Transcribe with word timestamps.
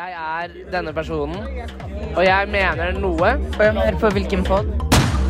Jeg 0.00 0.14
er 0.16 0.52
denne 0.72 0.92
personen, 0.96 1.42
og 2.16 2.22
jeg 2.24 2.46
mener 2.48 2.94
noe. 2.96 3.34
Hør 3.58 3.98
på 4.00 4.08
hvilken 4.14 4.46
pod. 4.46 4.70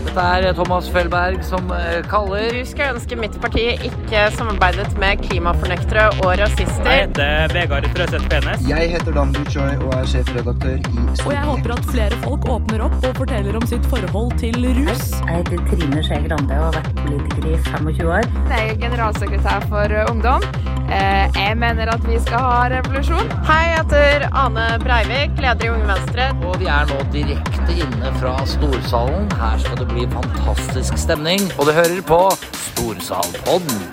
Dette 0.05 0.27
er 0.47 0.55
Thomas 0.55 0.87
Felberg 0.95 1.43
som 1.45 1.73
eh, 1.75 1.99
kaller 2.11 2.55
Du 2.55 2.61
skulle 2.69 2.93
ønske 2.95 3.19
mitt 3.19 3.35
parti 3.43 3.65
ikke 3.89 4.23
samarbeidet 4.37 4.95
med 5.03 5.25
klimafornektere 5.27 6.07
og 6.23 6.39
rasister. 6.39 6.87
Jeg 6.87 7.09
heter 7.09 7.55
Vegard 7.57 7.91
Trøseth 7.97 8.31
Penes. 8.31 8.63
Jeg 8.71 8.95
heter 8.95 9.19
Dan 9.19 9.35
Buchoi 9.35 9.75
og 9.75 9.93
er 9.99 10.07
sjefredaktør 10.15 10.79
i 10.79 11.07
Og 11.27 11.35
jeg 11.35 11.45
håper 11.51 11.75
at 11.75 11.91
flere 11.91 12.23
folk 12.23 12.47
åpner 12.55 12.87
opp 12.87 12.99
og 13.01 13.23
forteller 13.25 13.59
om 13.59 13.67
sitt 13.75 13.91
forhold 13.91 14.37
til 14.39 14.71
rus. 14.79 15.09
Jeg 15.19 15.41
heter 15.41 15.67
Trine 15.73 16.05
Skei 16.07 16.23
Grande 16.31 16.63
og 16.63 16.69
har 16.71 16.79
vært 16.79 16.93
politiker 17.03 17.51
i 17.51 17.59
25 17.73 18.15
år. 18.21 18.31
Jeg 18.55 18.77
er 18.77 18.85
generalsekretær 18.87 19.67
for 19.67 19.99
Ungdom. 20.13 20.80
Jeg 20.91 21.55
mener 21.59 21.87
at 21.93 22.03
vi 22.09 22.17
skal 22.19 22.43
ha 22.43 22.63
revolusjon. 22.73 23.29
Hei, 23.47 23.61
jeg 23.71 23.77
heter 23.85 24.25
Ane 24.37 24.65
Breivik, 24.83 25.37
leder 25.39 25.65
i 25.65 25.71
Unge 25.71 25.87
Venstre. 25.87 26.25
Og 26.49 26.57
vi 26.59 26.67
er 26.67 26.89
nå 26.91 26.97
direkte 27.15 27.77
inne 27.79 28.11
fra 28.19 28.33
Storsalen. 28.51 29.29
Her 29.39 29.61
skal 29.63 29.79
det 29.85 29.87
bli 29.93 30.09
fantastisk 30.11 30.99
stemning. 30.99 31.47
Og 31.61 31.69
du 31.71 31.73
hører 31.77 32.01
på 32.09 32.19
Storsalpodden. 32.65 33.85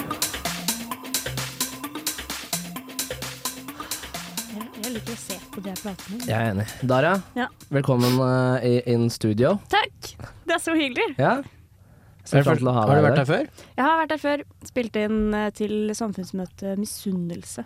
Jeg 4.58 4.96
liker 4.96 5.14
å 5.14 5.20
se 5.22 5.38
på 5.54 5.62
det 5.66 5.74
jeg 5.76 5.82
prater 5.84 6.16
med. 6.16 6.26
Jeg 6.32 6.38
er 6.40 6.50
enig. 6.56 6.68
Dara, 6.90 7.14
Ja. 7.38 7.48
velkommen 7.70 8.18
uh, 8.24 8.66
in 8.90 9.10
studio. 9.14 9.60
Takk! 9.70 10.16
Det 10.48 10.58
er 10.58 10.64
så 10.66 10.74
hyggelig. 10.74 11.14
Ja. 11.22 11.38
Har 12.34 12.94
du 12.94 13.06
vært 13.06 13.22
der 13.22 13.30
før? 13.30 13.48
Jeg 13.78 13.84
har 13.86 13.98
vært 14.02 14.14
der 14.14 14.22
før. 14.22 14.44
Spilte 14.68 15.08
inn 15.08 15.34
eh, 15.38 15.50
til 15.56 15.92
samfunnsmøtet 15.98 16.80
Misunnelse. 16.80 17.66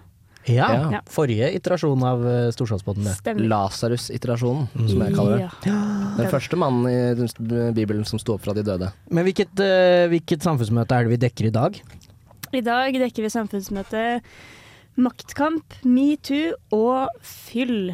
Ja. 0.49 0.67
Ja. 0.89 0.99
Forrige 1.11 1.51
iterasjon 1.53 2.01
av 2.05 2.23
Storslagsbåten. 2.55 3.05
Det. 3.05 3.13
Stemmer. 3.19 3.45
Lasarus-iterasjonen, 3.51 4.71
som 4.73 5.03
jeg 5.05 5.13
kaller 5.13 5.43
det. 5.43 5.49
Ja. 5.69 5.81
Den 6.17 6.31
første 6.31 6.57
mannen 6.57 6.87
i 6.89 7.73
Bibelen 7.77 8.07
som 8.09 8.21
sto 8.21 8.39
opp 8.39 8.47
fra 8.47 8.55
de 8.57 8.63
døde. 8.65 8.89
Men 9.13 9.27
hvilket, 9.27 9.53
uh, 9.61 10.07
hvilket 10.09 10.41
samfunnsmøte 10.47 10.97
er 10.97 11.05
det 11.05 11.13
vi 11.13 11.21
dekker 11.27 11.51
i 11.51 11.53
dag? 11.53 11.77
I 12.57 12.63
dag 12.65 12.97
dekker 13.03 13.27
vi 13.27 13.31
samfunnsmøtet 13.31 14.33
Maktkamp, 14.99 15.77
metoo 15.87 16.51
og 16.75 17.21
fyll. 17.23 17.93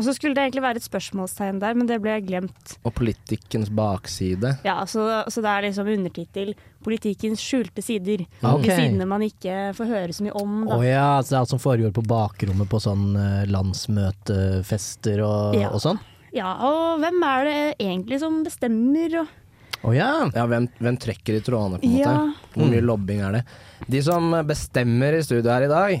Og 0.00 0.06
så 0.06 0.14
skulle 0.16 0.32
det 0.32 0.46
egentlig 0.46 0.62
være 0.64 0.80
et 0.80 0.86
spørsmålstegn 0.86 1.58
der, 1.60 1.74
men 1.76 1.88
det 1.90 1.98
ble 2.00 2.14
glemt. 2.24 2.76
Og 2.88 2.94
politikkens 2.96 3.68
bakside. 3.76 4.54
Ja, 4.64 4.78
Så, 4.88 5.04
så 5.28 5.42
det 5.44 5.50
er 5.52 5.66
liksom 5.68 5.90
undertittel 5.92 6.54
'Politikkens 6.80 7.42
skjulte 7.44 7.82
sider'. 7.84 8.24
Okay. 8.40 8.64
De 8.64 8.76
sidene 8.78 9.04
man 9.04 9.20
ikke 9.20 9.74
får 9.76 9.90
høre 9.90 10.14
så 10.16 10.24
mye 10.24 10.32
om. 10.40 10.54
Å 10.64 10.78
oh, 10.78 10.84
ja, 10.86 11.20
så 11.20 11.28
det 11.28 11.36
er 11.36 11.42
alt 11.42 11.52
som 11.52 11.60
foregår 11.60 11.92
på 11.92 12.04
bakrommet 12.08 12.70
på 12.72 12.80
sånn 12.80 13.10
uh, 13.12 13.44
landsmøtefester 13.52 15.20
og, 15.26 15.58
Ja. 15.60 15.68
og 15.74 15.84
sånn? 15.84 16.00
Ja, 16.32 16.54
og 16.64 17.00
hvem 17.02 17.20
er 17.26 17.44
det 17.44 17.60
egentlig 17.82 18.20
som 18.22 18.40
bestemmer? 18.46 19.20
Og 19.20 19.36
Å 19.80 19.94
ja. 19.96 20.10
Ja, 20.36 20.44
hvem, 20.50 20.66
hvem 20.76 20.96
trekker 21.00 21.38
i 21.38 21.42
trådene, 21.44 21.78
på 21.80 21.88
en 21.88 21.94
måte? 21.96 22.48
Hvor 22.52 22.68
mye 22.68 22.82
lobbing 22.84 23.22
er 23.24 23.38
det? 23.38 23.42
De 23.90 24.02
som 24.04 24.34
bestemmer 24.44 25.16
i 25.16 25.22
studio 25.24 25.48
her 25.48 25.64
i 25.64 25.70
dag 25.70 25.94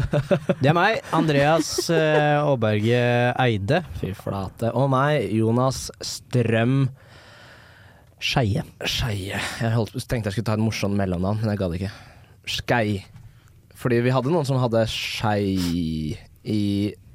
Det 0.62 0.70
er 0.72 0.74
meg, 0.74 0.98
Andreas 1.14 1.68
uh, 1.94 2.42
Aaberge 2.42 2.98
Eide. 3.44 3.84
Fy 4.00 4.10
flate. 4.18 4.72
Og 4.74 4.90
meg, 4.92 5.28
Jonas 5.36 5.86
Strøm 6.02 6.88
Skeie. 8.22 8.62
Skeie. 8.86 9.38
Jeg 9.38 9.74
holdt, 9.74 9.96
tenkte 10.10 10.30
jeg 10.30 10.38
skulle 10.38 10.50
ta 10.50 10.58
et 10.58 10.62
morsomt 10.62 10.98
mellomnavn, 10.98 11.42
men 11.42 11.54
jeg 11.54 11.62
gadd 11.62 11.78
ikke. 11.78 11.92
Skei. 12.58 13.00
Fordi 13.78 13.98
vi 14.04 14.12
hadde 14.14 14.30
noen 14.30 14.46
som 14.46 14.60
hadde 14.62 14.84
skei 14.90 16.14
i 16.42 16.62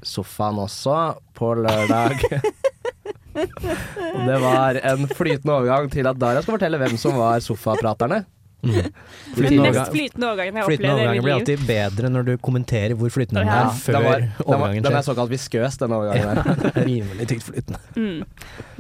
sofaen 0.04 0.60
også, 0.64 0.98
på 1.36 1.54
lørdag. 1.64 2.24
Og 3.38 4.24
det 4.28 4.40
var 4.44 4.80
en 4.94 5.06
flytende 5.12 5.54
overgang 5.60 5.92
til 5.94 6.10
at 6.10 6.18
Daria 6.22 6.42
skal 6.44 6.58
fortelle 6.58 6.80
hvem 6.82 6.98
som 7.02 7.16
var 7.20 7.40
sofapraterne. 7.46 8.24
Den 8.68 8.88
Flytende 9.38 9.70
mest 9.70 9.92
flytende 9.94 10.28
overgangen 10.32 10.56
jeg 10.58 10.64
har 10.64 10.68
flytende 10.68 10.94
opplevd 10.94 11.06
i 11.06 11.12
mitt 11.14 11.24
blir 11.28 11.36
alltid 11.36 11.62
bedre 11.70 12.10
når 12.10 12.24
du 12.26 12.32
kommenterer 12.44 12.96
hvor 12.98 13.12
flytende 13.14 13.44
den 13.46 13.52
Ja. 13.52 13.60
er, 13.68 13.78
før 13.78 13.94
Den, 13.94 14.04
var, 14.08 14.24
overgangen 14.48 14.82
skjer. 14.82 14.88
den 14.90 14.98
er 14.98 15.06
såkalt 15.06 15.30
viskøs, 15.32 15.78
den 15.78 15.94
overgangen 15.94 16.42
der. 16.42 16.82
Rimelig 16.90 17.28
tykt 17.30 17.46
flytende. 17.46 17.80
Mm. 17.96 18.26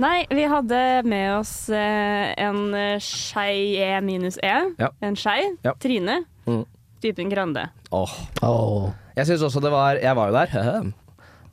Nei, 0.01 0.25
vi 0.33 0.47
hadde 0.49 0.81
med 1.05 1.27
oss 1.37 1.53
eh, 1.69 2.33
en 2.41 2.73
eh, 2.73 2.97
skei 2.99 3.77
E 3.85 4.01
minus 4.01 4.41
E. 4.43 4.55
Ja. 4.81 4.89
En 5.01 5.15
skei. 5.15 5.39
Ja. 5.63 5.75
Trine. 5.79 6.23
Mm. 6.49 6.63
Typen 7.05 7.29
Grande. 7.29 7.67
Åh. 7.93 8.17
Oh. 8.41 8.89
Jeg 9.15 9.29
syns 9.29 9.45
også 9.45 9.61
det 9.61 9.71
var 9.71 10.01
Jeg 10.01 10.15
var 10.17 10.33
jo 10.33 10.41
der. 10.41 10.91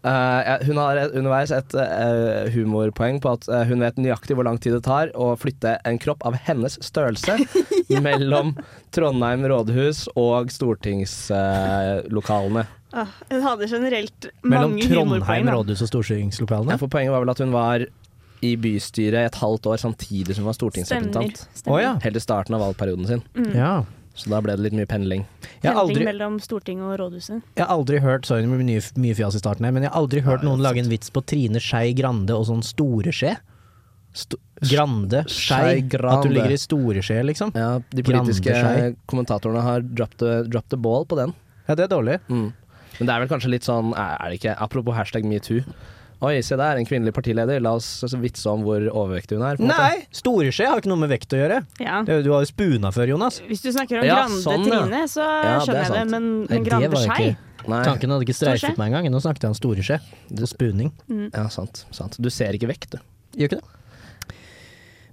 Eh, 0.04 0.41
jeg- 0.44 0.66
hun 0.69 0.76
har 0.76 0.98
underveis 1.16 1.48
et 1.56 1.72
uh, 1.81 2.44
humorpoeng 2.53 3.22
på 3.25 3.31
at 3.32 3.47
uh, 3.48 3.62
hun 3.65 3.81
vet 3.81 3.97
nøyaktig 3.97 4.37
hvor 4.37 4.44
lang 4.44 4.59
tid 4.60 4.75
det 4.76 4.82
tar 4.84 5.09
å 5.16 5.31
flytte 5.41 5.78
en 5.88 5.97
kropp 5.98 6.20
av 6.28 6.34
hennes 6.44 6.76
størrelse 6.84 7.38
mellom 8.04 8.53
Trondheim 8.92 9.47
rådhus 9.48 10.04
og 10.15 10.53
stortingslokalene. 10.53 12.66
Ah, 12.94 13.09
hun 13.31 13.42
hadde 13.42 13.66
generelt 13.70 14.26
mange 14.47 14.84
humorpoeng. 14.84 14.92
humorpoeng. 14.92 15.25
Trondheim 15.25 15.48
rådhus 15.56 15.81
og 15.82 15.88
stortingslokalene? 15.91 16.76
for 16.78 16.86
poenget 16.92 17.10
var 17.15 17.21
vel 17.25 17.32
at 17.34 17.41
hun 17.42 17.53
var 17.54 17.78
i 18.44 18.53
bystyret 18.60 19.25
et 19.31 19.38
halvt 19.41 19.66
år 19.72 19.78
samtidig 19.81 20.34
som 20.36 20.44
hun 20.44 20.50
var 20.53 20.59
Stemmer. 20.59 20.60
stortingsrepresentant. 20.60 21.36
Stemmer. 21.56 21.75
Å 21.75 21.76
ja. 21.82 21.92
Helt 22.04 22.19
i 22.21 22.22
starten 22.22 22.54
av 22.54 22.60
valgperioden 22.66 23.06
sin. 23.09 23.22
Mm. 23.34 23.53
ja. 23.56 23.75
Så 24.15 24.31
da 24.31 24.39
ble 24.45 24.55
det 24.55 24.63
litt 24.69 24.77
mye 24.79 24.87
pendling. 24.87 25.25
Jeg 25.59 25.73
har 25.73 25.81
Pendling 25.81 25.97
aldri, 25.97 26.05
mellom 26.07 26.37
Stortinget 26.43 26.87
og 26.87 26.99
rådhuset. 27.01 27.43
jeg 27.57 27.65
har 27.65 27.73
aldri 27.75 27.99
hørt 27.99 28.29
Sorry, 28.29 28.47
mye, 28.47 28.83
mye 29.03 29.17
fjas 29.19 29.35
i 29.35 29.41
starten 29.43 29.67
her, 29.67 29.75
men 29.75 29.83
jeg 29.87 29.91
har 29.91 29.99
aldri 29.99 30.23
hørt 30.23 30.45
noen 30.47 30.63
lage 30.63 30.79
en 30.85 30.91
vits 30.93 31.11
på 31.11 31.23
Trine 31.27 31.59
Skei 31.63 31.95
Grande 31.99 32.37
og 32.37 32.47
sånn 32.47 32.63
store 32.63 33.11
skje. 33.15 33.35
Sto 34.15 34.39
Grande, 34.71 35.25
Skei. 35.27 35.83
At 35.83 36.23
du 36.23 36.31
ligger 36.31 36.55
i 36.55 36.61
store 36.63 37.03
skje, 37.05 37.19
liksom. 37.27 37.51
ja, 37.59 37.81
de 37.91 38.05
politiske 38.07 38.55
kommentatorene 39.11 39.65
har 39.67 39.83
dropped 39.83 40.23
the, 40.23 40.45
dropped 40.47 40.71
the 40.71 40.79
ball 40.79 41.03
på 41.11 41.19
den. 41.19 41.35
Ja, 41.67 41.75
det 41.75 41.89
er 41.89 41.91
dårlig. 41.97 42.21
Mm. 42.31 42.53
Men 43.01 43.09
det 43.09 43.17
er 43.17 43.25
vel 43.25 43.33
kanskje 43.33 43.51
litt 43.51 43.67
sånn, 43.67 43.91
er 43.99 44.31
det 44.31 44.39
ikke 44.39 44.55
Apropos 44.63 44.95
hashtag 44.95 45.27
metoo. 45.27 45.65
Oi, 46.23 46.41
se 46.43 46.57
der, 46.57 46.77
en 46.79 46.87
kvinnelig 46.87 47.13
partileder. 47.13 47.61
La 47.61 47.73
oss 47.75 48.03
vitse 48.21 48.47
om 48.49 48.63
hvor 48.65 48.81
overvektig 48.89 49.37
hun 49.37 49.43
er. 49.45 49.57
på. 49.57 49.67
Nei! 49.69 50.07
Storeskje 50.15 50.67
har 50.71 50.81
ikke 50.81 50.89
noe 50.93 51.01
med 51.03 51.11
vekt 51.11 51.35
å 51.35 51.41
gjøre. 51.41 51.67
Ja. 51.81 52.03
Det- 52.03 52.23
Du 52.25 52.31
har 52.33 52.41
jo 52.45 52.47
spuna 52.47 52.93
før, 52.95 53.09
Jonas. 53.09 53.41
Hvis 53.49 53.61
du 53.63 53.71
snakker 53.73 53.99
om 54.01 54.05
Ja, 54.07 54.25
Grande 54.27 54.43
sånn. 54.43 54.65
Trine, 54.65 55.03
så 55.11 55.21
Ja, 55.21 55.43
det 55.43 55.51
er 55.51 55.61
skjønner 55.67 55.83
jeg 55.83 55.93
det, 55.93 56.11
men, 56.11 56.11
men, 56.11 56.47
Nei, 56.47 56.59
det 56.59 56.65
Grande 56.71 56.97
Skei 56.97 57.37
Nei, 57.67 57.83
Tanken 57.85 58.11
hadde 58.11 58.25
ikke 58.27 58.35
streifet 58.37 58.77
meg 58.79 58.93
engang. 58.93 59.11
Nå 59.11 59.21
snakket 59.23 59.41
jeg 59.41 59.49
om 59.49 59.55
storeskje 59.55 60.01
og 60.43 60.49
spuning. 60.49 60.93
ja, 61.33 61.49
sant, 61.49 61.85
sant. 61.91 62.17
Du 62.21 62.29
ser 62.31 62.53
ikke 62.53 62.69
vekt, 62.69 62.91
du. 62.91 62.99
Gjør 63.37 63.49
ikke 63.49 63.61
det? 63.61 63.65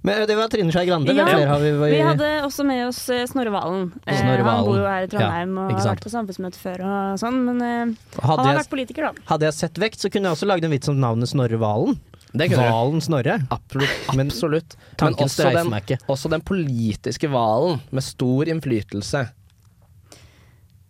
Men 0.02 0.20
eh, 0.20 0.26
det 0.26 0.36
var 0.38 0.50
Trine 0.50 0.74
Skei 0.74 0.86
Grande. 0.88 1.14
Ja, 1.14 1.58
vi? 1.62 1.72
Vi 1.94 2.00
hadde 2.02 2.30
også 2.46 2.66
med 2.66 2.84
oss 2.88 3.02
eh, 3.12 3.24
Snorre 3.30 3.52
Valen. 3.54 3.90
Snorre 4.02 4.44
Valen. 4.44 4.48
Han 4.50 4.68
bor 4.68 4.80
jo 4.80 4.86
her 4.88 5.06
i 5.06 5.10
Trondheim 5.10 5.52
Ja, 5.56 5.66
og 5.66 5.76
har 5.78 5.90
vært 5.92 6.06
på 6.06 6.14
samfunnsmøte 6.14 6.62
før 6.62 6.86
og 6.86 7.20
sånn, 7.22 7.42
men 7.46 7.60
eh, 7.66 8.16
han 8.18 8.42
har 8.42 8.50
jeg, 8.50 8.62
vært 8.62 8.72
politiker, 8.72 9.10
da. 9.10 9.26
hadde 9.30 9.48
jeg 9.48 9.58
sett 9.58 9.82
vekt, 9.82 10.02
så 10.02 10.10
kunne 10.12 10.30
jeg 10.30 10.38
også 10.38 10.50
lagd 10.50 10.66
en 10.66 10.74
vits 10.74 10.90
om 10.90 10.98
navnet 11.02 11.30
Snorre 11.30 11.60
Valen. 11.62 12.00
Det. 12.32 12.48
Valen 12.56 13.04
Snorre. 13.04 13.36
Absolutt. 13.52 14.10
Men 14.16 14.32
Absolutt. 14.32 14.74
Men 14.74 14.98
Tanken 15.02 15.28
også 15.28 15.50
den, 15.52 15.98
også 16.08 16.32
den 16.32 16.44
politiske 16.48 17.28
hvalen 17.28 17.82
med 17.92 18.06
stor 18.06 18.48
innflytelse. 18.48 19.26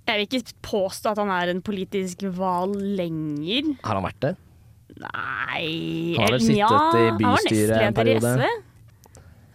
Jeg 0.07 0.19
vil 0.19 0.27
ikke 0.27 0.57
påstå 0.67 1.13
at 1.13 1.21
han 1.23 1.31
er 1.35 1.51
en 1.53 1.63
politisk 1.65 2.25
hval 2.37 2.75
lenger. 2.99 3.75
Har 3.85 3.99
han 3.99 4.07
vært 4.07 4.23
det? 4.25 4.33
Nei 5.03 6.15
Han 6.19 6.27
har 6.27 6.35
vel 6.35 6.43
sittet 6.43 6.59
ja, 6.59 6.69
i 6.69 7.07
Han 7.09 7.23
var 7.23 7.39
bystyret 7.41 7.71
en 7.79 7.81
nestleder 7.81 7.87
i 7.87 7.97
periode. 7.97 8.33
SV. 8.37 8.72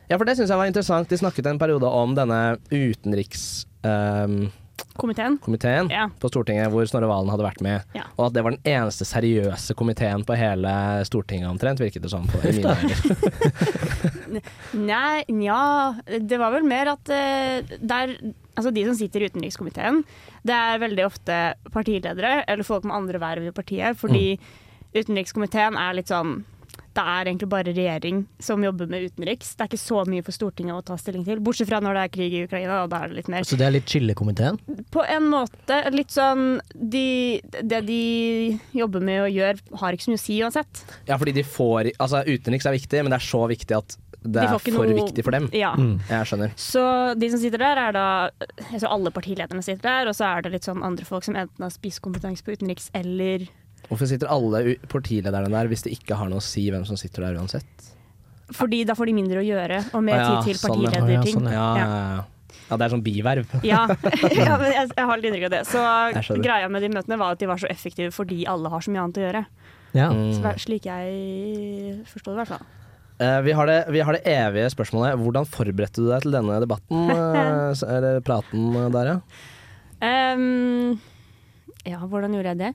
Ja, 0.08 0.18
for 0.18 0.26
det 0.28 0.36
syns 0.38 0.52
jeg 0.54 0.60
var 0.60 0.68
interessant. 0.70 1.10
De 1.12 1.18
snakket 1.20 1.46
en 1.52 1.60
periode 1.60 1.88
om 1.92 2.16
denne 2.16 2.58
utenrikskomiteen 2.72 4.52
Komiteen. 4.98 5.90
Ja. 5.90 6.10
på 6.20 6.30
Stortinget 6.30 6.72
hvor 6.74 6.86
Snorre 6.90 7.08
Valen 7.10 7.30
hadde 7.32 7.46
vært 7.46 7.62
med. 7.66 7.82
Ja. 7.98 8.04
Og 8.18 8.26
at 8.28 8.34
det 8.36 8.44
var 8.46 8.52
den 8.56 8.68
eneste 8.68 9.06
seriøse 9.08 9.74
komiteen 9.78 10.26
på 10.26 10.34
hele 10.38 10.72
Stortinget 11.08 11.50
omtrent, 11.50 11.82
virket 11.82 12.04
det 12.06 12.12
som. 12.14 12.28
På, 12.30 12.36
i 12.42 12.44
mine. 12.58 12.76
Nei, 14.92 15.24
nja 15.32 15.62
Det 16.20 16.38
var 16.42 16.52
vel 16.52 16.66
mer 16.68 16.88
at 16.98 17.06
uh, 17.14 17.78
der 17.80 18.06
Altså 18.58 18.72
de 18.74 18.84
som 18.88 18.96
sitter 18.98 19.22
i 19.22 19.28
utenrikskomiteen, 19.30 20.00
det 20.42 20.56
er 20.56 20.80
veldig 20.82 21.04
ofte 21.06 21.36
partiledere 21.70 22.42
eller 22.50 22.66
folk 22.66 22.84
med 22.90 22.96
andre 22.96 23.20
verv 23.22 23.46
i 23.46 23.54
partiet, 23.54 23.94
fordi 24.02 24.40
utenrikskomiteen 24.96 25.78
er 25.78 25.94
litt 25.94 26.10
sånn 26.10 26.42
det 26.98 27.04
er 27.06 27.30
egentlig 27.30 27.50
bare 27.52 27.74
regjering 27.78 28.24
som 28.42 28.64
jobber 28.66 28.90
med 28.90 29.06
utenriks. 29.12 29.52
Det 29.56 29.66
er 29.66 29.70
ikke 29.72 29.82
så 29.82 30.02
mye 30.10 30.24
for 30.26 30.34
Stortinget 30.36 30.74
å 30.80 30.84
ta 30.88 30.98
stilling 30.98 31.26
til. 31.28 31.42
Bortsett 31.46 31.70
fra 31.70 31.80
når 31.84 32.00
det 32.00 32.06
er 32.08 32.14
krig 32.16 32.34
i 32.40 32.44
Ukraina, 32.48 32.80
og 32.86 32.90
da 32.94 33.04
er 33.06 33.12
det 33.12 33.20
litt 33.20 33.30
mer. 33.34 33.46
Så 33.48 33.60
det 33.60 33.68
er 33.68 33.76
litt 33.76 33.92
chillekomiteen? 33.92 34.58
På 34.94 35.06
en 35.06 35.30
måte 35.30 35.78
litt 35.94 36.14
sånn 36.14 36.58
de, 36.74 37.06
Det 37.62 37.84
de 37.88 38.02
jobber 38.78 39.04
med 39.06 39.22
og 39.28 39.32
gjør, 39.38 39.62
har 39.84 39.94
ikke 39.98 40.08
så 40.08 40.14
mye 40.16 40.22
å 40.22 40.26
si 40.26 40.40
uansett. 40.42 40.84
Ja, 41.10 41.18
fordi 41.22 41.36
de 41.38 41.46
får 41.48 41.92
Altså, 41.98 42.24
utenriks 42.28 42.66
er 42.68 42.76
viktig, 42.78 43.04
men 43.06 43.14
det 43.14 43.22
er 43.22 43.28
så 43.30 43.46
viktig 43.50 43.78
at 43.78 43.98
det 44.28 44.42
De 44.42 44.48
er 44.50 44.58
for 44.60 44.74
noe- 44.90 44.96
viktig 44.98 45.24
for 45.24 45.32
dem. 45.32 45.46
Ja. 45.56 45.70
Mm. 45.78 46.00
Jeg 46.10 46.28
skjønner. 46.28 46.52
Så 46.60 46.82
de 47.20 47.30
som 47.32 47.40
sitter 47.40 47.62
der, 47.62 47.78
er 47.80 47.94
da 47.96 48.06
jeg 48.72 48.82
tror 48.82 48.92
Alle 48.98 49.12
partilederne 49.14 49.64
sitter 49.64 49.86
der, 49.88 50.10
og 50.10 50.18
så 50.18 50.26
er 50.34 50.42
det 50.44 50.52
litt 50.58 50.68
sånn 50.68 50.84
andre 50.84 51.06
folk 51.08 51.24
som 51.24 51.38
enten 51.38 51.64
har 51.64 51.72
spisskompetanse 51.72 52.44
på 52.44 52.58
utenriks 52.58 52.90
eller 52.98 53.46
Hvorfor 53.88 54.10
sitter 54.10 54.32
alle 54.32 54.78
partilederne 54.92 55.52
der 55.54 55.70
hvis 55.72 55.86
de 55.86 55.94
ikke 55.96 56.18
har 56.20 56.32
noe 56.32 56.42
å 56.42 56.46
si 56.46 56.66
hvem 56.74 56.84
som 56.88 57.00
sitter 57.00 57.28
der 57.28 57.38
uansett? 57.40 57.92
Fordi 58.56 58.82
da 58.88 58.96
får 58.96 59.10
de 59.10 59.16
mindre 59.16 59.42
å 59.42 59.46
gjøre, 59.46 59.82
og 59.96 60.04
mer 60.08 60.22
ah, 60.22 60.24
ja, 60.24 60.34
tid 60.44 60.54
til 60.54 60.60
sånn, 60.62 60.84
ja. 60.84 60.92
partilederting. 60.92 61.40
Å 61.42 61.52
Ja, 61.52 61.68
ja, 61.76 61.88
ja. 61.88 62.60
ja, 62.70 62.78
det 62.80 62.86
er 62.86 62.94
sånn 62.94 63.04
biverv. 63.04 63.58
Ja, 63.68 63.82
ja 64.40 64.56
men 64.62 64.72
jeg, 64.72 64.92
jeg 64.94 65.08
har 65.10 65.20
litt 65.20 65.30
inntrykk 65.30 65.48
av 65.50 65.56
det. 65.58 65.64
Så 65.68 66.40
greia 66.44 66.70
med 66.72 66.86
de 66.86 66.92
møtene 66.96 67.20
var 67.20 67.36
at 67.36 67.44
de 67.44 67.50
var 67.50 67.60
så 67.60 67.68
effektive 67.72 68.16
fordi 68.16 68.46
alle 68.48 68.72
har 68.72 68.84
så 68.84 68.94
mye 68.94 69.04
annet 69.04 69.20
å 69.20 69.26
gjøre. 69.28 69.44
Ja. 69.98 70.10
Så, 70.12 70.42
Mm. 70.44 70.60
slik 70.62 70.88
jeg 70.88 72.04
forstår 72.08 72.32
det, 72.32 72.36
i 72.36 72.42
hvert 72.44 72.54
fall. 72.56 72.66
Uh, 73.18 73.42
vi, 73.42 73.52
har 73.58 73.66
det, 73.66 73.78
vi 73.90 74.02
har 74.06 74.14
det 74.14 74.22
evige 74.30 74.70
spørsmålet. 74.70 75.18
Hvordan 75.18 75.48
forberedte 75.50 76.04
du 76.04 76.12
deg 76.12 76.22
til 76.22 76.36
denne 76.36 76.60
debatten? 76.62 77.10
eh, 77.16 77.86
eller 77.98 78.20
praten 78.22 78.68
eh, 78.78 78.90
der, 78.94 79.10
ja? 79.10 79.18
Um, 79.98 81.00
ja, 81.88 81.98
hvordan 82.06 82.36
gjorde 82.38 82.54
jeg 82.54 82.60
det? 82.62 82.72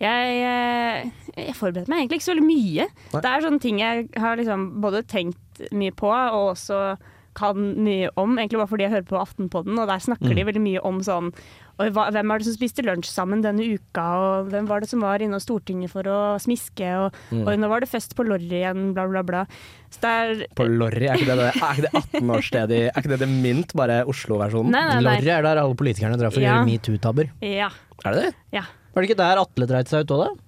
Jeg, 0.00 0.38
eh, 0.42 1.10
jeg 1.46 1.54
forberedte 1.54 1.88
meg 1.88 2.02
egentlig 2.04 2.18
ikke 2.20 2.26
så 2.28 2.34
veldig 2.34 2.48
mye. 2.50 2.86
Nei. 3.14 3.20
Det 3.20 3.30
er 3.30 3.44
sånne 3.46 3.60
ting 3.62 3.78
jeg 3.78 4.08
har 4.20 4.36
liksom 4.40 4.80
både 4.82 5.04
tenkt 5.06 5.68
mye 5.72 5.94
på 5.94 6.10
og 6.10 6.54
også 6.56 6.96
kan 7.34 7.56
mye 7.82 8.10
om, 8.16 8.36
egentlig 8.38 8.60
bare 8.60 8.70
fordi 8.70 8.84
jeg 8.86 8.92
hører 8.92 9.06
på 9.08 9.18
Aftenpodden, 9.18 9.78
og 9.82 9.88
der 9.90 9.98
snakker 9.98 10.30
Mm. 10.30 10.36
de 10.36 10.44
veldig 10.44 10.60
mye 10.62 10.82
om 10.86 11.00
sånn 11.02 11.32
hva, 11.76 12.04
hvem 12.14 12.30
er 12.30 12.38
det 12.38 12.46
som 12.46 12.54
spiste 12.54 12.84
lunsj 12.86 13.08
sammen 13.10 13.42
denne 13.42 13.58
uka, 13.74 14.04
og 14.14 14.50
hvem 14.52 14.68
var 14.70 14.78
det 14.80 14.88
som 14.88 15.00
var 15.02 15.18
inne 15.18 15.34
hos 15.34 15.42
Stortinget 15.42 15.90
for 15.90 16.02
å 16.06 16.38
smiske, 16.38 16.86
og, 16.94 17.12
Mm. 17.32 17.42
og 17.48 17.58
nå 17.58 17.68
var 17.68 17.80
det 17.80 17.88
fest 17.90 18.14
på 18.14 18.22
Lorry 18.24 18.46
igjen, 18.62 18.94
bla, 18.94 19.08
bla, 19.08 19.22
bla. 19.24 19.46
Så 19.90 19.98
det 20.00 20.12
er 20.44 20.46
På 20.54 20.62
Lorry, 20.70 21.08
er 21.10 21.16
ikke 21.18 21.34
det, 21.34 21.38
det, 21.42 21.62
er 21.62 21.74
ikke 21.74 21.82
det 21.90 21.92
18-årsstedet 22.22 22.70
i 22.70 22.86
Er 22.86 23.02
ikke 23.02 23.10
det 23.10 23.18
det 23.18 23.28
mynt, 23.28 23.74
bare 23.74 24.04
Oslo-versjonen? 24.06 25.02
Lorry 25.02 25.28
er 25.34 25.42
der 25.42 25.58
alle 25.58 25.74
politikerne 25.74 26.16
drar 26.16 26.30
for 26.30 26.38
å 26.38 26.42
Ja. 26.42 26.62
gjøre 26.62 26.70
metoo-tabber. 26.70 27.30
Ja. 27.42 27.70
Er 28.04 28.12
det 28.14 28.22
det? 28.22 28.34
ja. 28.52 28.62
Var 28.94 29.02
det 29.02 29.10
ikke 29.10 29.20
der 29.20 29.40
Atle 29.42 29.66
dreit 29.70 29.90
seg 29.90 30.04
ut 30.06 30.14
òg, 30.14 30.24
da? 30.24 30.44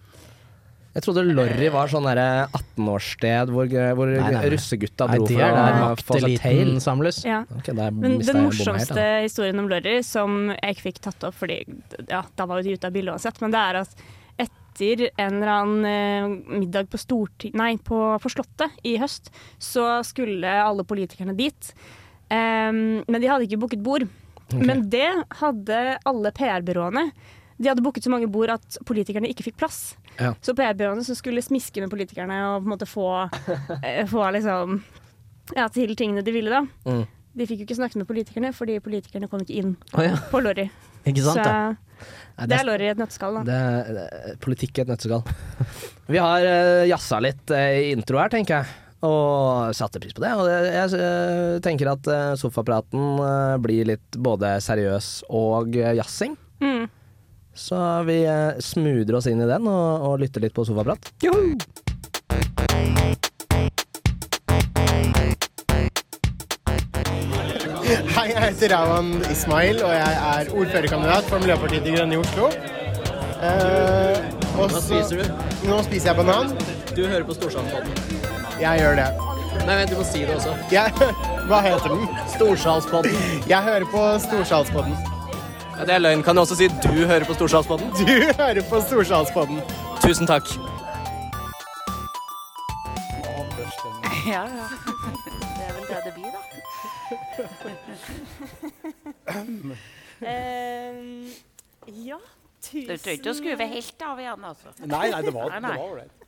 Jeg 0.96 1.04
trodde 1.04 1.22
Lorry 1.28 1.66
var 1.68 1.90
sånn 1.92 2.06
derre 2.08 2.46
18-årssted 2.56 3.50
hvor, 3.52 3.66
hvor 3.68 4.08
Nei, 4.08 4.20
nei, 4.22 4.30
nei. 4.32 4.52
russegutta 4.54 5.04
dro 5.10 5.26
det 5.28 5.34
for 5.36 5.58
er 5.60 5.74
å 5.76 5.88
få 6.00 6.20
seg 6.24 6.36
tail. 6.40 6.70
samles. 6.80 7.18
ja. 7.26 7.42
Okay, 7.58 7.76
der 7.76 7.92
Men 7.92 8.14
den 8.24 8.38
morsomste 8.46 8.96
da. 8.96 9.18
historien 9.26 9.60
om 9.60 9.68
Lorry, 9.68 9.98
som 10.06 10.54
jeg 10.54 10.76
ikke 10.78 10.86
fikk 10.86 11.02
tatt 11.04 11.26
opp, 11.28 11.36
fordi 11.36 11.58
ja, 12.08 12.22
da 12.32 12.48
var 12.48 12.62
jo 12.62 12.70
de 12.70 12.78
ute 12.78 12.88
av 12.88 12.96
bildet 12.96 13.12
uansett, 13.12 13.42
men 13.44 13.52
det 13.52 13.60
er 13.60 13.80
at 13.82 14.06
etter 14.46 15.04
en 15.10 15.36
eller 15.36 15.52
annen 15.52 15.84
eh, 15.92 16.56
middag 16.64 16.88
på, 16.88 17.02
Storting, 17.04 17.52
nei, 17.60 17.74
på, 17.76 18.00
på 18.22 18.32
Slottet 18.32 18.80
i 18.88 18.96
høst, 19.00 19.28
så 19.60 19.98
skulle 20.04 20.48
alle 20.64 20.84
politikerne 20.88 21.36
dit. 21.36 21.74
Um, 22.32 23.04
men 23.04 23.20
de 23.20 23.28
hadde 23.28 23.44
ikke 23.44 23.60
booket 23.66 23.84
bord. 23.84 24.08
Men 24.56 24.86
det 24.88 25.08
hadde 25.42 25.98
alle 26.08 26.32
PR-byråene. 26.32 27.10
De 27.56 27.70
hadde 27.70 27.84
booket 27.84 28.04
så 28.04 28.12
mange 28.12 28.28
bord 28.30 28.52
at 28.52 28.78
politikerne 28.88 29.30
ikke 29.32 29.46
fikk 29.48 29.58
plass. 29.62 29.80
Ja. 30.18 30.34
Så 30.44 30.54
PB-ene 30.56 31.04
som 31.06 31.18
skulle 31.18 31.44
smiske 31.44 31.80
med 31.82 31.92
politikerne 31.92 32.38
og 32.50 32.62
på 32.62 32.68
en 32.68 32.74
måte 32.74 32.88
få, 32.88 33.08
eh, 33.82 34.04
få 34.10 34.28
liksom, 34.36 34.80
ja, 35.56 35.68
til 35.72 35.96
tingene 35.96 36.24
de 36.26 36.34
ville, 36.36 36.52
da. 36.52 36.64
Mm. 36.88 37.04
De 37.36 37.48
fikk 37.48 37.62
jo 37.62 37.68
ikke 37.68 37.78
snakket 37.80 38.00
med 38.00 38.08
politikerne, 38.08 38.52
fordi 38.56 38.78
politikerne 38.84 39.28
kom 39.28 39.42
ikke 39.44 39.58
inn 39.60 39.74
oh, 39.92 40.04
ja. 40.04 40.16
på 40.30 40.40
Lorry. 40.44 40.70
Ikke 41.06 41.22
sant, 41.22 41.38
Så 41.38 41.44
da? 41.44 41.58
Nei, 42.36 42.46
det 42.48 42.56
er 42.56 42.66
Lorry 42.68 42.88
i 42.88 42.92
et 42.92 43.00
nøtteskall, 43.00 43.38
da. 43.38 43.44
Det 43.48 43.96
det 43.96 44.40
politikk 44.44 44.80
i 44.80 44.84
et 44.84 44.90
nøtteskall. 44.92 45.22
Vi 46.12 46.20
har 46.20 46.48
uh, 46.48 46.82
jazza 46.88 47.20
litt 47.24 47.52
eh, 47.54 47.86
i 47.86 47.94
intro 47.96 48.20
her, 48.20 48.32
tenker 48.32 48.60
jeg. 48.60 48.82
Og 49.04 49.76
satte 49.76 50.00
pris 50.00 50.14
på 50.16 50.24
det. 50.24 50.32
Og 50.38 50.46
det, 50.48 50.56
jeg 50.72 51.00
eh, 51.04 51.58
tenker 51.64 51.92
at 51.92 52.08
uh, 52.08 52.32
sofapraten 52.38 53.20
eh, 53.20 53.56
blir 53.62 53.88
litt 53.92 54.16
både 54.16 54.56
seriøs 54.64 55.28
og 55.28 55.76
uh, 55.76 55.92
jazzing. 55.98 56.36
Mm. 56.64 56.86
Så 57.56 58.02
vi 58.06 58.18
uh, 58.28 58.58
smoother 58.60 59.16
oss 59.16 59.26
inn 59.30 59.40
i 59.40 59.48
den 59.48 59.66
og, 59.70 60.04
og 60.10 60.20
lytter 60.20 60.44
litt 60.44 60.54
på 60.56 60.64
sofaprat. 60.68 61.08
Hei, 68.16 68.24
jeg 68.32 68.40
heter 68.42 68.72
Rawan 68.74 69.10
Ismail, 69.30 69.80
og 69.84 69.92
jeg 69.94 70.20
er 70.32 70.50
ordførerkandidat 70.58 71.28
for 71.30 71.42
Miljøpartiet 71.42 71.84
De 71.86 71.94
Grønne 71.96 72.16
i 72.16 72.20
Oslo. 72.20 72.48
Eh, 73.46 74.20
Hva 74.56 74.68
spiser 74.72 75.20
du? 75.22 75.42
Nå 75.68 75.80
spiser 75.86 76.10
jeg 76.12 76.18
banan. 76.20 76.54
Du 76.96 77.02
hører 77.04 77.26
på 77.28 77.36
Storsalspodden. 77.36 77.92
Jeg 78.60 78.80
gjør 78.82 78.96
det. 79.00 79.08
Nei, 79.66 79.76
vent, 79.80 79.92
du 79.92 80.00
må 80.00 80.06
si 80.08 80.24
det 80.24 80.36
også. 80.36 80.56
Jeg, 80.72 81.12
hva 81.50 81.60
heter 81.64 81.92
den? 81.94 82.08
Storsalspodden. 82.36 83.20
Jeg 83.50 83.62
hører 83.68 83.86
på 83.92 84.06
Storsalspodden. 84.24 85.15
Ja, 85.76 85.84
det 85.84 85.94
er 85.94 85.98
løgn. 86.00 86.22
Kan 86.24 86.36
du 86.36 86.40
også 86.40 86.56
si 86.56 86.66
du 86.72 86.88
hører 87.04 87.24
på 87.28 87.34
Storsalspodden? 87.36 87.90
Du 88.00 88.06
hører 88.38 88.62
på 88.64 88.78
Storsalspodden. 88.80 89.58
Tusen 90.00 90.26
takk. 90.28 90.48
Ja, 94.26 94.46
ja. 94.48 94.68
Det 95.56 95.64
er 95.66 95.72
vel 95.76 95.84
det 95.90 95.98
det 96.06 96.12
blir, 96.16 96.30
da. 96.32 96.40
um, 99.36 101.28
ja, 102.06 102.18
tusen 102.64 102.88
Du 102.88 102.96
trenger 102.96 103.18
ikke 103.20 103.34
å 103.34 103.36
skruve 103.36 103.68
helt 103.74 104.06
av 104.08 104.24
igjen, 104.24 104.48
altså. 104.48 104.72
Nei, 104.80 104.88
nei, 105.12 105.20
det 105.28 105.34
Nei, 105.36 105.60
det 105.60 105.62
var 105.68 105.84
ålreit. 105.84 106.24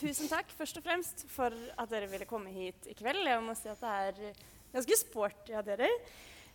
Tusen 0.00 0.32
takk 0.32 0.48
først 0.56 0.80
og 0.80 0.88
fremst 0.88 1.26
for 1.28 1.52
at 1.52 1.92
dere 1.92 2.08
ville 2.08 2.24
komme 2.30 2.48
hit 2.56 2.88
i 2.88 2.96
kveld. 2.96 3.20
Jeg 3.28 3.44
må 3.44 3.52
si 3.58 3.68
at 3.68 3.84
det 3.84 3.94
er 4.08 4.42
ganske 4.72 5.00
sporty 5.04 5.52
av 5.60 5.68
dere. 5.68 5.92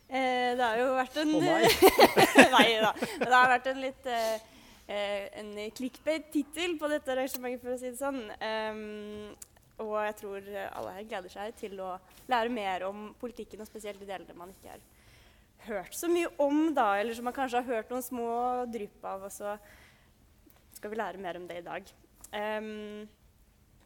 Eh, 0.08 0.52
det 0.54 0.62
har 0.62 0.78
jo 0.78 0.92
vært 0.94 1.16
en 1.22 1.32
oh, 1.34 1.44
nei. 1.44 1.70
Nei 2.56 2.68
da. 2.84 2.92
Men 2.94 3.26
Det 3.26 3.34
har 3.34 3.52
vært 3.56 3.70
en 3.72 3.82
litt 3.82 4.10
eh, 4.12 4.36
eh, 4.86 5.24
en 5.42 5.52
clickbait-tittel 5.78 6.78
på 6.82 6.90
dette 6.92 7.14
arrangementet, 7.14 7.64
for 7.64 7.74
å 7.74 7.80
si 7.82 7.90
det 7.90 8.00
sånn. 8.00 8.22
Um, 8.40 9.34
og 9.82 9.96
jeg 10.06 10.18
tror 10.22 10.52
alle 10.64 10.94
her 10.96 11.08
gleder 11.10 11.34
seg 11.34 11.58
til 11.60 11.80
å 11.84 11.96
lære 12.32 12.54
mer 12.54 12.86
om 12.88 13.10
politikken, 13.20 13.64
og 13.64 13.68
spesielt 13.68 14.00
de 14.00 14.08
delene 14.08 14.38
man 14.38 14.54
ikke 14.54 14.76
har 14.76 14.86
hørt 15.66 15.98
så 15.98 16.08
mye 16.12 16.30
om, 16.42 16.70
da, 16.78 16.94
eller 17.00 17.18
som 17.18 17.26
man 17.28 17.36
kanskje 17.36 17.60
har 17.60 17.80
hørt 17.80 17.92
noen 17.92 18.06
små 18.06 18.30
drypp 18.72 19.04
av. 19.10 19.26
Og 19.28 19.34
så 19.34 19.58
skal 20.78 20.94
vi 20.94 21.02
lære 21.02 21.22
mer 21.22 21.42
om 21.42 21.50
det 21.50 21.60
i 21.60 21.66
dag. 21.66 21.92
Um, 22.30 23.08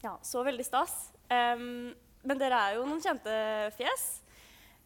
ja, 0.03 0.17
så 0.23 0.43
veldig 0.45 0.67
stas. 0.67 1.13
Um, 1.31 1.93
men 2.27 2.39
dere 2.39 2.59
er 2.59 2.77
jo 2.77 2.87
noen 2.87 3.01
kjente 3.03 3.33
fjes. 3.77 4.09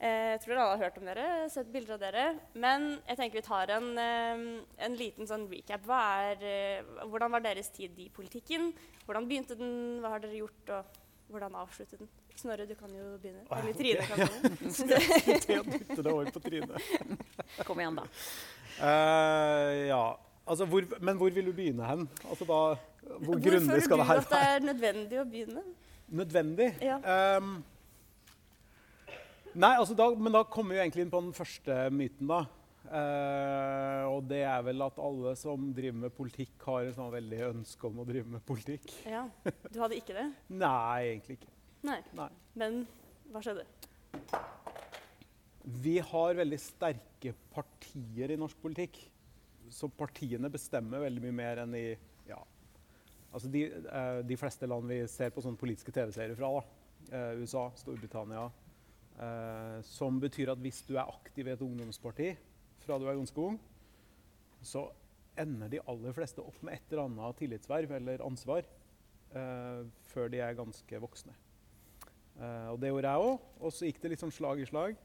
Eh, 0.03 0.33
jeg 0.33 0.41
tror 0.43 0.57
alle 0.57 0.71
har 0.73 0.81
hørt 0.81 0.97
om 0.99 1.05
dere, 1.07 1.25
sett 1.51 1.69
bilder 1.71 1.95
av 1.95 2.01
dere. 2.01 2.23
Men 2.59 2.89
jeg 3.07 3.19
tenker 3.19 3.39
vi 3.39 3.45
tar 3.45 3.71
en, 3.71 3.85
ehm, 4.01 4.47
en 4.87 4.97
liten 4.99 5.29
sånn 5.29 5.45
recap. 5.47 5.85
Hva 5.87 6.01
er, 6.31 6.43
eh, 6.43 7.05
hvordan 7.07 7.31
var 7.31 7.39
deres 7.39 7.69
tid 7.71 7.95
i 7.97 8.09
politikken? 8.09 8.73
Hvordan 9.07 9.29
begynte 9.29 9.55
den? 9.57 10.01
Hva 10.01 10.09
har 10.09 10.19
dere 10.19 10.41
gjort? 10.41 10.69
Og 10.75 10.85
hvordan 11.31 11.55
avsluttet 11.55 11.99
den? 11.99 12.09
Snorre, 12.35 12.67
du 12.67 12.75
kan 12.75 12.89
jo 12.91 13.17
begynne. 13.21 13.45
Eller 13.49 13.73
Trine 13.73 14.03
kan 14.09 14.17
begynne. 14.19 15.39
Det 15.47 15.59
å 15.59 15.63
dytte 15.63 16.03
det 16.03 16.11
over 16.11 16.31
på 16.35 16.41
Trine. 16.43 16.83
Kom 17.67 17.79
igjen, 17.79 17.95
da. 17.95 18.07
Uh, 18.81 19.87
ja, 19.87 20.03
altså 20.45 20.65
hvor, 20.65 20.83
men 20.99 21.15
hvor 21.15 21.31
vil 21.31 21.45
du 21.45 21.53
begynne 21.53 21.85
hen? 21.87 22.09
Altså 22.27 22.43
da, 22.49 22.61
hvor 23.05 23.37
Hvor 23.37 23.39
grundig 23.39 23.83
skal 23.85 24.01
du 24.01 24.03
det 24.03 24.09
her 24.09 24.23
at 24.23 24.33
det 24.33 24.41
er 24.49 24.65
nødvendig 24.67 25.21
å 25.21 25.25
begynne? 25.29 25.63
Nødvendig? 26.13 26.73
Ja. 26.81 26.97
Ehm, 27.05 27.61
nei, 29.55 29.73
altså 29.77 29.95
da, 29.97 30.09
men 30.15 30.35
da 30.35 30.43
kommer 30.49 30.75
vi 30.75 30.83
egentlig 30.83 31.05
inn 31.05 31.13
på 31.13 31.21
den 31.23 31.33
første 31.35 31.77
myten, 31.93 32.29
da. 32.29 32.43
Eh, 32.83 34.03
og 34.09 34.25
det 34.27 34.41
er 34.43 34.63
vel 34.65 34.83
at 34.85 34.99
alle 35.01 35.33
som 35.39 35.69
driver 35.75 36.01
med 36.05 36.15
politikk, 36.15 36.55
har 36.67 36.87
en 36.87 36.97
sånn 36.97 37.13
veldig 37.13 37.39
ønske 37.49 37.87
om 37.89 38.01
å 38.03 38.07
drive 38.07 38.35
med 38.35 38.43
politikk. 38.47 38.91
Ja. 39.09 39.23
Du 39.69 39.79
hadde 39.81 39.97
ikke 39.97 40.17
det? 40.17 40.27
Nei, 40.63 41.13
egentlig 41.13 41.39
ikke. 41.39 41.53
Nei. 41.87 41.99
Nei. 42.17 42.29
Men 42.59 42.83
hva 43.31 43.41
skjedde? 43.43 43.65
Vi 45.83 45.97
har 46.03 46.37
veldig 46.37 46.59
sterke 46.59 47.33
partier 47.53 48.33
i 48.33 48.39
norsk 48.39 48.59
politikk. 48.61 48.99
Så 49.73 49.87
partiene 49.89 50.51
bestemmer 50.53 51.05
veldig 51.05 51.23
mye 51.23 51.35
mer 51.37 51.63
enn 51.63 51.73
i 51.79 51.85
ja, 52.27 52.37
altså 53.31 53.49
de, 53.51 53.63
eh, 53.71 54.19
de 54.27 54.37
fleste 54.37 54.67
land 54.69 54.91
vi 54.91 54.99
ser 55.09 55.31
på 55.33 55.41
sånne 55.43 55.59
politiske 55.59 55.93
TV-serier 55.95 56.37
fra. 56.37 56.51
Da. 56.59 56.83
Eh, 57.09 57.41
USA, 57.41 57.69
Storbritannia. 57.79 58.49
Eh, 59.13 59.77
som 59.85 60.17
betyr 60.21 60.53
at 60.53 60.61
hvis 60.63 60.81
du 60.87 60.95
er 60.95 61.05
aktiv 61.05 61.45
i 61.45 61.53
et 61.53 61.61
ungdomsparti 61.61 62.31
fra 62.81 62.97
du 62.97 63.05
er 63.05 63.17
ganske 63.17 63.41
ung, 63.41 63.59
så 64.63 64.87
ender 65.39 65.69
de 65.69 65.81
aller 65.89 66.15
fleste 66.15 66.41
opp 66.41 66.57
med 66.65 66.77
et 66.77 66.91
eller 66.91 67.05
annet 67.05 67.37
tillitsverv 67.37 67.93
eller 67.99 68.25
ansvar 68.25 68.65
eh, 68.65 69.83
før 70.09 70.31
de 70.33 70.41
er 70.41 70.57
ganske 70.57 71.01
voksne. 71.05 71.35
Eh, 72.39 72.67
og 72.73 72.81
det 72.81 72.89
gjorde 72.89 73.13
jeg 73.13 73.29
òg. 73.29 73.49
Og 73.61 73.73
så 73.73 73.89
gikk 73.89 74.01
det 74.01 74.15
liksom 74.15 74.33
slag 74.33 74.63
i 74.63 74.69
slag. 74.69 74.97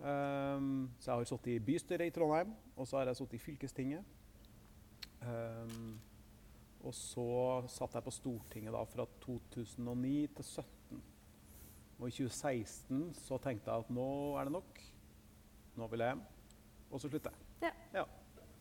Um, 0.00 0.88
så 0.96 1.10
jeg 1.10 1.18
har 1.18 1.26
sittet 1.28 1.50
i 1.52 1.60
bystyret 1.60 2.08
i 2.08 2.12
Trondheim, 2.14 2.54
og 2.72 2.86
så 2.88 2.96
har 2.96 3.10
jeg 3.10 3.18
sittet 3.18 3.36
i 3.36 3.42
fylkestinget. 3.42 4.04
Um, 5.20 5.98
og 6.80 6.94
så 6.96 7.26
satt 7.68 7.98
jeg 7.98 8.06
på 8.06 8.14
Stortinget 8.14 8.72
da 8.72 8.80
fra 8.88 9.04
2009 9.20 10.14
til 10.38 10.46
2017. 10.46 10.79
Og 12.00 12.08
i 12.08 12.14
2016 12.16 13.10
så 13.20 13.36
tenkte 13.44 13.68
jeg 13.70 13.84
at 13.84 13.90
nå 13.92 14.06
er 14.40 14.48
det 14.48 14.54
nok. 14.54 14.78
Nå 15.76 15.88
vil 15.92 16.00
jeg 16.04 16.14
hjem. 16.14 16.22
Og 16.90 17.02
så 17.02 17.10
slutta 17.12 17.32
jeg. 17.60 17.74
Ja. 17.94 18.06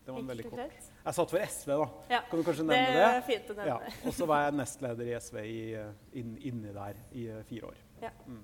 Det 0.06 0.14
var 0.16 0.24
en 0.24 0.30
veldig 0.32 0.46
kort. 0.50 0.60
Jeg 1.06 1.14
satt 1.16 1.32
for 1.32 1.44
SV, 1.54 1.72
da. 1.78 1.88
Ja, 2.10 2.20
Kan 2.30 2.40
du 2.40 2.44
kanskje 2.48 2.64
det 2.66 2.70
nevne 2.72 2.96
det? 2.98 3.08
er 3.14 3.26
fint 3.28 3.50
å 3.52 3.56
nevne. 3.60 3.76
Ja. 3.76 4.06
Og 4.10 4.16
så 4.18 4.26
var 4.30 4.44
jeg 4.48 4.56
nestleder 4.58 5.10
i 5.12 5.16
SV 5.22 5.38
i, 5.46 5.60
eh, 5.78 5.92
inn, 6.20 6.32
inni 6.50 6.74
der 6.74 7.00
i 7.14 7.26
eh, 7.30 7.44
fire 7.48 7.70
år. 7.70 7.78
Ja. 8.02 8.12
Mm. 8.26 8.40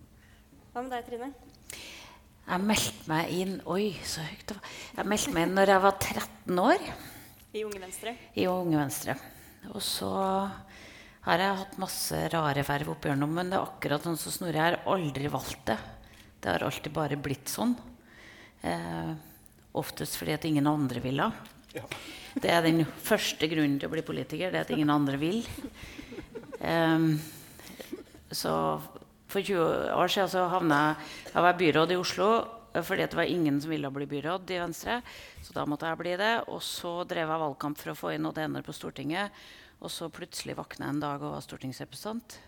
Hva 0.73 0.83
med 0.85 0.93
deg, 0.93 1.07
Trine? 1.09 1.29
Jeg 2.45 2.61
meldte 2.69 3.09
meg 3.09 3.31
inn 3.33 3.55
Oi, 3.73 3.87
så 4.05 4.21
høyt 4.21 4.43
det 4.51 4.57
var. 4.59 4.73
Jeg 4.99 5.09
meldte 5.09 5.33
meg 5.33 5.47
inn 5.47 5.55
når 5.57 5.71
jeg 5.73 5.83
var 5.87 5.95
13 5.97 6.59
år 6.61 6.83
I 7.55 7.63
Unge 7.65 7.81
Venstre? 7.81 8.13
i 8.37 8.45
Unge 8.51 8.77
Venstre. 8.83 9.15
Og 9.73 9.81
så 9.81 10.11
har 11.25 11.41
jeg 11.41 11.57
hatt 11.57 11.77
masse 11.81 12.17
rare 12.29 12.63
verv 12.65 12.91
opp 12.93 13.05
igjennom, 13.07 13.31
men 13.33 13.49
det 13.49 13.57
er 13.57 13.65
akkurat 13.65 14.03
sånn 14.05 14.17
som 14.21 14.33
Snorre. 14.33 14.59
Jeg 14.59 14.75
har 14.75 14.91
aldri 14.93 15.29
valgt 15.33 15.63
det. 15.71 15.77
Det 16.41 16.51
har 16.51 16.65
alltid 16.67 16.93
bare 16.93 17.17
blitt 17.17 17.49
sånn. 17.49 17.73
Eh, 18.61 19.13
oftest 19.81 20.19
fordi 20.19 20.35
at 20.35 20.45
ingen 20.45 20.69
andre 20.69 21.01
ville. 21.01 21.31
Det 22.35 22.51
er 22.51 22.61
den 22.61 22.83
første 22.85 23.49
grunnen 23.49 23.79
til 23.81 23.89
å 23.89 23.95
bli 23.95 24.03
politiker. 24.05 24.53
Det 24.53 24.59
er 24.59 24.67
at 24.67 24.75
ingen 24.75 24.93
andre 24.93 25.17
vil. 25.21 25.41
Eh, 26.55 27.07
så 28.31 28.53
for 29.27 29.41
20 29.41 29.91
år 29.97 30.13
siden 30.13 30.29
så 30.31 30.45
havna 30.49 30.77
jeg 30.85 31.33
Jeg 31.33 31.43
var 31.43 31.57
byråd 31.59 31.91
i 31.91 31.97
Oslo 31.99 32.29
fordi 32.75 33.05
det 33.07 33.15
var 33.15 33.23
ingen 33.23 33.59
som 33.61 33.69
ville 33.69 33.89
bli 33.91 34.05
byråd 34.05 34.51
i 34.51 34.59
Venstre. 34.59 35.01
Så 35.41 35.53
da 35.53 35.65
måtte 35.65 35.87
jeg 35.87 35.97
bli 35.97 36.15
det. 36.19 36.33
Og 36.47 36.61
så 36.61 37.03
drev 37.07 37.29
jeg 37.29 37.41
valgkamp 37.41 37.77
for 37.79 37.91
å 37.91 37.95
få 37.95 38.13
inn 38.15 38.25
ODN-er 38.27 38.65
på 38.65 38.75
Stortinget. 38.75 39.31
Og 39.85 39.91
så 39.93 40.09
plutselig 40.09 40.57
våkna 40.57 40.87
jeg 40.87 40.95
en 40.95 41.03
dag 41.03 41.21
og 41.21 41.35
var 41.35 41.43
stortingsrepresentant. 41.45 42.39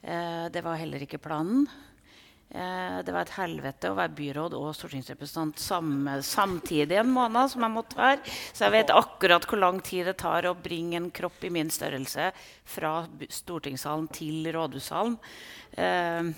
Eh, 0.00 0.46
det 0.52 0.62
var 0.64 0.80
heller 0.80 1.02
ikke 1.04 1.20
planen. 1.20 1.66
Eh, 2.48 3.02
det 3.04 3.12
var 3.12 3.26
et 3.26 3.34
helvete 3.36 3.90
å 3.90 3.98
være 3.98 4.16
byråd 4.16 4.56
og 4.56 4.70
stortingsrepresentant 4.76 5.60
samme, 5.60 6.16
samtidig 6.24 6.96
en 7.00 7.12
måned. 7.12 7.50
som 7.50 7.66
jeg 7.66 7.74
måtte 7.74 8.00
være. 8.00 8.22
Så 8.52 8.64
jeg 8.64 8.74
vet 8.78 8.94
akkurat 8.96 9.44
hvor 9.44 9.60
lang 9.60 9.82
tid 9.84 10.06
det 10.06 10.16
tar 10.24 10.48
å 10.48 10.56
bringe 10.56 10.96
en 10.96 11.10
kropp 11.10 11.44
i 11.44 11.52
min 11.52 11.68
størrelse 11.68 12.32
fra 12.64 13.06
stortingssalen 13.28 14.08
til 14.08 14.48
rådhussalen. 14.56 15.18
Eh, 15.76 16.32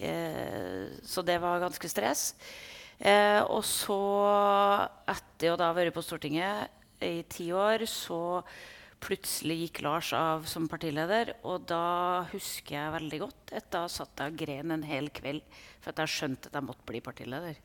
eh, 0.00 0.84
så 1.04 1.22
det 1.22 1.40
var 1.40 1.60
ganske 1.60 1.88
stress. 1.88 2.34
Eh, 3.00 3.40
og 3.48 3.64
så, 3.64 4.00
etter 5.08 5.52
å 5.52 5.56
da 5.56 5.70
ha 5.70 5.76
vært 5.76 5.96
på 5.96 6.04
Stortinget 6.04 6.68
i 7.00 7.22
ti 7.24 7.48
år, 7.52 7.86
så 7.88 8.44
plutselig 9.00 9.56
gikk 9.64 9.80
Lars 9.86 10.12
av 10.16 10.44
som 10.50 10.68
partileder. 10.70 11.34
Og 11.48 11.64
da 11.68 12.26
husker 12.32 12.76
jeg 12.76 12.94
veldig 12.96 13.20
godt 13.24 13.54
at 13.56 13.70
da 13.72 13.84
satt 13.90 14.22
jeg 14.22 14.34
og 14.34 14.40
gren 14.44 14.76
en 14.76 14.86
hel 14.86 15.10
kveld 15.14 15.42
for 15.80 15.92
at 15.92 16.04
jeg 16.04 16.14
skjønte 16.14 16.50
at 16.50 16.58
jeg 16.60 16.68
måtte 16.68 16.86
bli 16.88 17.02
partileder. 17.04 17.60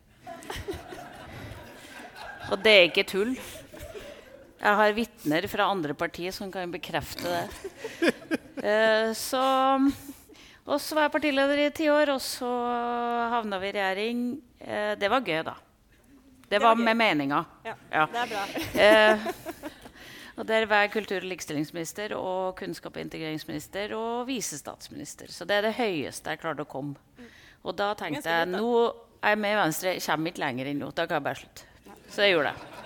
Og 2.51 2.59
det 2.61 2.73
er 2.73 2.87
ikke 2.89 3.07
tull. 3.09 3.33
Jeg 4.65 4.79
har 4.79 4.97
vitner 4.97 5.45
fra 5.51 5.69
andre 5.69 5.93
partier 5.97 6.33
som 6.33 6.51
kan 6.53 6.71
bekrefte 6.73 7.29
det. 7.29 7.45
Eh, 8.65 9.11
så, 9.13 9.41
og 10.65 10.79
så 10.81 10.95
var 10.95 11.05
jeg 11.05 11.13
partileder 11.13 11.59
i 11.59 11.69
ti 11.75 11.89
år, 11.91 12.13
og 12.15 12.21
så 12.23 12.49
havna 13.35 13.59
vi 13.61 13.69
i 13.69 13.73
regjering. 13.75 14.21
Eh, 14.57 14.93
det 14.97 15.11
var 15.11 15.25
gøy, 15.27 15.41
da. 15.45 15.53
Det 16.49 16.61
var 16.63 16.79
med 16.79 16.97
meninga. 16.97 17.43
Ja, 17.65 17.75
det 18.13 18.21
er 18.23 18.31
bra. 18.31 18.45
Eh, 18.85 19.27
og 20.37 20.45
der 20.47 20.65
var 20.67 20.81
jeg 20.85 20.91
kultur- 20.91 21.23
og 21.23 21.29
likestillingsminister 21.31 22.13
og 22.17 22.55
kunnskap- 22.59 22.95
og 22.97 23.01
integreringsminister 23.01 23.93
og 23.95 24.27
visestatsminister. 24.27 25.31
Så 25.31 25.45
det 25.47 25.55
er 25.57 25.61
det 25.69 25.75
høyeste 25.79 26.29
jeg 26.33 26.39
klarte 26.41 26.65
å 26.65 26.69
komme. 26.69 26.95
Og 27.63 27.75
da 27.75 27.93
tenkte 27.97 28.29
jeg 28.29 28.47
nå 28.51 28.67
er 29.23 29.29
jeg 29.33 29.39
med 29.41 29.55
i 29.55 29.59
Venstre, 29.61 29.95
kommer 30.05 30.29
ikke 30.31 30.43
lenger 30.43 30.65
inn 30.69 30.79
nå. 30.83 30.91
Da 30.93 31.05
kan 31.07 31.15
jeg 31.17 31.23
bare 31.23 31.39
slutte. 31.39 31.63
Så 32.13 32.21
jeg 32.27 32.35
gjorde 32.35 32.51
det. 32.51 32.81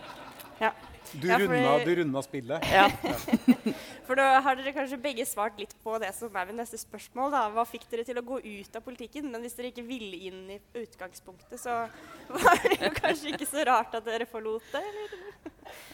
Ja. 0.62 0.72
Du, 1.12 1.28
Ja, 1.28 1.38
fordi- 1.38 1.48
runda, 1.48 1.86
du 1.86 1.96
runda 2.04 2.22
spillet. 2.22 2.64
Ja. 2.72 2.88
For 4.10 4.18
da 4.18 4.40
har 4.42 4.56
dere 4.58 4.72
kanskje 4.74 4.98
begge 4.98 5.22
svart 5.30 5.60
litt 5.62 5.76
på 5.84 5.94
det 6.02 6.10
som 6.18 6.34
er 6.34 6.48
mitt 6.50 6.58
neste 6.58 6.80
spørsmål. 6.82 7.30
da. 7.30 7.44
Hva 7.54 7.62
fikk 7.70 7.84
dere 7.92 8.02
til 8.08 8.18
å 8.18 8.24
gå 8.26 8.40
ut 8.42 8.78
av 8.80 8.82
politikken? 8.82 9.28
Men 9.30 9.44
hvis 9.46 9.54
dere 9.54 9.70
ikke 9.70 9.86
ville 9.86 10.18
inn 10.26 10.48
i 10.56 10.58
utgangspunktet, 10.82 11.62
så 11.62 11.84
var 12.34 12.64
det 12.64 12.80
jo 12.80 12.90
kanskje 12.96 13.36
ikke 13.36 13.48
så 13.52 13.68
rart 13.70 13.94
at 14.00 14.08
dere 14.08 14.26
forlot 14.26 14.66
det? 14.74 14.82
Eller? 14.82 15.14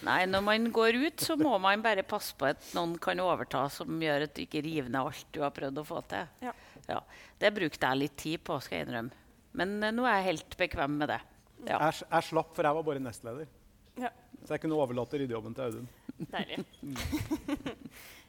Nei, 0.08 0.22
når 0.32 0.46
man 0.48 0.70
går 0.72 1.02
ut, 1.02 1.26
så 1.28 1.36
må 1.36 1.58
man 1.60 1.84
bare 1.84 2.08
passe 2.08 2.32
på 2.40 2.48
at 2.48 2.72
noen 2.78 2.96
kan 3.04 3.20
overta 3.20 3.66
som 3.74 4.00
gjør 4.00 4.30
at 4.30 4.36
du 4.38 4.46
ikke 4.46 4.64
river 4.64 4.88
ned 4.88 5.02
alt 5.02 5.28
du 5.36 5.42
har 5.44 5.52
prøvd 5.60 5.84
å 5.84 5.86
få 5.92 6.00
til. 6.16 6.32
Ja. 6.48 6.56
Ja, 6.88 7.02
det 7.44 7.52
brukte 7.58 7.92
jeg 7.92 8.00
litt 8.00 8.18
tid 8.22 8.48
på, 8.48 8.62
skal 8.64 8.80
jeg 8.80 8.88
innrømme. 8.88 9.24
Men 9.60 9.76
eh, 9.84 9.92
nå 9.96 10.08
er 10.08 10.22
jeg 10.22 10.30
helt 10.32 10.58
bekvem 10.64 10.96
med 11.04 11.12
det. 11.12 11.20
Ja. 11.66 11.82
Jeg, 11.90 12.08
jeg 12.08 12.30
slapp, 12.30 12.56
for 12.56 12.64
jeg 12.64 12.80
var 12.80 12.88
bare 12.94 13.04
nestleder. 13.04 13.52
Ja. 14.00 14.16
Så 14.46 14.56
jeg 14.56 14.64
kunne 14.64 14.80
overlate 14.80 15.20
ryddejobben 15.20 15.56
til 15.58 15.68
Audun. 15.68 15.92
Deilig. 16.20 16.64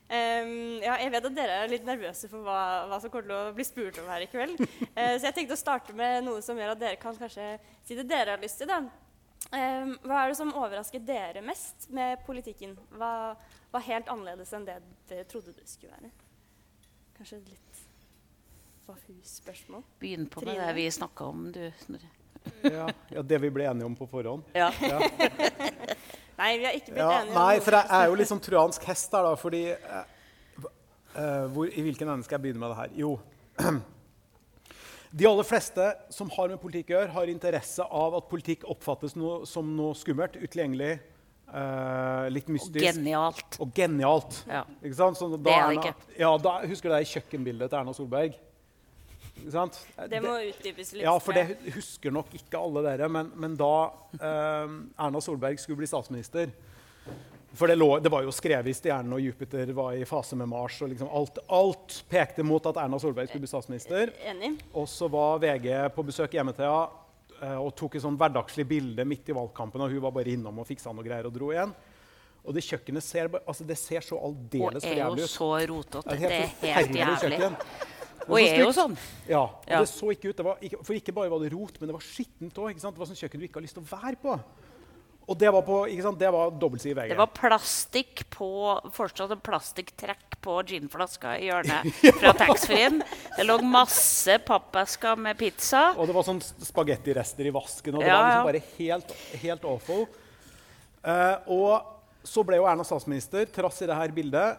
Um, 0.07 0.79
ja, 0.79 0.93
jeg 1.03 1.11
vet 1.11 1.25
at 1.27 1.35
dere 1.35 1.55
er 1.65 1.71
litt 1.73 1.87
nervøse 1.87 2.29
for 2.31 2.47
hva, 2.47 2.59
hva 2.87 2.99
som 3.03 3.11
kommer 3.11 3.27
til 3.27 3.35
å 3.35 3.55
bli 3.57 3.65
spurt 3.67 3.97
om 3.99 4.07
her 4.07 4.23
i 4.23 4.29
kveld. 4.31 4.61
Uh, 4.95 5.17
så 5.19 5.25
jeg 5.25 5.35
tenkte 5.35 5.57
å 5.57 5.59
starte 5.59 5.97
med 5.99 6.23
noe 6.29 6.45
som 6.47 6.55
gjør 6.55 6.77
at 6.77 6.83
dere 6.85 7.01
kan 7.03 7.17
kanskje 7.19 7.57
si 7.83 7.97
det 7.99 8.05
dere 8.07 8.37
har 8.37 8.45
lyst 8.45 8.63
til. 8.63 8.71
Em, 8.71 9.97
hva 10.07 10.21
er 10.23 10.31
det 10.31 10.39
som 10.39 10.55
overrasker 10.55 11.03
dere 11.07 11.43
mest 11.43 11.89
med 11.95 12.23
politikken? 12.27 12.77
Hva 12.95 13.35
var 13.73 13.87
helt 13.87 14.11
annerledes 14.11 14.55
enn 14.55 14.67
det 14.67 14.79
dere 15.11 15.27
trodde 15.31 15.55
det 15.55 15.67
skulle 15.71 15.99
være? 15.99 16.11
Kanskje 17.19 17.41
et 17.41 17.53
litt 17.57 17.83
Bahus-spørsmål? 18.87 19.83
Begynn 20.03 20.29
på 20.31 20.47
med 20.47 20.61
det 20.63 20.73
vi 20.79 20.87
snakka 20.95 21.31
om, 21.35 21.49
du, 21.55 21.65
Snorre. 21.83 22.11
Ja, 22.67 22.87
ja, 23.15 23.23
Det 23.23 23.39
vi 23.43 23.51
ble 23.55 23.65
enige 23.71 23.87
om 23.89 23.95
på 23.99 24.07
forhånd. 24.11 24.43
Ja. 24.57 24.71
Nei, 26.37 26.51
vi 26.61 26.67
har 26.69 26.75
ikke 26.77 26.93
blitt 26.93 27.01
Ja, 27.01 27.11
enige 27.23 27.33
om 27.33 27.39
nei, 27.39 27.61
for 27.65 27.73
jeg 27.79 27.89
er 27.97 28.11
jo 28.11 28.17
litt 28.21 28.29
sånn 28.29 28.43
trojansk 28.45 28.83
hest 28.91 29.15
her, 29.17 29.25
da, 29.25 29.37
fordi 29.41 29.63
eh, 29.73 31.45
hvor, 31.55 31.71
I 31.71 31.85
hvilken 31.87 32.11
ende 32.13 32.27
skal 32.27 32.37
jeg 32.37 32.43
begynne 32.45 32.61
med 32.61 32.75
det 32.75 32.81
her? 32.83 32.91
Jo 33.01 33.15
De 35.17 35.25
aller 35.31 35.47
fleste 35.49 35.87
som 36.13 36.29
har 36.35 36.51
med 36.53 36.61
politikk 36.61 36.91
å 36.93 36.97
gjøre, 36.99 37.13
har 37.15 37.31
interesse 37.33 37.85
av 37.89 38.17
at 38.19 38.27
politikk 38.29 38.67
oppfattes 38.69 39.15
noe, 39.17 39.47
som 39.49 39.69
noe 39.79 39.95
skummelt, 39.97 40.35
utilgjengelig, 40.37 40.91
eh, 41.49 42.27
litt 42.35 42.51
mystisk. 42.53 42.83
Og 42.83 42.91
genialt. 42.99 43.57
Og 43.65 43.73
genialt. 43.79 44.41
Ja. 44.51 44.65
Ikke 44.83 44.99
sant? 44.99 45.17
Sånn, 45.17 45.33
Det 45.39 45.41
er 45.41 45.47
det 45.47 45.79
Erna- 45.79 45.87
ikke. 45.87 46.19
Ja, 46.21 46.35
da, 46.37 46.59
husker 46.69 46.91
du 46.93 46.97
det 46.99 47.09
kjøkkenbildet 47.15 47.71
til 47.73 47.79
Erna 47.81 47.95
Solberg? 47.97 48.37
Ikke 49.37 49.53
sant? 49.53 49.77
Det 50.11 50.21
må 50.25 50.35
utdypes 50.49 50.93
litt. 50.97 51.03
Ja, 51.05 51.13
for 51.23 51.33
det 51.37 51.59
husker 51.75 52.11
nok 52.15 52.33
ikke 52.35 52.59
alle 52.59 52.83
dere. 52.87 53.09
Men, 53.13 53.31
men 53.37 53.55
da 53.57 53.73
eh, 54.17 54.77
Erna 55.07 55.21
Solberg 55.23 55.59
skulle 55.61 55.79
bli 55.83 55.87
statsminister 55.91 56.51
For 57.57 57.71
det, 57.71 57.77
lå, 57.79 57.89
det 58.03 58.11
var 58.13 58.25
jo 58.27 58.33
skrevet 58.35 58.67
i 58.69 58.75
stjernene, 58.77 59.17
og 59.17 59.23
Jupiter 59.25 59.71
var 59.73 59.95
i 59.97 60.05
fase 60.05 60.37
med 60.37 60.49
Mars. 60.51 60.81
og 60.83 60.91
liksom 60.93 61.09
alt, 61.09 61.39
alt 61.49 62.03
pekte 62.11 62.43
mot 62.45 62.67
at 62.69 62.77
Erna 62.83 62.99
Solberg 63.01 63.29
skulle 63.31 63.47
bli 63.47 63.53
statsminister. 63.53 64.13
Enig. 64.29 64.59
Og 64.77 64.89
så 64.93 65.09
var 65.09 65.39
VG 65.41 65.71
på 65.97 66.05
besøk 66.05 66.35
hjemme 66.37 66.53
til 66.57 66.67
henne 66.69 66.89
eh, 67.41 67.57
og 67.63 67.73
tok 67.79 67.97
et 67.97 68.05
sånn 68.05 68.19
hverdagslig 68.21 68.67
bilde 68.69 69.05
midt 69.09 69.31
i 69.33 69.37
valgkampen. 69.37 69.81
Og 69.87 69.95
hun 69.95 70.03
var 70.05 70.13
bare 70.19 70.35
innom 70.35 70.59
og 70.61 70.69
fiksa 70.69 70.93
noe 70.93 71.07
greier 71.07 71.31
og 71.31 71.33
dro 71.39 71.53
igjen. 71.55 71.73
Og 72.47 72.55
det 72.55 72.63
kjøkkenet 72.67 73.03
ser, 73.03 73.27
bare- 73.33 73.43
altså 73.49 73.65
det 73.67 73.75
ser 73.81 74.05
så 74.07 74.19
Og 74.21 74.29
aldeles 74.35 74.85
for 74.85 74.93
er 74.93 74.99
jo 75.01 75.05
jævlig 75.07 75.25
ut. 75.25 75.31
så 75.33 75.49
rotete. 75.73 76.11
Det 76.11 76.19
Det 76.21 76.27
er 76.27 76.35
er 76.37 76.47
helt 76.61 76.77
helt 76.77 76.97
jævlig. 77.01 77.39
kjøkken. 77.41 77.57
Og 78.29 78.39
er 78.41 78.61
jo 78.65 78.71
sånn. 78.75 78.97
Ja, 79.29 79.43
og 79.45 79.67
Ja. 79.71 79.81
det 79.81 79.89
så 79.89 80.11
ikke 80.13 80.31
ut. 80.31 80.37
Det 80.37 80.45
var 80.45 80.57
ikke, 80.63 80.85
for 80.85 80.95
ikke 80.95 81.15
bare 81.15 81.31
var 81.31 81.39
det 81.45 81.53
rot, 81.53 81.81
men 81.81 81.89
det 81.91 81.95
var 81.97 82.03
skittent 82.05 82.55
òg. 82.59 82.75
Det 82.75 82.83
var 82.99 83.07
sånn 83.07 83.21
kjøkken 83.21 83.41
du 83.41 83.47
ikke 83.47 83.61
har 83.61 83.67
lyst 83.67 83.75
til 83.79 83.85
å 83.85 83.91
være 84.01 84.17
på. 84.23 84.39
Og 85.29 85.35
det 85.39 85.51
var, 85.51 85.63
på, 85.67 85.77
ikke 85.91 86.03
sant? 86.05 86.19
Det 86.21 86.29
var 86.31 86.51
dobbeltside 86.55 86.95
VG. 86.95 87.09
Det 87.11 87.19
var 87.19 87.33
plastikk 87.35 88.21
på 88.31 88.49
Fortsatt 88.95 89.33
en 89.35 89.41
plastikktrekk 89.43 90.37
på 90.41 90.55
ginflaska 90.71 91.33
i 91.41 91.49
hjørnet 91.49 91.89
fra 92.21 92.31
taxfree-en. 92.39 93.01
Det 93.35 93.47
lå 93.49 93.57
masse 93.67 94.37
pappesker 94.47 95.19
med 95.19 95.37
pizza. 95.41 95.89
Og 95.99 96.07
det 96.07 96.15
var 96.15 96.23
sånn 96.29 96.39
spagettirester 96.41 97.49
i 97.51 97.51
vasken. 97.51 97.99
Og 97.99 98.05
det 98.07 98.13
Ja, 98.13 98.21
var 98.23 98.31
liksom 98.31 98.47
bare 98.53 98.63
helt, 98.79 99.13
helt 99.43 99.65
awful. 99.67 100.07
Uh, 101.03 101.37
og 101.51 101.93
så 102.27 102.43
ble 102.47 102.59
jo 102.61 102.67
Erna 102.71 102.87
statsminister, 102.87 103.47
trass 103.51 103.83
i 103.83 103.87
det 103.91 103.99
her 103.99 104.15
bildet. 104.15 104.59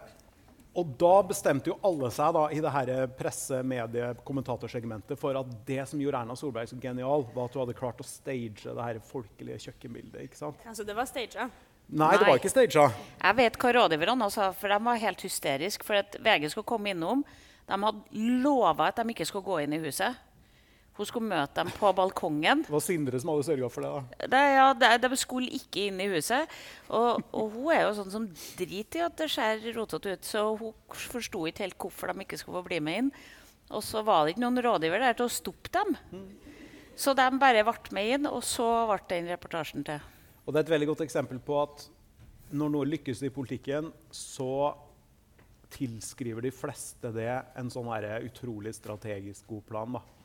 Og 0.78 0.90
da 1.00 1.14
bestemte 1.26 1.72
jo 1.72 1.78
alle 1.86 2.10
seg 2.14 2.34
da, 2.36 2.44
i 2.54 2.60
det 2.62 2.70
her 2.70 2.90
presse-, 3.18 3.62
medie-, 3.66 4.12
kommentatorsegmentet 4.26 5.18
for 5.18 5.34
at 5.40 5.50
det 5.66 5.80
som 5.90 5.98
gjorde 6.02 6.20
Erna 6.22 6.36
Solberg 6.38 6.70
så 6.70 6.78
genial, 6.78 7.26
var 7.34 7.48
at 7.48 7.56
hun 7.56 7.64
hadde 7.64 7.78
klart 7.78 8.02
å 8.02 8.06
stage 8.06 8.68
det 8.68 8.84
her 8.84 9.00
folkelige 9.08 9.64
kjøkkenbildet. 9.66 10.28
ikke 10.28 10.38
sant? 10.38 10.62
Altså, 10.68 10.86
det 10.86 10.94
var 10.94 11.08
staged. 11.10 11.58
Nei, 11.88 12.12
det 12.20 12.28
var 12.28 12.36
ikke 12.36 12.52
staged. 12.52 12.96
Jeg 13.16 13.36
vet 13.38 13.58
hva 13.58 13.74
rådgiverne 13.78 14.30
sa, 14.30 14.50
for 14.54 14.70
de 14.70 14.78
var 14.90 15.02
helt 15.02 15.22
hysteriske. 15.24 15.86
For 15.88 16.02
at 16.02 16.18
VG 16.20 16.50
skulle 16.52 16.68
komme 16.68 16.92
innom. 16.92 17.24
De 17.68 17.76
hadde 17.82 18.24
lova 18.44 18.90
at 18.92 19.00
de 19.00 19.16
ikke 19.16 19.26
skulle 19.28 19.48
gå 19.48 19.62
inn 19.64 19.76
i 19.76 19.80
huset. 19.82 20.16
Hun 20.98 21.06
skulle 21.06 21.30
møte 21.30 21.62
dem 21.62 21.68
på 21.78 21.92
balkongen. 21.94 22.64
Det 22.66 22.74
var 22.74 22.82
Sindre 22.82 23.20
som 23.22 23.30
hadde 23.30 23.46
sørga 23.46 23.68
for 23.70 23.86
det. 23.86 23.90
da. 23.94 24.28
Det, 24.34 24.42
ja, 24.56 24.66
det, 24.74 24.88
de 25.04 25.18
skulle 25.20 25.52
ikke 25.54 25.84
inn 25.86 26.00
i 26.02 26.08
huset. 26.10 26.50
Og, 26.90 27.22
og 27.30 27.54
hun 27.54 27.70
er 27.76 27.84
jo 27.84 27.92
sånn 28.00 28.10
som 28.10 28.26
driter 28.58 29.04
i 29.04 29.04
at 29.06 29.14
det 29.20 29.28
ser 29.30 29.62
rotete 29.76 30.16
ut, 30.16 30.26
så 30.26 30.42
hun 30.58 30.74
forsto 30.90 31.44
ikke 31.46 31.68
helt 31.68 31.78
hvorfor 31.78 32.10
de 32.10 32.26
ikke 32.26 32.40
skulle 32.40 32.58
få 32.58 32.66
bli 32.66 32.80
med 32.82 33.04
inn. 33.04 33.12
Og 33.70 33.84
så 33.84 34.02
var 34.02 34.24
det 34.24 34.34
ikke 34.34 34.42
noen 34.42 34.62
rådgiver 34.64 35.04
der 35.04 35.14
til 35.14 35.28
å 35.28 35.32
stoppe 35.32 35.70
dem. 35.76 35.94
Så 36.98 37.14
de 37.14 37.28
bare 37.38 37.62
ble 37.62 37.94
med 37.94 38.12
inn, 38.16 38.26
og 38.26 38.42
så 38.42 38.66
ble 38.90 38.98
den 39.12 39.30
reportasjen 39.30 39.86
til. 39.86 40.02
Og 40.42 40.50
det 40.50 40.64
er 40.64 40.66
et 40.66 40.74
veldig 40.74 40.92
godt 40.96 41.06
eksempel 41.06 41.38
på 41.44 41.62
at 41.62 41.86
når 42.58 42.74
noe 42.74 42.88
lykkes 42.88 43.22
i 43.22 43.30
politikken, 43.30 43.92
så 44.10 44.74
tilskriver 45.70 46.46
de 46.46 46.52
fleste 46.54 47.10
det 47.12 47.28
en 47.60 47.70
sånn 47.70 47.90
utrolig 48.24 48.72
strategisk 48.74 49.46
god 49.50 49.66
plan. 49.68 49.98
Da. 49.98 50.17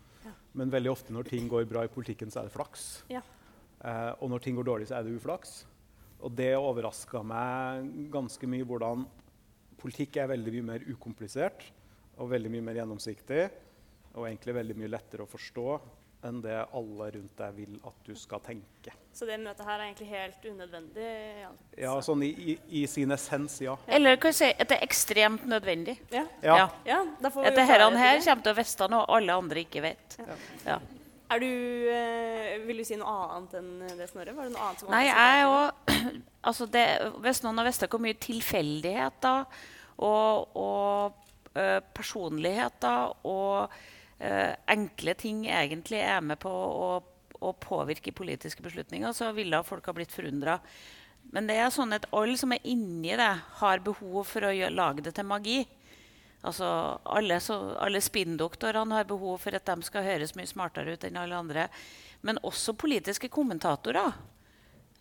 Men 0.58 0.74
veldig 0.74 0.92
ofte 0.92 1.14
når 1.16 1.30
ting 1.32 1.48
går 1.50 1.66
bra 1.70 1.86
i 1.86 1.92
politikken, 1.92 2.32
så 2.32 2.42
er 2.42 2.50
det 2.50 2.56
flaks. 2.56 2.88
Ja. 3.12 3.24
Eh, 3.84 4.12
og 4.22 4.30
når 4.32 4.44
ting 4.44 4.58
går 4.58 4.68
dårlig, 4.68 4.90
så 4.90 5.00
er 5.00 5.08
det 5.08 5.16
uflaks. 5.18 5.64
Og 6.24 6.32
det 6.38 6.54
overraska 6.56 7.24
meg 7.26 7.90
ganske 8.14 8.48
mye 8.48 8.68
hvordan 8.68 9.08
politikk 9.82 10.22
er 10.22 10.30
veldig 10.32 10.54
mye 10.56 10.68
mer 10.70 10.86
ukomplisert 10.88 11.66
og 12.22 12.30
veldig 12.32 12.52
mye 12.54 12.68
mer 12.70 12.80
gjennomsiktig. 12.80 13.44
Og 14.14 14.28
egentlig 14.30 14.56
veldig 14.56 14.78
mye 14.78 14.94
lettere 14.94 15.26
å 15.26 15.30
forstå 15.30 15.68
enn 16.28 16.42
det 16.44 16.56
alle 16.76 17.10
rundt 17.18 17.38
deg 17.40 17.56
vil 17.58 17.76
at 17.86 18.08
du 18.08 18.14
skal 18.18 18.42
tenke. 18.46 18.94
Så 19.14 19.28
det 19.30 19.38
møtet 19.44 19.66
her 19.68 19.78
er 19.78 19.86
egentlig 19.86 20.08
helt 20.10 20.46
unødvendig? 20.50 21.10
Ja. 21.44 21.52
Ja, 21.84 21.94
sånn 22.02 22.24
i, 22.26 22.32
i, 22.34 22.56
i 22.82 22.84
sin 22.90 23.14
essens, 23.14 23.60
ja. 23.62 23.76
Eller 23.86 24.18
kan 24.22 24.34
vi 24.34 24.40
si 24.40 24.50
at 24.50 24.72
det 24.72 24.80
er 24.80 24.88
ekstremt 24.88 25.46
nødvendig. 25.50 26.00
Ja. 26.14 26.26
Ja. 26.42 26.58
Ja, 26.88 27.04
da 27.22 27.30
får 27.34 27.46
vi 27.46 27.52
At 27.52 27.60
det 27.62 27.68
her, 27.70 27.86
her 27.86 28.20
kommer 28.26 28.48
til 28.48 28.56
å 28.56 28.58
vite 28.58 28.90
noe 28.96 29.06
alle 29.20 29.40
andre 29.44 29.66
ikke 29.68 29.86
vet. 29.86 30.18
Ja. 30.66 30.80
Er 31.34 31.40
du, 31.42 31.50
eh, 31.90 32.60
vil 32.68 32.82
du 32.82 32.86
si 32.86 32.98
noe 33.00 33.14
annet 33.38 33.56
enn 33.58 33.70
det, 33.98 34.10
Snorre? 34.12 34.36
Var 34.36 34.50
det 34.50 34.54
noe 34.54 34.68
annet 34.68 34.84
som 34.84 34.92
Nei, 34.94 35.06
jeg 35.08 35.48
òg 35.50 35.94
altså 36.50 36.68
det, 36.70 36.84
Hvis 37.24 37.42
noen 37.46 37.62
har 37.62 37.70
visst 37.70 37.86
hvor 37.88 38.04
mye 38.04 38.18
tilfeldigheter 38.22 39.46
og, 40.04 40.58
og 40.60 41.58
eh, 41.58 41.80
personligheter 41.96 43.14
og 43.30 43.74
enkle 44.20 45.14
ting 45.20 45.46
egentlig 45.50 46.00
er 46.04 46.22
med 46.24 46.40
på 46.40 46.52
å, 46.52 46.90
å 47.44 47.54
påvirke 47.60 48.14
politiske 48.16 48.64
beslutninger, 48.64 49.12
så 49.16 49.32
ville 49.36 49.64
folk 49.68 49.88
ha 49.90 49.96
blitt 49.98 50.14
forundra. 50.14 50.60
Men 51.34 51.48
det 51.50 51.58
er 51.60 51.72
sånn 51.74 51.96
at 51.96 52.10
alle 52.14 52.36
som 52.40 52.52
er 52.54 52.66
inni 52.68 53.16
det, 53.18 53.32
har 53.60 53.84
behov 53.86 54.28
for 54.30 54.46
å 54.46 54.52
lage 54.74 55.06
det 55.06 55.16
til 55.18 55.28
magi. 55.28 55.62
Altså, 56.44 56.68
alle, 57.08 57.40
alle 57.80 58.02
spinndoktorene 58.04 59.00
har 59.00 59.08
behov 59.08 59.40
for 59.46 59.56
at 59.56 59.70
de 59.70 59.88
skal 59.88 60.04
høres 60.04 60.36
mye 60.36 60.50
smartere 60.50 60.96
ut 60.96 61.06
enn 61.08 61.20
alle 61.22 61.40
andre. 61.40 61.70
Men 62.28 62.42
også 62.44 62.76
politiske 62.80 63.32
kommentatorer. 63.32 64.12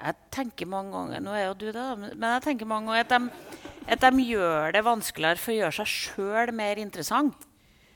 Jeg 0.02 0.19
tenker 0.35 0.66
mange 0.66 0.95
ganger 0.95 1.23
nå 1.23 1.35
er 1.38 1.45
jo 1.47 1.59
du 1.59 1.69
det, 1.71 1.83
men 1.99 2.26
jeg 2.26 2.42
tenker 2.47 2.66
mange 2.66 2.90
ganger 2.90 3.04
at 3.04 3.12
de, 3.12 3.59
at 3.95 4.02
de 4.02 4.25
gjør 4.26 4.73
det 4.75 4.83
vanskeligere 4.87 5.38
for 5.38 5.52
å 5.52 5.59
gjøre 5.61 5.76
seg 5.78 5.92
sjøl 5.92 6.54
mer 6.59 6.81
interessant. 6.83 7.47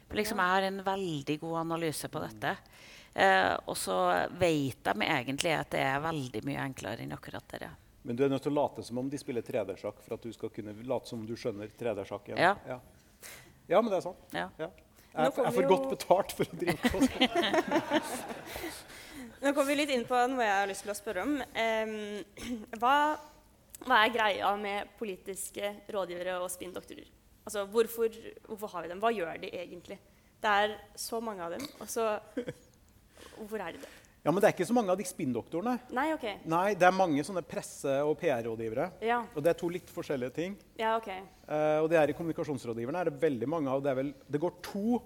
For 0.06 0.16
liksom, 0.20 0.38
jeg 0.38 0.54
har 0.54 0.62
en 0.68 0.82
veldig 0.86 1.36
god 1.42 1.56
analyse 1.64 2.08
på 2.12 2.20
dette. 2.22 2.52
Eh, 3.16 3.54
og 3.66 3.76
så 3.80 3.96
vet 4.38 4.82
de 4.84 4.94
egentlig 5.06 5.54
at 5.56 5.70
det 5.72 5.80
er 5.82 6.02
veldig 6.04 6.42
mye 6.46 6.62
enklere 6.68 7.02
enn 7.06 7.14
akkurat 7.16 7.46
dere. 7.50 7.70
Men 8.06 8.14
du 8.18 8.22
er 8.22 8.30
nødt 8.30 8.44
til 8.44 8.52
å 8.52 8.58
late 8.60 8.84
som 8.86 8.98
om 9.02 9.08
de 9.10 9.18
spiller 9.18 9.42
3D-sjakk 9.42 10.02
for 10.04 10.14
at 10.14 10.22
du 10.22 10.30
skal 10.36 10.52
kunne 10.54 10.76
late 10.86 11.08
som 11.10 11.18
om 11.22 11.26
du 11.26 11.32
skjønner 11.34 11.72
3D-sjakk 11.80 12.28
igjen. 12.28 12.38
Ja. 12.38 12.52
Ja. 12.68 12.76
ja, 13.72 13.80
men 13.82 13.90
det 13.90 13.98
er 13.98 14.04
sant. 14.04 14.20
Ja. 14.36 14.46
Ja. 14.60 14.68
Jeg, 15.16 15.24
Jeg, 15.24 15.32
jeg 15.46 15.54
får 15.56 15.62
jo- 15.64 15.70
godt 15.72 15.88
betalt 15.94 16.34
for 16.36 16.44
å 16.44 16.58
drive 16.60 16.90
på 16.92 16.98
sånn. 17.02 18.26
Nå 19.42 19.52
kommer 19.52 19.68
vi 19.72 19.76
litt 19.80 19.90
inn 19.96 20.04
på 20.08 20.18
noe 20.30 20.44
jeg 20.44 20.58
har 20.60 20.68
lyst 20.70 20.84
til 20.84 20.92
å 20.92 20.96
spørre 20.96 21.24
om. 21.26 21.34
Em, 21.56 21.96
hva, 22.80 22.94
hva 23.88 23.98
er 24.04 24.12
greia 24.14 24.52
med 24.60 24.92
politiske 25.00 25.72
rådgivere 25.92 26.38
og 26.42 26.50
spinndoktorer? 26.52 27.08
Altså, 27.46 27.62
hvorfor, 27.70 28.10
hvorfor 28.48 28.72
har 28.74 28.82
vi 28.82 28.90
dem? 28.90 29.00
Hva 29.02 29.12
gjør 29.14 29.38
de 29.40 29.52
egentlig? 29.54 29.98
Det 30.42 30.50
er 30.50 30.74
så 30.98 31.20
mange 31.22 31.44
av 31.46 31.54
dem, 31.56 31.62
og 31.80 31.88
så 31.88 32.18
Hvorfor 33.36 33.60
er 33.62 33.72
de 33.76 33.80
det? 33.80 33.88
Ja, 34.26 34.32
men 34.34 34.42
det 34.42 34.48
er 34.48 34.54
ikke 34.56 34.66
så 34.66 34.74
mange 34.74 34.90
av 34.90 34.98
de 34.98 35.04
spinndoktorene. 35.06 35.76
Nei, 35.94 36.08
OK. 36.16 36.24
Nei, 36.50 36.74
det 36.74 36.86
er 36.88 36.94
mange 36.96 37.22
sånne 37.24 37.44
presse- 37.46 38.00
og 38.02 38.16
PR-rådgivere. 38.18 38.88
Ja, 39.06 39.20
Og 39.36 39.44
det 39.44 39.52
er 39.52 39.58
to 39.60 39.68
litt 39.70 39.92
forskjellige 39.92 40.34
ting. 40.34 40.56
ja 40.80 40.96
OK. 40.98 41.06
Eh, 41.12 41.78
og 41.78 41.86
det 41.92 42.00
er 42.00 42.10
i 42.10 42.16
kommunikasjonsrådgiverne 42.18 42.98
er 43.04 43.10
det 43.10 43.20
veldig 43.22 43.48
mange 43.48 43.70
av. 43.70 43.84
Det, 43.84 43.92
er 43.92 44.00
vel, 44.00 44.10
det 44.26 44.40
går 44.42 44.56
to 44.66 44.98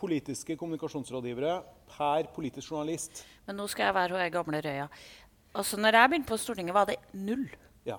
politiske 0.00 0.56
kommunikasjonsrådgivere 0.56 1.58
per 1.92 2.30
politisk 2.34 2.72
journalist. 2.72 3.26
Men 3.46 3.60
nå 3.60 3.68
skal 3.68 3.90
jeg 3.90 3.98
være 3.98 4.16
hun 4.16 4.32
gamle 4.38 4.62
røya. 4.64 4.88
Altså, 5.52 5.76
når 5.76 5.98
jeg 6.00 6.10
begynte 6.14 6.32
på 6.32 6.40
Stortinget, 6.40 6.74
var 6.74 6.88
det 6.88 6.96
null. 7.12 7.44
Ja. 7.84 7.98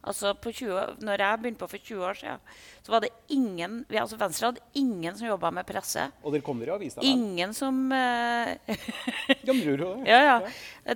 Altså, 0.00 0.30
på 0.32 0.48
20, 0.48 1.02
når 1.04 1.20
jeg 1.20 1.38
begynte 1.42 1.60
på 1.60 1.66
for 1.68 1.82
20 1.84 2.04
år 2.08 2.16
siden, 2.16 2.44
så 2.80 2.92
var 2.94 3.02
det 3.04 3.10
ingen 3.36 3.82
vi, 3.84 3.98
altså 4.00 4.16
Venstre 4.16 4.48
hadde 4.48 4.62
ingen 4.80 5.16
som 5.18 5.28
jobba 5.28 5.50
med 5.52 5.68
presse. 5.68 6.06
Og 6.24 6.32
dere 6.32 6.44
kommer 6.46 6.70
i 6.70 6.72
avisa? 6.72 7.04
Ingen 7.04 7.52
som 7.56 7.82
eh, 7.92 8.54
Ja, 9.44 9.52
men 9.52 9.60
tror 9.60 9.76
du 9.76 9.84
det? 9.84 9.98
Ja, 10.12 10.20
ja. 10.24 10.38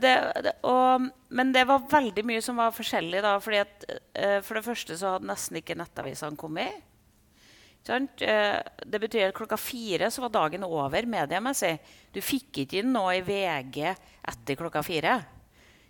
Det, 0.01 0.15
det, 0.47 0.55
og, 0.65 1.11
men 1.29 1.53
det 1.53 1.67
var 1.69 1.85
veldig 1.91 2.25
mye 2.25 2.41
som 2.45 2.57
var 2.57 2.73
forskjellig 2.73 3.21
da. 3.27 3.37
fordi 3.45 3.61
at 3.67 3.87
uh, 3.93 4.41
For 4.41 4.57
det 4.57 4.65
første 4.71 4.97
så 4.97 5.15
hadde 5.17 5.29
nesten 5.29 5.61
ikke 5.61 5.77
nettavisene 5.77 6.41
kommet. 6.41 6.81
Sant? 7.85 8.25
Uh, 8.25 8.57
det 8.89 9.03
betyr 9.05 9.29
at 9.29 9.37
klokka 9.37 9.61
fire 9.61 10.09
så 10.09 10.25
var 10.25 10.33
dagen 10.33 10.65
over 10.65 11.05
mediemessig. 11.05 11.77
Du 12.09 12.25
fikk 12.25 12.65
ikke 12.65 12.81
inn 12.81 12.95
noe 12.97 13.19
i 13.19 13.25
VG 13.27 13.85
etter 13.85 14.57
klokka 14.65 14.81
fire. 14.87 15.19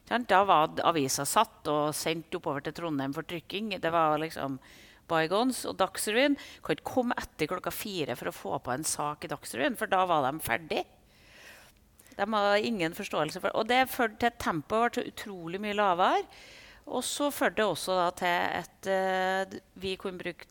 Da 0.08 0.40
var 0.44 0.74
avisa 0.84 1.24
satt 1.24 1.68
og 1.72 1.94
sendt 1.96 2.34
oppover 2.36 2.64
til 2.64 2.74
Trondheim 2.76 3.14
for 3.16 3.24
trykking. 3.28 3.72
Det 3.80 3.92
var 3.92 4.18
liksom 4.20 4.58
bygons. 5.08 5.64
Og 5.70 5.78
Dagsrevyen 5.80 6.36
kan 6.64 6.76
ikke 6.76 6.90
komme 6.90 7.16
etter 7.20 7.48
klokka 7.50 7.72
fire 7.74 8.16
for 8.18 8.30
å 8.30 8.36
få 8.36 8.58
på 8.64 8.74
en 8.74 8.84
sak 8.84 9.24
i 9.24 9.32
Dagsrevyen, 9.32 9.78
for 9.80 9.90
da 9.90 10.04
var 10.08 10.26
de 10.26 10.44
ferdig. 10.44 10.84
De 12.14 12.26
hadde 12.30 12.66
ingen 12.68 12.94
forståelse 12.94 13.40
for 13.42 13.56
Og 13.58 13.66
det 13.66 13.88
førte 13.90 14.20
til 14.20 14.30
at 14.30 14.42
tempoet 14.42 14.98
ble 14.98 15.08
utrolig 15.10 15.60
mye 15.62 15.74
lavere. 15.74 16.26
Og 16.84 17.00
så 17.06 17.30
førte 17.32 17.62
det 17.62 17.64
også 17.66 17.96
til 18.20 18.60
at 18.60 18.88
eh, 18.92 19.60
vi 19.80 19.96
kunne 19.96 20.20
bruke 20.20 20.50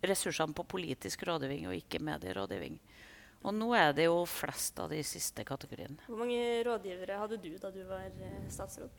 ressursene 0.00 0.56
på 0.56 0.64
politisk 0.64 1.26
rådgivning 1.28 1.68
og 1.68 1.76
ikke 1.76 2.00
medierådgivning. 2.00 2.78
Og 3.40 3.54
nå 3.56 3.70
er 3.76 3.94
det 3.96 4.04
jo 4.04 4.18
flest 4.28 4.80
av 4.82 4.90
de 4.92 5.00
siste 5.06 5.44
kategoriene. 5.48 5.96
Hvor 6.06 6.20
mange 6.20 6.40
rådgivere 6.66 7.20
hadde 7.22 7.38
du 7.40 7.54
da 7.60 7.70
du 7.72 7.80
var 7.88 8.10
statsråd? 8.10 8.50
statsråd? 8.52 8.98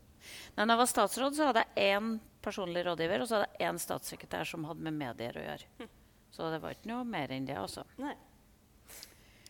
når 0.55 0.73
jeg 0.73 0.79
var 0.81 0.89
statsråd, 0.89 1.37
så 1.37 1.47
hadde 1.49 1.63
jeg 1.65 1.93
én 1.95 2.09
personlig 2.41 2.83
rådgiver 2.85 3.23
og 3.23 3.29
så 3.29 3.37
hadde 3.37 3.49
jeg 3.53 3.69
én 3.69 3.79
statssekretær 3.81 4.49
som 4.49 4.65
hadde 4.69 4.85
med 4.85 4.97
medier 4.97 5.37
å 5.37 5.45
gjøre. 5.45 5.87
Så 6.31 6.49
det 6.53 6.61
var 6.63 6.75
ikke 6.75 6.89
noe 6.91 7.05
mer 7.05 7.33
enn 7.35 7.47
det. 7.47 7.57
altså. 7.59 7.83
Nei. 8.01 8.13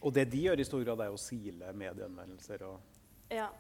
Og 0.02 0.14
det 0.16 0.26
de 0.32 0.46
gjør 0.48 0.62
i 0.62 0.66
stor 0.66 0.86
grad, 0.86 1.04
er 1.06 1.14
å 1.14 1.20
sile 1.20 1.74
medieanmeldelser 1.78 2.64
og 2.68 2.80
Ja. 3.32 3.52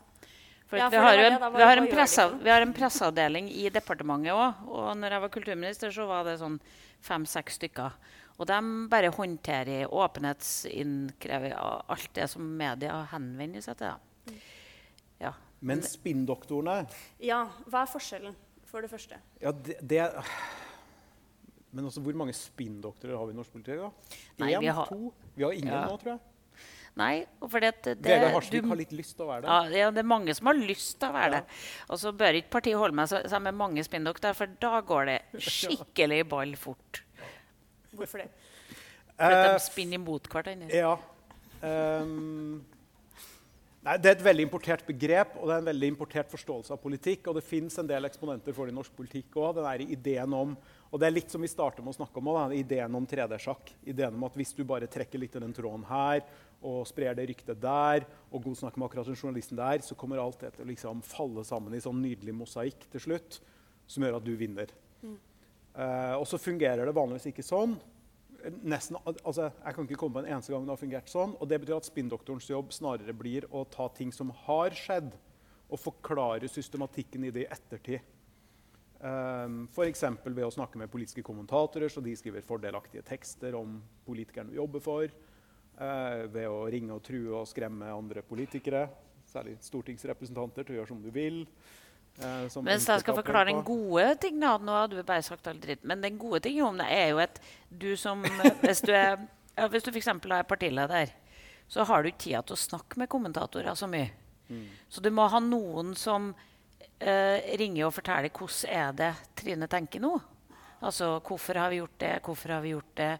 For 0.71 0.79
Ja, 0.79 0.85
for 0.87 0.95
vi, 0.95 1.03
har 1.03 1.17
jo 1.17 1.23
en, 1.27 1.33
det, 1.35 1.47
vi, 1.51 1.63
har 1.67 1.77
en 1.77 1.87
pressa, 1.91 2.25
vi 2.31 2.49
har 2.49 2.63
en 2.63 2.73
presseavdeling 2.73 3.49
i 3.51 3.65
departementet 3.69 4.31
òg. 4.31 4.61
Og 4.71 4.85
når 4.95 5.17
jeg 5.17 5.21
var 5.21 5.31
kulturminister, 5.33 5.91
så 5.91 6.05
var 6.07 6.23
det 6.23 6.37
sånn 6.39 6.55
fem-seks 7.03 7.59
stykker. 7.59 7.97
Og 8.41 8.47
de 8.49 8.57
bare 8.89 9.11
håndterer 9.13 9.91
åpenhetsinnkreving 9.93 11.53
av 11.53 11.83
alt 11.93 12.09
det 12.17 12.25
som 12.31 12.45
media 12.57 12.95
henvender 13.11 13.61
seg 13.61 13.77
til. 13.77 13.91
Da. 13.93 14.33
Ja. 15.21 15.33
Men 15.61 15.83
spinndoktorene 15.85 16.79
ja. 17.21 17.43
Hva 17.69 17.83
er 17.85 17.91
forskjellen, 17.91 18.33
for 18.65 18.81
det 18.81 18.89
første? 18.89 19.19
ja, 19.43 19.51
det, 19.53 19.77
det 19.85 19.99
er- 20.07 20.23
Men 21.71 21.85
også, 21.87 22.01
hvor 22.03 22.13
mange 22.17 22.33
spinndoktorer 22.35 23.15
har 23.15 23.25
vi 23.29 23.31
i 23.31 23.37
norsk 23.37 23.51
politi? 23.53 23.77
Én? 23.77 24.71
har- 24.73 24.87
To? 24.89 25.13
Vi 25.37 25.43
har 25.43 25.51
ingen 25.53 25.67
Ja. 25.73 25.85
nå, 25.87 25.97
tror 26.01 26.11
jeg. 26.11 26.19
Nei, 26.97 27.25
for 27.39 27.47
fordi 27.47 27.67
at 27.67 27.83
det, 27.83 28.01
Vegard 28.03 28.33
Harsvik 28.33 28.61
du- 28.63 28.67
har 28.67 28.75
litt 28.75 28.91
lyst 28.91 29.15
til 29.15 29.25
å 29.25 29.29
være 29.29 29.41
det. 29.43 29.47
Ja, 29.47 29.85
ja, 29.85 29.91
det 29.91 29.99
er 29.99 30.03
mange 30.03 30.35
som 30.35 30.47
har 30.47 30.55
lyst 30.55 30.99
til 30.99 31.07
å 31.07 31.13
være 31.13 31.31
det. 31.31 31.43
Og 31.89 31.97
så 31.97 32.11
bør 32.11 32.33
ikke 32.35 32.49
partiet 32.49 32.75
holde 32.77 32.93
med 32.93 33.07
seg 33.07 33.29
seg 33.29 33.41
med 33.41 33.53
mange 33.55 33.79
spinndoktorer, 33.85 34.35
for 34.35 34.47
da 34.47 34.81
går 34.81 35.05
det 35.05 35.21
skikkelig 35.39 36.27
ball 36.27 36.53
fort. 36.55 37.03
Hvorfor 37.95 38.23
det? 38.23 38.29
For 39.17 39.31
at 39.31 39.47
Eh, 39.47 39.53
de 39.53 39.63
spinner 39.63 39.99
imot 39.99 40.27
hverandre. 40.31 40.69
Ja. 40.73 40.95
Um, 41.61 42.61
nei, 43.85 43.97
det 44.01 44.09
er 44.09 44.15
et 44.15 44.23
veldig 44.25 44.47
importert 44.47 44.81
begrep 44.87 45.35
og 45.37 45.45
det 45.45 45.53
er 45.53 45.61
en 45.61 45.67
veldig 45.67 45.89
importert 45.91 46.31
forståelse 46.31 46.73
av 46.73 46.81
politikk. 46.81 47.29
Og 47.29 47.37
det 47.37 47.45
fins 47.45 47.77
en 47.81 47.89
del 47.89 48.09
eksponenter 48.09 48.55
for 48.57 48.67
det 48.67 48.73
i 48.73 48.77
norsk 48.79 48.95
politikk 48.97 49.37
òg. 49.37 49.59
Og 49.61 50.99
det 50.99 51.07
er 51.07 51.15
litt 51.15 51.31
som 51.31 51.43
vi 51.43 51.51
starter 51.51 51.85
med 51.85 51.93
å 51.93 51.99
snakke 51.99 52.19
om 52.19 52.31
da, 52.33 52.47
ideen 52.55 52.97
om 52.97 53.07
3D-sjakk. 53.07 53.75
Ideen 53.93 54.17
om 54.17 54.25
at 54.27 54.39
hvis 54.39 54.55
du 54.57 54.63
bare 54.67 54.89
trekker 54.91 55.21
litt 55.21 55.37
i 55.37 55.43
den 55.43 55.55
tråden 55.55 55.85
her 55.91 56.25
og 56.61 56.83
sprer 56.85 57.15
det 57.17 57.23
ryktet 57.25 57.57
der, 57.57 58.03
og 58.29 58.43
godsnakker 58.45 58.77
med 58.77 58.85
akkurat 58.85 59.07
den 59.09 59.17
journalisten 59.17 59.57
der, 59.57 59.81
så 59.81 59.95
kommer 59.97 60.21
alt 60.21 60.43
det 60.43 60.51
til 60.53 60.67
å 60.67 60.69
liksom 60.69 60.99
falle 61.01 61.41
sammen 61.47 61.73
i 61.73 61.81
sånn 61.81 62.03
nydelig 62.03 62.35
mosaikk 62.37 62.85
til 62.93 63.01
slutt 63.07 63.39
som 63.89 64.05
gjør 64.05 64.19
at 64.19 64.27
du 64.27 64.35
vinner. 64.37 64.69
Eh, 65.71 66.15
og 66.17 66.27
så 66.27 66.39
fungerer 66.41 66.85
det 66.85 66.95
vanligvis 66.95 67.29
ikke 67.31 67.45
sånn. 67.45 67.77
Nesten, 68.65 68.97
altså, 69.05 69.51
jeg 69.53 69.75
kan 69.75 69.85
ikke 69.85 69.99
komme 70.01 70.17
på 70.17 70.23
en 70.23 70.31
eneste 70.33 70.53
gang 70.53 70.65
det 70.65 70.73
har 70.73 70.81
fungert 70.81 71.11
sånn. 71.11 71.35
Og 71.39 71.49
det 71.49 71.61
betyr 71.61 71.77
at 71.77 71.89
spinndoktorens 71.89 72.49
jobb 72.49 72.73
snarere 72.75 73.15
blir 73.15 73.47
å 73.53 73.63
ta 73.69 73.87
ting 73.95 74.13
som 74.15 74.33
har 74.47 74.75
skjedd, 74.77 75.13
og 75.71 75.79
forklare 75.79 76.49
systematikken 76.51 77.29
i 77.29 77.31
det 77.31 77.45
i 77.45 77.51
ettertid. 77.53 78.09
Um, 79.01 79.63
F.eks. 79.71 80.03
ved 80.27 80.43
å 80.45 80.51
snakke 80.53 80.77
med 80.77 80.91
politiske 80.91 81.23
kommentatorer, 81.25 81.89
så 81.89 82.03
de 82.05 82.11
skriver 82.17 82.43
fordelaktige 82.45 83.05
tekster 83.07 83.55
om 83.57 83.79
politikerne 84.05 84.51
vi 84.51 84.59
jobber 84.59 84.83
for. 84.83 85.13
Uh, 85.79 86.27
ved 86.29 86.49
å 86.51 86.65
ringe 86.69 86.93
og 86.93 87.01
true 87.05 87.31
og 87.39 87.47
skremme 87.49 87.87
andre 87.89 88.21
politikere, 88.25 88.83
særlig 89.31 89.55
stortingsrepresentanter, 89.63 90.67
til 90.67 90.75
å 90.75 90.81
gjøre 90.81 90.91
som 90.91 91.01
du 91.01 91.09
vil. 91.15 91.45
Eh, 92.19 92.57
Mens 92.65 92.87
jeg 92.89 93.03
skal 93.03 93.17
forklare 93.17 93.51
den 93.51 93.63
gode 93.65 94.09
ting, 94.21 94.39
da, 94.41 94.57
nå 94.59 94.75
hadde 94.75 94.99
du 94.99 95.07
bare 95.07 95.23
sagt 95.25 95.47
all 95.47 95.59
dritt, 95.61 95.85
men 95.87 96.03
den 96.03 96.19
gode 96.21 96.41
tingen 96.43 96.67
om 96.67 96.81
det 96.81 96.89
er 96.91 97.13
jo 97.13 97.21
at 97.23 97.39
du 97.69 97.93
som 97.99 98.23
Hvis 98.63 98.83
du, 98.83 98.91
er, 98.91 99.21
ja, 99.55 99.67
hvis 99.71 99.85
du 99.85 99.91
f.eks. 99.93 100.11
er 100.11 100.47
partileder, 100.47 101.13
så 101.71 101.85
har 101.87 102.03
du 102.03 102.11
ikke 102.11 102.25
tida 102.25 102.41
til 102.43 102.57
å 102.57 102.63
snakke 102.65 102.99
med 102.99 103.09
kommentatorer 103.11 103.75
så 103.79 103.87
mye. 103.87 104.09
Mm. 104.51 104.65
Så 104.91 105.01
du 105.03 105.07
må 105.15 105.27
ha 105.31 105.39
noen 105.39 105.93
som 105.95 106.33
eh, 106.99 107.55
ringer 107.59 107.87
og 107.87 107.95
forteller 107.95 108.33
hvordan 108.35 108.75
er 108.75 108.97
det 108.97 109.11
Trine 109.39 109.69
tenker 109.71 110.03
nå. 110.03 110.17
Altså 110.81 111.13
hvorfor 111.23 111.59
har 111.61 111.71
vi 111.71 111.79
gjort 111.79 111.99
det, 112.01 112.15
hvorfor 112.25 112.55
har 112.55 112.63
vi 112.63 112.73
gjort 112.73 112.95
det, 112.97 113.11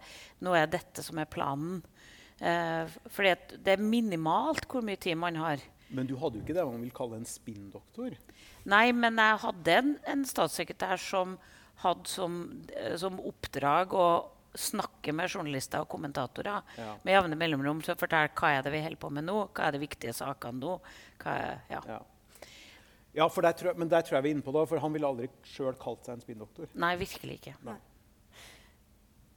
nå 0.41 0.55
er 0.57 0.71
dette 0.71 1.03
som 1.05 1.19
er 1.21 1.29
planen. 1.29 1.79
Eh, 2.41 2.89
fordi 3.13 3.33
at 3.35 3.53
det 3.61 3.75
er 3.75 3.85
minimalt 3.85 4.65
hvor 4.69 4.83
mye 4.85 4.99
tid 5.01 5.19
man 5.19 5.37
har. 5.37 5.61
Men 5.91 6.07
du 6.07 6.15
hadde 6.15 6.39
jo 6.39 6.43
ikke 6.45 6.55
det 6.55 6.63
man 6.67 6.81
vil 6.85 6.91
kalle 6.95 7.17
en 7.19 7.25
spinndoktor. 7.27 8.13
Nei, 8.71 8.91
men 8.95 9.17
jeg 9.19 9.39
hadde 9.43 9.73
en, 9.81 9.89
en 10.07 10.21
statssekretær 10.27 11.01
som 11.01 11.37
hadde 11.81 12.07
som, 12.07 12.37
eh, 12.77 12.93
som 13.01 13.17
oppdrag 13.19 13.91
å 13.97 14.05
snakke 14.55 15.13
med 15.15 15.31
journalister 15.31 15.83
og 15.85 15.89
kommentatorer 15.93 16.61
Ja. 16.77 16.95
med 17.03 17.13
jevne 17.15 17.37
mellomrom 17.39 17.79
til 17.83 17.93
å 17.95 17.99
fortelle 17.99 18.29
hva 18.35 18.49
er 18.57 18.65
det 18.65 18.71
vi 18.73 18.81
holder 18.83 18.99
på 18.99 19.09
med 19.15 19.23
nå, 19.27 19.35
hva 19.55 19.67
er 19.69 19.71
de 19.77 19.79
viktige 19.83 20.13
sakene 20.13 20.59
nå. 20.59 20.73
Hva 21.23 21.35
er, 21.39 21.61
ja. 21.71 21.81
Ja. 21.87 21.99
Ja, 23.13 23.27
for 23.27 23.43
der 23.43 23.51
tror 23.59 23.75
men 23.75 23.89
der 23.91 24.01
tror 24.07 24.17
jeg 24.19 24.23
vi 24.23 24.29
er 24.31 24.35
inne 24.37 24.43
på 24.45 24.53
det, 24.55 24.65
for 24.69 24.79
han 24.79 24.93
ville 24.95 25.07
aldri 25.07 25.27
sjøl 25.43 25.75
kalt 25.79 26.05
seg 26.07 26.15
en 26.15 26.21
spinndoktor. 26.23 26.69
Nei, 26.79 26.93
virkelig 26.99 27.39
ikke. 27.41 27.55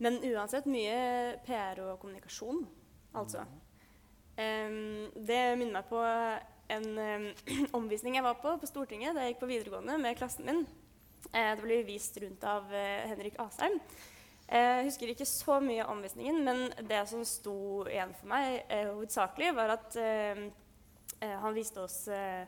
Men 0.05 0.19
uansett 0.27 0.67
mye 0.71 1.39
PR 1.47 1.81
og 1.87 1.99
kommunikasjon, 2.03 2.65
altså. 3.19 3.43
Em, 3.43 3.61
det 4.35 5.43
minner 5.59 5.77
meg 5.77 5.87
på 5.91 6.01
en 6.75 6.89
omvisning 7.79 8.17
jeg 8.19 8.25
var 8.25 8.41
på 8.43 8.57
på 8.59 8.67
Stortinget 8.67 9.15
da 9.15 9.25
jeg 9.25 9.35
gikk 9.35 9.45
på 9.45 9.51
videregående 9.51 9.99
med 10.01 10.19
klassen 10.19 10.49
min. 10.49 10.65
Eh, 11.33 11.55
det 11.57 11.63
ble 11.65 11.81
vist 11.87 12.19
rundt 12.21 12.45
av 12.49 12.73
eh, 12.75 13.07
Henrik 13.11 13.39
Asheim. 13.43 13.79
Eh, 14.49 14.81
Jeg 14.81 14.89
husker 14.91 15.13
ikke 15.13 15.29
så 15.29 15.59
mye 15.65 15.85
av 15.85 15.95
omvisningen, 15.95 16.43
men 16.45 16.89
det 16.89 17.01
som 17.11 17.25
sto 17.29 17.57
igjen 17.89 18.13
for 18.19 18.31
meg 18.35 18.61
eh, 18.69 18.91
hovedsakelig, 18.91 19.55
var 19.57 19.75
at 19.79 19.97
eh, 20.01 20.45
han 21.23 21.57
viste 21.57 21.81
oss 21.85 22.05
eh, 22.13 22.45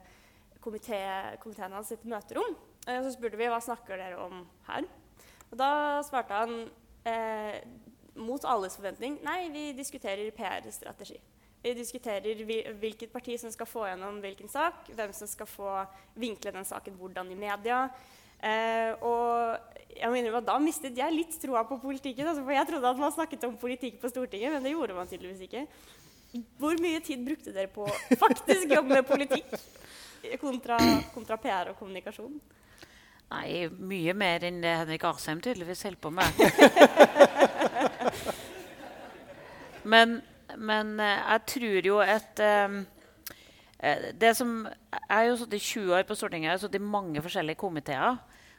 komité, 0.61 1.01
komiteen 1.43 1.77
hans 1.77 1.93
sitt 1.95 2.05
møterom. 2.05 2.57
Eh, 2.87 3.01
så 3.05 3.15
spurte 3.15 3.41
vi 3.41 3.49
hva 3.51 3.63
snakker 3.65 4.01
dere 4.03 4.21
om 4.27 4.45
her. 4.69 4.89
Og 5.51 5.59
da 5.61 6.03
svarte 6.03 6.43
han 6.43 6.67
mot 8.19 8.43
alles 8.51 8.75
forventning 8.75 9.21
nei, 9.23 9.45
vi 9.55 9.69
diskuterer 9.79 10.33
PR-strategi. 10.35 11.21
Vi 11.67 11.73
diskuterer 11.75 12.45
hvilket 12.79 13.11
parti 13.11 13.35
som 13.43 13.51
skal 13.51 13.67
få 13.67 13.89
gjennom 13.89 14.21
hvilken 14.23 14.47
sak, 14.47 14.87
hvem 14.95 15.11
som 15.17 15.27
skal 15.27 15.49
få 15.51 15.71
vinkle 16.15 16.53
den 16.55 16.67
saken 16.69 16.95
hvordan 16.95 17.33
i 17.35 17.39
media. 17.41 17.81
Eh, 18.39 18.93
og 19.03 19.57
jeg 19.97 20.13
mener, 20.13 20.37
da 20.47 20.59
mistet 20.63 20.99
jeg 20.99 21.15
litt 21.15 21.35
troa 21.43 21.65
på 21.67 21.81
politikken. 21.83 22.29
Altså, 22.29 22.45
for 22.45 22.55
jeg 22.55 22.69
trodde 22.69 22.93
at 22.93 23.01
man 23.01 23.15
snakket 23.15 23.49
om 23.49 23.57
politikk 23.59 23.99
på 23.99 24.11
Stortinget, 24.13 24.53
men 24.55 24.63
det 24.63 24.77
gjorde 24.77 24.95
man 24.95 25.11
tydeligvis 25.11 25.49
ikke. 25.49 25.65
Hvor 26.61 26.79
mye 26.85 27.01
tid 27.03 27.25
brukte 27.27 27.55
dere 27.57 27.73
på 27.73 27.89
å 27.89 27.97
faktisk 28.21 28.71
jobbe 28.77 29.01
med 29.01 29.09
politikk 29.09 30.39
kontra, 30.39 30.79
kontra 31.17 31.41
PR 31.41 31.73
og 31.73 31.81
kommunikasjon? 31.81 32.39
Nei, 33.33 33.67
mye 33.75 34.15
mer 34.15 34.47
enn 34.47 34.63
det 34.63 34.79
Henrik 34.85 35.09
Asheim 35.09 35.43
tydeligvis 35.43 35.83
holder 35.83 35.99
på 35.99 36.15
med. 36.15 36.31
men, 39.97 40.21
men 40.59 41.01
eh, 41.01 41.23
jeg 41.23 41.45
tror 41.53 41.89
jo 41.91 41.99
at 42.05 42.43
eh, 42.43 42.79
eh, 43.81 44.07
det 44.21 44.35
som, 44.37 44.67
Jeg 44.67 45.11
har 45.11 45.29
jo 45.31 45.37
sittet 45.41 45.61
i 45.61 45.65
20 45.65 45.95
år 45.99 46.07
på 46.09 46.17
Stortinget 46.19 46.49
jeg 46.49 46.55
har 46.55 46.63
sittet 46.65 46.81
i 46.81 46.93
mange 46.97 47.23
forskjellige 47.23 47.61
komiteer. 47.61 48.17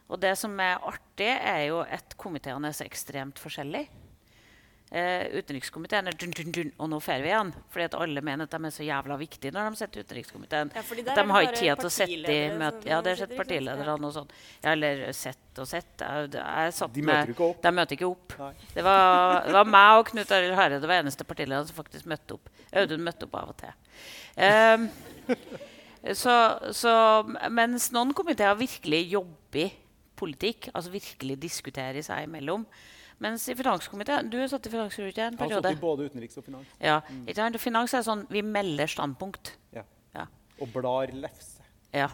Og 0.08 0.22
det 0.22 0.38
som 0.40 0.54
er 0.60 0.80
artig, 0.88 1.28
er 1.28 1.64
jo 1.68 1.82
at 1.84 2.16
komiteene 2.18 2.70
er 2.70 2.76
så 2.78 2.86
ekstremt 2.88 3.40
forskjellige. 3.40 3.90
Eh, 4.88 5.26
utenrikskomiteen 5.42 6.08
er 6.08 6.16
dun, 6.16 6.32
dun, 6.32 6.52
dun, 6.56 6.70
Og 6.80 6.88
nå 6.88 6.98
får 7.04 7.20
vi 7.20 7.28
igjen. 7.28 7.50
Fordi 7.74 7.86
at 7.90 7.96
alle 8.00 8.22
mener 8.24 8.48
at 8.48 8.54
de 8.56 8.70
er 8.70 8.72
så 8.72 8.86
jævla 8.88 9.18
viktige 9.20 9.52
når 9.52 9.74
de 9.74 9.80
sitter 9.82 10.00
i 10.00 10.04
utenrikskomiteen. 10.06 10.72
Ja, 10.78 10.84
at 10.86 11.20
de 11.20 11.26
har 11.34 11.48
ikke 11.48 11.58
tid 11.60 11.82
til 11.82 11.90
å 11.90 11.92
sitte 11.92 12.36
i 12.38 12.46
møte. 12.56 12.88
Ja, 12.88 13.02
det 13.04 13.12
har 13.12 13.20
sett 13.26 13.36
partilederne 13.36 13.98
og 14.08 14.16
sånn. 14.16 14.32
Ja, 14.64 14.72
eller 14.72 15.04
sett 15.18 15.60
og 15.60 15.68
sett. 15.68 15.92
Jeg, 16.00 16.32
jeg 16.38 16.74
satt 16.80 16.96
De 16.96 17.04
med- 17.04 17.20
møter 17.20 17.36
ikke 17.36 17.50
opp. 17.50 17.62
De 17.66 17.74
møter 17.82 18.00
ikke 18.00 18.12
opp. 18.14 18.38
Det 18.78 18.88
var, 18.88 19.44
det 19.44 19.58
var 19.60 19.72
meg 19.76 20.00
og 20.00 20.12
Knut 20.14 20.32
Arild 20.32 20.56
Hareide 20.56 20.88
var 20.88 21.04
eneste 21.04 21.28
partilederen 21.28 21.68
som 21.68 21.76
faktisk 21.76 22.08
møtte 22.08 22.40
opp. 22.40 22.52
Audun 22.72 23.04
møtte 23.04 23.28
opp 23.28 23.36
av 23.42 23.52
og 23.52 23.58
til. 23.60 23.76
Um, 24.40 24.88
så, 26.16 26.34
så, 26.72 26.94
mens 27.52 27.92
noen 27.92 28.16
komiteer 28.16 28.56
virkelig 28.56 29.04
jobber 29.18 29.74
politikk, 30.18 30.70
altså 30.74 30.94
virkelig 30.96 31.42
diskuterer 31.44 32.06
seg 32.06 32.30
imellom. 32.30 32.64
Mens 33.24 33.48
i 33.50 33.56
finanskomiteen 33.58 34.30
Du 34.30 34.38
satt 34.50 34.68
i 34.70 34.72
finanskomiteen 34.72 35.34
en 35.34 35.40
periode. 35.40 35.58
Jeg 35.58 35.64
har 35.64 35.74
satt 35.74 35.80
i 35.80 35.82
både 35.82 36.08
utenriks 36.10 36.38
og 36.38 36.46
finans. 36.46 36.78
Ja, 36.84 37.00
mm. 37.02 37.58
Finans 37.62 37.96
er 37.98 38.06
sånn 38.06 38.24
vi 38.30 38.44
melder 38.46 38.92
standpunkt. 38.92 39.56
Ja. 39.74 39.84
Ja. 40.14 40.28
Og 40.62 40.70
blar 40.76 41.14
lefse. 41.14 41.66
Ja. 41.96 42.12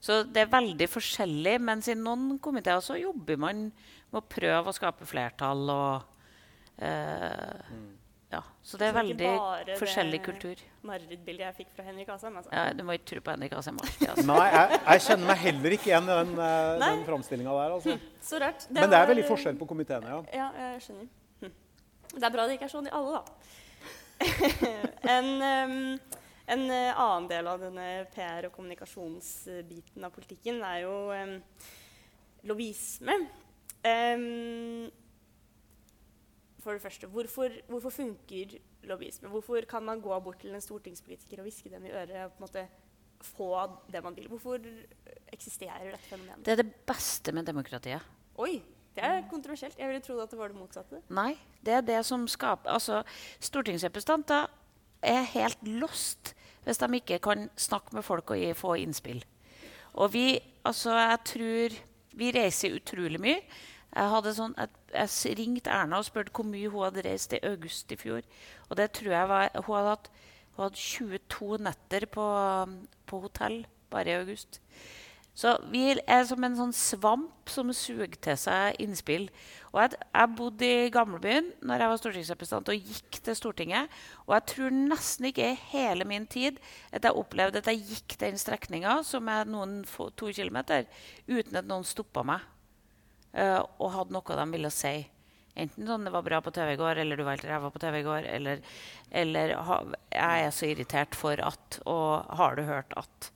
Så 0.00 0.20
det 0.30 0.44
er 0.44 0.52
veldig 0.52 0.86
forskjellig, 0.88 1.56
mens 1.66 1.88
i 1.90 1.96
noen 1.98 2.38
komiteer 2.42 2.82
så 2.84 2.98
jobber 3.00 3.40
man 3.42 3.66
med 4.12 4.20
å 4.20 4.26
prøve 4.30 4.70
å 4.70 4.76
skape 4.76 5.08
flertall 5.08 5.64
og 5.72 6.04
eh, 6.78 7.72
Ja. 8.32 8.40
Så 8.62 8.78
det 8.80 8.88
er 8.88 8.94
veldig 8.96 9.14
ikke 9.14 9.32
bare 9.38 9.74
forskjellig 9.78 10.18
det 10.18 10.24
kultur. 10.26 10.62
Marerittbildet 10.86 11.44
jeg 11.44 11.54
fikk 11.60 11.68
fra 11.76 11.84
Henrik 11.86 12.08
Asheim. 12.10 12.38
Altså. 12.40 12.50
Ja, 12.50 12.72
du 12.74 12.82
må 12.86 12.96
ikke 12.98 13.06
tro 13.12 13.22
på 13.28 13.34
Henrik 13.36 13.54
Asheim 13.54 13.78
alltid. 13.82 14.08
Altså. 14.10 14.24
Nei, 14.26 14.46
jeg, 14.50 14.80
jeg 14.86 15.04
kjenner 15.06 15.30
meg 15.30 15.38
heller 15.44 15.76
ikke 15.76 15.90
igjen 15.92 16.10
i 16.10 16.16
den, 16.20 16.32
eh, 16.34 16.72
Nei. 16.82 16.90
den 16.96 17.04
framstillinga 17.06 17.54
der. 17.60 17.76
Altså. 17.76 17.96
Så 18.30 18.40
rart. 18.42 18.66
Men 18.74 18.90
det 18.90 18.98
er 18.98 19.12
veldig 19.12 19.28
forskjell 19.30 19.60
på 19.60 19.70
komiteene, 19.70 20.10
ja. 20.10 20.18
Ja, 20.40 20.48
jeg 20.72 20.82
skjønner. 20.88 21.08
Hm. 21.44 21.54
Det 22.16 22.28
er 22.28 22.34
bra 22.34 22.48
det 22.50 22.58
ikke 22.58 22.68
er 22.68 22.74
sånn 22.74 22.90
i 22.90 22.94
alle, 22.98 23.22
da. 23.22 23.24
en, 25.16 25.32
en 25.46 26.68
eh, 26.72 26.92
annen 27.06 27.30
del 27.30 27.50
av 27.52 27.62
denne 27.62 27.88
PR- 28.14 28.50
og 28.50 28.54
kommunikasjonsbiten 28.58 30.06
av 30.06 30.14
politikken 30.14 30.62
er 30.66 30.82
jo 30.82 30.94
um, 31.14 31.34
lobbyisme. 32.50 33.20
Em, 33.86 34.88
for 36.66 36.74
det 36.74 36.82
første, 36.82 37.06
hvorfor, 37.06 37.52
hvorfor 37.70 37.94
funker 37.94 38.56
lobbyisme? 38.90 39.30
Hvorfor 39.30 39.62
kan 39.70 39.84
man 39.86 40.00
gå 40.02 40.18
bort 40.20 40.40
til 40.42 40.54
en 40.54 40.64
stortingspolitiker 40.64 41.38
og 41.38 41.46
hviske 41.46 41.70
dem 41.70 41.86
i 41.86 41.92
øret 41.94 42.16
og 42.24 42.32
på 42.34 42.40
en 42.40 42.46
måte 42.46 42.64
få 43.22 43.50
det 43.92 44.02
man 44.02 44.16
vil? 44.16 44.26
Hvorfor 44.32 44.58
eksisterer 45.32 45.92
dette 45.92 46.08
fenomenet? 46.10 46.42
Det 46.46 46.56
er 46.56 46.62
det 46.64 46.72
beste 46.88 47.34
med 47.36 47.46
demokratiet. 47.46 48.02
Oi, 48.42 48.58
det 48.96 49.04
er 49.04 49.22
kontroversielt. 49.30 49.78
Jeg 49.78 49.92
ville 49.92 50.02
trodd 50.02 50.24
at 50.24 50.34
det 50.34 50.40
var 50.40 50.50
det 50.50 50.58
motsatte. 50.58 51.02
Nei, 51.14 51.36
det 51.62 51.78
er 51.78 51.86
det 51.86 52.00
som 52.08 52.26
skaper 52.30 52.74
Altså, 52.74 53.02
stortingsrepresentanter 53.38 54.50
er 55.06 55.22
helt 55.36 55.62
lost 55.68 56.34
hvis 56.66 56.82
de 56.82 56.98
ikke 56.98 57.20
kan 57.22 57.46
snakke 57.54 57.94
med 57.94 58.02
folk 58.02 58.32
og 58.34 58.42
få 58.58 58.74
innspill. 58.82 59.22
Og 60.02 60.10
vi, 60.12 60.40
altså, 60.66 60.96
jeg 60.98 61.18
tror 61.30 61.82
Vi 62.16 62.30
reiser 62.32 62.72
utrolig 62.72 63.20
mye. 63.20 63.40
Jeg, 63.96 64.34
sånn, 64.36 64.54
jeg, 64.60 64.68
jeg 64.92 65.36
ringte 65.38 65.72
Erna 65.72 66.02
og 66.02 66.08
spurte 66.08 66.34
hvor 66.36 66.44
mye 66.44 66.68
hun 66.68 66.84
hadde 66.84 67.04
reist 67.06 67.32
i 67.32 67.40
august 67.48 67.92
i 67.92 67.98
fjor. 68.00 68.26
Og 68.68 68.76
det 68.76 68.90
tror 68.98 69.14
jeg 69.14 69.30
var 69.32 69.50
Hun 69.56 69.76
hadde 69.78 69.94
hatt 69.94 70.10
hun 70.56 70.64
hadde 70.64 70.80
22 70.80 71.58
netter 71.60 72.06
på, 72.08 72.26
på 73.04 73.18
hotell 73.26 73.58
bare 73.92 74.08
i 74.08 74.20
august. 74.22 74.60
Så 75.36 75.52
vi 75.68 75.82
er 75.92 76.22
som 76.24 76.40
en 76.46 76.54
sånn 76.56 76.72
svamp 76.72 77.50
som 77.52 77.68
suger 77.76 78.14
til 78.24 78.38
seg 78.40 78.78
innspill. 78.80 79.26
Og 79.74 79.82
jeg, 79.82 79.98
jeg 80.16 80.32
bodde 80.38 80.70
i 80.70 80.88
gamlebyen 80.94 81.50
når 81.60 81.84
jeg 81.84 81.92
var 81.92 82.00
stortingsrepresentant 82.00 82.72
og 82.72 82.88
gikk 82.88 83.20
til 83.26 83.36
Stortinget. 83.36 83.92
Og 84.24 84.32
jeg 84.38 84.46
tror 84.54 84.78
nesten 84.78 85.28
ikke 85.28 85.50
i 85.50 85.60
hele 85.74 86.08
min 86.08 86.24
tid 86.24 86.56
at 86.88 87.04
jeg 87.04 87.20
opplevde 87.20 87.60
at 87.60 87.68
jeg 87.68 87.84
gikk 87.84 88.16
den 88.24 88.40
strekninga, 88.40 89.02
som 89.04 89.28
er 89.28 89.44
noen 89.44 89.82
få, 89.84 90.08
to 90.16 90.32
kilometer, 90.32 90.88
uten 91.28 91.60
at 91.60 91.68
noen 91.68 91.84
stoppa 91.84 92.24
meg 92.24 92.55
og 93.36 93.90
hadde 93.92 94.14
noe 94.16 94.36
de 94.40 94.46
ville 94.54 94.70
si. 94.72 94.96
Enten 95.56 95.88
sånn 95.88 96.04
'det 96.04 96.12
var 96.12 96.24
bra 96.24 96.40
på 96.40 96.52
TV 96.52 96.74
i 96.74 96.76
går', 96.76 96.98
eller 97.00 97.16
'du 97.16 97.24
var 97.24 97.36
helt 97.36 97.48
ræva 97.48 97.70
på 97.72 97.80
TV 97.80 98.00
i 98.00 98.04
går', 98.04 98.28
eller, 98.28 98.60
eller 99.10 99.48
'jeg 100.12 100.44
er 100.46 100.50
så 100.50 100.66
irritert 100.68 101.14
for 101.14 101.36
at', 101.36 101.80
og 101.86 102.26
'har 102.28 102.56
du 102.56 102.62
hørt 102.62 102.92
at'? 102.96 103.30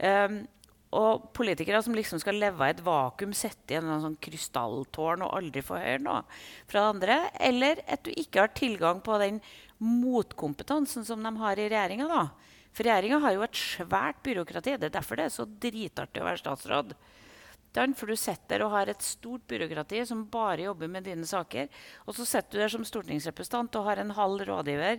Um, 0.00 0.48
og 0.90 1.32
politikere 1.36 1.82
som 1.82 1.94
liksom 1.94 2.18
skal 2.18 2.34
leve 2.34 2.66
i 2.66 2.70
et 2.70 2.82
vakuum, 2.82 3.32
sitte 3.32 3.74
i 3.74 3.78
en 3.78 4.02
sånn 4.02 4.18
krystalltårn 4.18 5.22
og 5.22 5.36
aldri 5.38 5.62
få 5.62 5.78
høre 5.78 6.02
noe 6.02 6.24
fra 6.66 6.88
andre. 6.90 7.30
Eller 7.38 7.78
at 7.86 8.02
du 8.02 8.10
ikke 8.10 8.40
har 8.40 8.48
tilgang 8.48 9.00
på 9.00 9.18
den 9.22 9.40
motkompetansen 9.78 11.06
som 11.06 11.22
de 11.22 11.30
har 11.38 11.60
i 11.62 11.68
regjeringa. 11.70 12.30
For 12.74 12.86
regjeringa 12.86 13.20
har 13.22 13.36
jo 13.36 13.46
et 13.46 13.62
svært 13.62 14.18
byråkrati. 14.26 14.78
Det 14.78 14.90
er 14.90 14.98
derfor 14.98 15.20
det 15.20 15.28
er 15.28 15.36
så 15.36 15.46
dritartig 15.46 16.24
å 16.24 16.26
være 16.26 16.42
statsråd. 16.42 16.96
Sant? 17.74 17.98
For 17.98 18.10
du 18.10 18.18
sitter 18.18 18.64
og 18.64 18.72
har 18.74 18.90
et 18.90 19.04
stort 19.04 19.44
byråkrati 19.50 20.02
som 20.08 20.26
bare 20.30 20.66
jobber 20.66 20.90
med 20.90 21.06
dine 21.06 21.26
saker. 21.26 21.68
Og 22.06 22.16
så 22.16 22.26
sitter 22.26 22.58
du 22.58 22.62
der 22.64 22.72
som 22.72 22.86
stortingsrepresentant 22.86 23.78
og 23.78 23.86
har 23.86 24.02
en 24.02 24.14
halv 24.16 24.42
rådgiver 24.48 24.98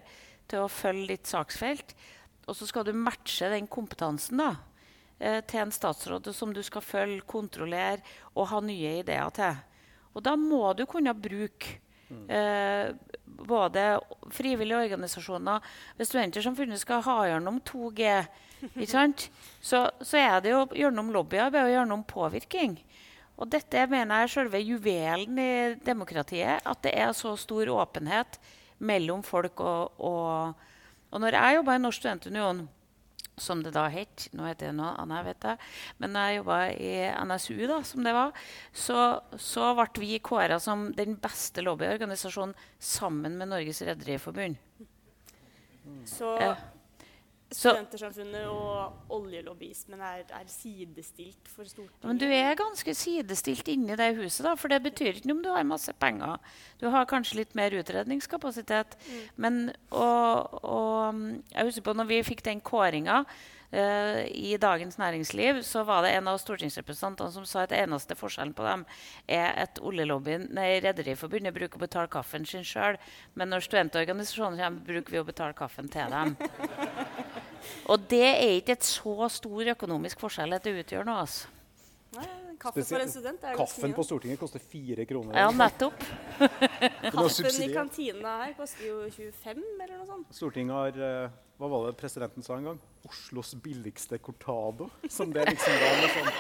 til 0.52 0.64
å 0.64 0.72
følge 0.72 1.16
ditt 1.16 1.32
saksfelt. 1.32 1.96
Og 2.48 2.56
så 2.58 2.68
skal 2.70 2.88
du 2.88 2.94
matche 2.96 3.52
den 3.52 3.68
kompetansen 3.72 4.40
da, 4.42 4.56
eh, 5.20 5.42
til 5.42 5.66
en 5.66 5.76
statsråd 5.76 6.32
som 6.34 6.54
du 6.54 6.64
skal 6.64 6.82
følge, 6.82 7.22
kontrollere 7.28 8.02
og 8.36 8.48
ha 8.54 8.62
nye 8.64 9.00
ideer 9.04 9.30
til. 9.36 9.60
Og 10.16 10.24
da 10.24 10.36
må 10.36 10.74
du 10.76 10.86
kunne 10.86 11.14
bruke 11.16 11.80
eh, 12.28 12.92
både 13.48 14.00
frivillige 14.36 14.82
organisasjoner 14.84 15.62
Hvis 15.96 16.12
Studentersamfunnet 16.12 16.80
skal 16.82 17.04
ha 17.06 17.18
gjennom 17.30 17.62
2G, 17.62 18.02
ikke 18.02 18.28
sant? 18.28 18.51
Så, 19.62 19.84
så 20.02 20.18
er 20.20 20.42
det 20.44 20.54
jo 20.54 20.66
gjennom 20.78 21.12
lobbyarbeid 21.14 21.70
og 21.70 21.76
gjennom 21.76 22.04
påvirkning. 22.08 22.78
Og 23.42 23.50
dette 23.50 23.88
mener 23.90 24.22
jeg 24.22 24.28
er 24.28 24.34
selve 24.36 24.62
juvelen 24.62 25.40
i 25.42 25.54
demokratiet. 25.86 26.62
At 26.68 26.84
det 26.86 26.94
er 26.98 27.14
så 27.18 27.34
stor 27.40 27.72
åpenhet 27.74 28.38
mellom 28.82 29.24
folk. 29.26 29.64
Og, 29.66 29.98
og, 29.98 30.70
og 31.10 31.24
når 31.24 31.38
jeg 31.38 31.58
jobba 31.58 31.78
i 31.78 31.82
Norsk 31.82 32.04
studentunion, 32.04 32.68
som 33.42 33.62
det 33.64 33.72
da 33.74 33.88
het 33.90 34.28
Nå 34.38 34.46
heter 34.46 34.70
det 34.70 34.78
noe 34.78 34.92
annet, 35.02 35.26
vet 35.32 35.48
jeg. 35.48 35.70
Men 36.04 36.14
når 36.14 36.28
jeg 36.28 36.38
jobba 36.38 36.58
i 36.76 36.92
NSU, 37.32 37.56
da, 37.72 37.80
som 37.88 38.06
det 38.06 38.14
var, 38.14 38.44
så, 38.74 39.00
så 39.42 39.72
ble 39.80 40.04
vi 40.04 40.20
kåra 40.22 40.60
som 40.62 40.90
den 40.98 41.16
beste 41.22 41.64
lobbyorganisasjonen 41.66 42.54
sammen 42.78 43.40
med 43.40 43.50
Norges 43.54 43.82
Rederiforbund. 43.88 44.62
Så 46.06 46.36
Ja. 46.38 46.54
Studentersamfunnet 47.52 48.48
og 48.48 49.12
oljelobbyismen 49.12 50.00
er, 50.00 50.24
er 50.32 50.48
sidestilt 50.48 51.50
for 51.52 51.68
Stortinget? 51.68 52.08
Men 52.08 52.20
du 52.22 52.28
er 52.32 52.56
ganske 52.60 52.94
sidestilt 52.96 53.68
inni 53.72 53.98
det 54.00 54.14
huset, 54.16 54.46
da, 54.48 54.56
for 54.56 54.72
det 54.72 54.80
betyr 54.86 55.18
ikke 55.20 55.28
noe 55.28 55.40
om 55.40 55.44
du 55.44 55.50
har 55.52 55.68
masse 55.68 55.92
penger. 56.00 56.40
Du 56.80 56.88
har 56.94 57.10
kanskje 57.10 57.42
litt 57.42 57.56
mer 57.58 57.76
utredningskapasitet. 57.76 58.96
Men 59.36 59.74
og, 59.90 60.62
og, 60.64 61.18
mm, 61.18 61.42
jeg 61.52 61.68
husker 61.68 61.90
på 61.90 61.98
når 61.98 62.08
vi 62.14 62.22
fikk 62.30 62.46
den 62.48 62.64
kåringa 62.64 63.26
uh, 63.26 64.22
i 64.32 64.56
Dagens 64.62 64.96
Næringsliv, 65.02 65.60
så 65.68 65.84
var 65.84 66.06
det 66.06 66.14
en 66.16 66.32
av 66.32 66.40
stortingsrepresentantene 66.40 67.36
som 67.36 67.48
sa 67.50 67.66
at 67.66 67.76
eneste 67.76 68.16
forskjellen 68.16 68.56
på 68.56 68.64
dem 68.68 68.86
er 69.28 69.60
at 69.66 69.82
Rederiforbundet 69.82 71.56
bruker 71.56 71.80
å 71.80 71.84
betale 71.84 72.12
kaffen 72.12 72.48
sin 72.48 72.64
sjøl, 72.64 72.96
men 73.36 73.52
når 73.52 73.68
studentorganisasjonen 73.68 74.64
kommer, 74.64 74.88
bruker 74.88 75.18
vi 75.18 75.20
å 75.20 75.28
betale 75.28 75.58
kaffen 75.58 75.92
til 75.92 76.16
dem. 76.16 76.38
Og 77.92 78.06
det 78.12 78.24
er 78.28 78.60
ikke 78.60 78.78
et 78.78 78.86
så 78.88 79.30
stor 79.34 79.74
økonomisk 79.76 80.22
forskjell 80.24 80.58
at 80.58 80.68
det 80.68 80.76
utgjør 80.84 81.08
noe. 81.08 81.26
altså. 81.26 81.50
Nei, 82.12 82.28
kaffe 82.60 82.84
for 82.84 83.00
en 83.00 83.12
student 83.12 83.44
er 83.48 83.56
Kaffen 83.56 83.88
mye, 83.88 83.96
på. 83.96 84.04
Stortinget 84.04 84.42
koster 84.42 84.60
fire 84.60 85.06
kroner. 85.08 85.38
Ja, 85.40 85.48
nettopp. 85.56 86.04
Kaffen 87.16 87.62
i 87.64 87.70
kantina 87.72 88.34
her 88.44 88.56
koster 88.58 88.84
jo 88.90 88.98
25, 89.08 89.62
eller 89.80 89.96
noe 89.96 90.10
sånt. 90.10 90.34
Stortinget 90.36 90.76
har 90.76 91.00
eh, 91.08 91.40
Hva 91.62 91.70
var 91.72 91.88
det 91.88 91.96
presidenten 92.02 92.44
sa 92.44 92.58
en 92.58 92.72
gang? 92.72 92.82
Oslos 93.08 93.54
billigste 93.64 94.20
cortado. 94.20 94.90
Som 95.10 95.32
det 95.34 95.48
liksom 95.54 95.80
var 95.86 96.02
med 96.02 96.16
sånn 96.18 96.34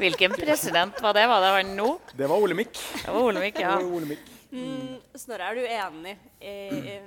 Hvilken 0.00 0.32
president 0.32 1.02
var 1.04 1.12
det? 1.14 1.26
Var 1.28 1.44
det 1.44 1.50
han 1.58 1.74
nå? 1.76 1.88
Det 2.16 2.28
var 2.30 2.40
Olemic. 2.40 2.80
Det 3.02 3.12
var 3.12 3.26
Olemic, 3.28 3.60
ja. 3.60 3.74
Det 3.76 3.84
var 3.84 3.98
Olemic. 4.00 4.30
Mm, 4.52 4.98
Snorre, 5.16 5.48
er 5.48 5.56
du 5.56 5.62
enig 5.64 6.12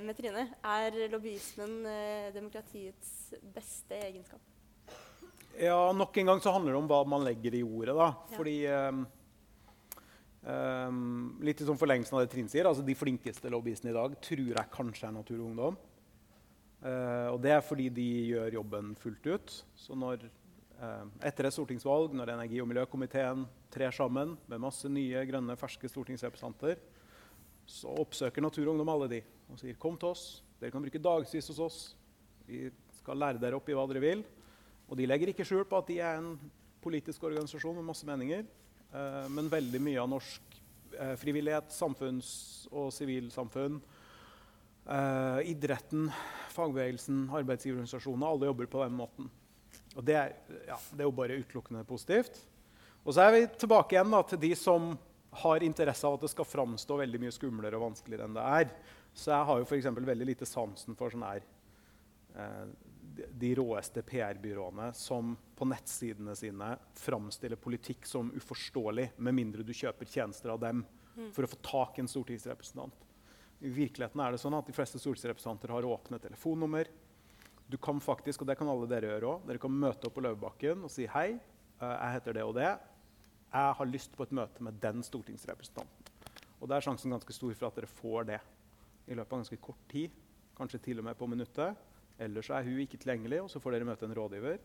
med 0.02 0.16
Trine? 0.18 0.48
Er 0.66 0.96
lobbyismen 1.12 1.76
eh, 1.86 2.32
demokratiets 2.34 3.36
beste 3.54 4.00
egenskap? 4.02 4.42
Ja, 5.56 5.92
nok 5.94 6.16
en 6.18 6.32
gang 6.32 6.42
så 6.42 6.52
handler 6.52 6.74
det 6.74 6.80
om 6.80 6.88
hva 6.90 7.04
man 7.08 7.22
legger 7.24 7.54
i 7.56 7.62
ordet, 7.64 7.94
da. 7.96 8.08
Fordi 8.34 8.56
um, 8.66 9.04
um, 10.42 11.04
Litt 11.46 11.62
i 11.62 11.68
sånn 11.68 11.78
forlengelsen 11.80 12.18
av 12.18 12.24
det 12.24 12.32
Trine 12.34 12.52
sier, 12.52 12.68
altså 12.68 12.84
de 12.84 12.96
flinkeste 12.98 13.52
lobbyistene 13.52 13.94
i 13.94 13.96
dag 13.96 14.18
tror 14.26 14.50
jeg 14.50 14.72
kanskje 14.74 15.06
er 15.08 15.14
Natur 15.16 15.38
og 15.38 15.46
Ungdom. 15.52 15.78
Uh, 16.82 17.30
og 17.30 17.40
det 17.46 17.54
er 17.54 17.64
fordi 17.64 17.88
de 17.94 18.08
gjør 18.34 18.58
jobben 18.58 18.92
fullt 19.00 19.30
ut. 19.30 19.56
Så 19.78 19.96
når 19.96 20.26
uh, 20.82 21.06
etter 21.24 21.48
et 21.48 21.56
stortingsvalg, 21.56 22.18
når 22.18 22.34
energi- 22.34 22.60
og 22.60 22.68
miljøkomiteen 22.74 23.46
trer 23.72 23.94
sammen 23.94 24.34
med 24.50 24.66
masse 24.66 24.90
nye, 24.92 25.24
grønne, 25.30 25.56
ferske 25.62 25.88
stortingsrepresentanter, 25.94 26.82
så 27.66 27.92
oppsøker 27.98 28.44
Natur 28.44 28.66
og 28.66 28.74
Ungdom 28.74 28.92
alle 28.94 29.08
de 29.10 29.22
og 29.50 29.60
sier 29.60 29.78
kom 29.78 29.98
til 29.98 30.10
oss. 30.12 30.24
Dere 30.60 30.72
kan 30.74 30.82
bruke 30.82 31.02
dagsvis 31.02 31.50
hos 31.52 31.62
oss. 31.62 31.78
Vi 32.46 32.66
skal 33.00 33.18
lære 33.20 33.42
dere 33.42 33.58
opp 33.58 33.68
i 33.70 33.76
hva 33.76 33.84
dere 33.90 34.02
vil. 34.02 34.24
Og 34.86 34.98
de 34.98 35.06
legger 35.06 35.32
ikke 35.32 35.46
skjul 35.46 35.66
på 35.68 35.78
at 35.78 35.90
de 35.90 35.98
er 36.02 36.20
en 36.20 36.34
politisk 36.82 37.26
organisasjon 37.26 37.76
med 37.78 37.86
masse 37.86 38.06
meninger. 38.06 38.46
Eh, 38.94 39.26
men 39.34 39.50
veldig 39.52 39.82
mye 39.82 40.02
av 40.02 40.10
norsk 40.10 40.58
eh, 40.94 41.14
frivillighet, 41.20 41.70
samfunns- 41.74 42.66
og 42.70 42.92
sivilsamfunn, 42.94 43.80
eh, 44.86 45.40
idretten, 45.52 46.08
fagbevegelsen, 46.54 47.26
arbeidsgiverorganisasjonene, 47.40 48.30
alle 48.30 48.50
jobber 48.50 48.70
på 48.70 48.84
den 48.84 48.96
måten. 48.98 49.30
Og 49.96 50.04
det 50.06 50.16
er, 50.18 50.36
ja, 50.68 50.78
det 50.92 51.02
er 51.02 51.08
jo 51.08 51.16
bare 51.18 51.38
utelukkende 51.40 51.84
positivt. 51.88 52.38
Og 53.06 53.14
så 53.14 53.26
er 53.26 53.34
vi 53.34 53.44
tilbake 53.58 53.96
igjen 53.96 54.12
da, 54.12 54.22
til 54.26 54.40
de 54.42 54.52
som 54.58 54.94
har 55.42 55.62
interesse 55.62 56.06
av 56.08 56.14
at 56.16 56.20
det 56.26 56.30
skal 56.32 56.44
framstå 56.48 56.98
veldig 57.02 57.20
mye 57.22 57.34
skumlere 57.34 57.76
og 57.78 57.86
vanskeligere 57.90 58.24
enn 58.28 58.36
det 58.36 58.44
er. 58.60 58.70
Så 59.16 59.30
jeg 59.32 59.46
har 59.48 59.58
jo 59.62 59.64
for 59.68 60.00
veldig 60.10 60.26
lite 60.28 60.46
sansen 60.48 60.96
for 60.96 61.10
sånn 61.10 61.24
her 61.26 61.42
eh, 62.36 62.66
de- 63.38 63.54
råeste 63.56 64.02
PR-byråene 64.04 64.90
som 64.94 65.36
på 65.56 65.64
nettsidene 65.68 66.34
sine 66.36 66.74
framstiller 66.94 67.56
politikk 67.56 68.04
som 68.06 68.28
uforståelig, 68.36 69.10
med 69.16 69.34
mindre 69.34 69.64
du 69.64 69.72
kjøper 69.72 70.04
tjenester 70.06 70.50
av 70.52 70.60
dem 70.60 70.84
Mm. 71.16 71.30
for 71.32 71.44
å 71.44 71.48
få 71.48 71.56
tak 71.64 71.96
i 71.98 72.02
en 72.02 72.08
stortingsrepresentant. 72.08 72.92
I 73.62 73.68
virkeligheten 73.72 74.20
er 74.20 74.32
det 74.32 74.40
sånn 74.40 74.52
at 74.58 74.66
de 74.66 74.72
fleste 74.76 74.98
stortingsrepresentanter 75.00 75.68
har 75.72 75.82
åpne 75.88 76.20
telefonnummer. 76.20 76.86
Du 77.70 77.78
kan 77.78 77.98
faktisk, 78.00 78.42
og 78.42 78.46
det 78.48 78.58
kan 78.58 78.68
alle 78.68 78.86
dere 78.86 79.08
gjøre 79.18 79.24
også, 79.24 79.46
dere 79.48 79.58
kan 79.58 79.70
møte 79.72 80.04
opp 80.10 80.14
på 80.14 80.20
Løvebakken 80.26 80.84
og 80.84 80.90
si 80.90 81.06
hei, 81.06 81.40
eh, 81.80 81.96
jeg 82.02 82.12
heter 82.20 82.32
det 82.34 82.42
og 82.44 82.54
det. 82.54 82.78
Jeg 83.56 83.76
har 83.78 83.88
lyst 83.88 84.16
på 84.16 84.26
et 84.26 84.34
møte 84.36 84.64
med 84.64 84.76
den 84.82 85.00
stortingsrepresentanten. 85.06 86.12
Og 86.60 86.68
da 86.68 86.76
er 86.76 86.84
sjansen 86.84 87.12
ganske 87.12 87.32
stor 87.32 87.54
for 87.56 87.70
at 87.70 87.78
dere 87.78 87.88
får 87.88 88.28
det 88.28 88.40
i 89.06 89.16
løpet 89.16 89.32
av 89.32 89.40
ganske 89.40 89.60
kort 89.64 89.84
tid. 89.88 90.12
Kanskje 90.56 90.82
til 90.88 91.00
og 91.00 91.06
med 91.06 91.16
på 91.16 91.28
minuttet. 91.30 91.76
Ellers 92.20 92.50
er 92.52 92.64
hun 92.66 92.80
ikke 92.82 92.98
tilgjengelig, 93.00 93.42
og 93.44 93.50
så 93.52 93.60
får 93.60 93.76
dere 93.76 93.88
møte 93.88 94.08
en 94.08 94.16
rådgiver. 94.16 94.60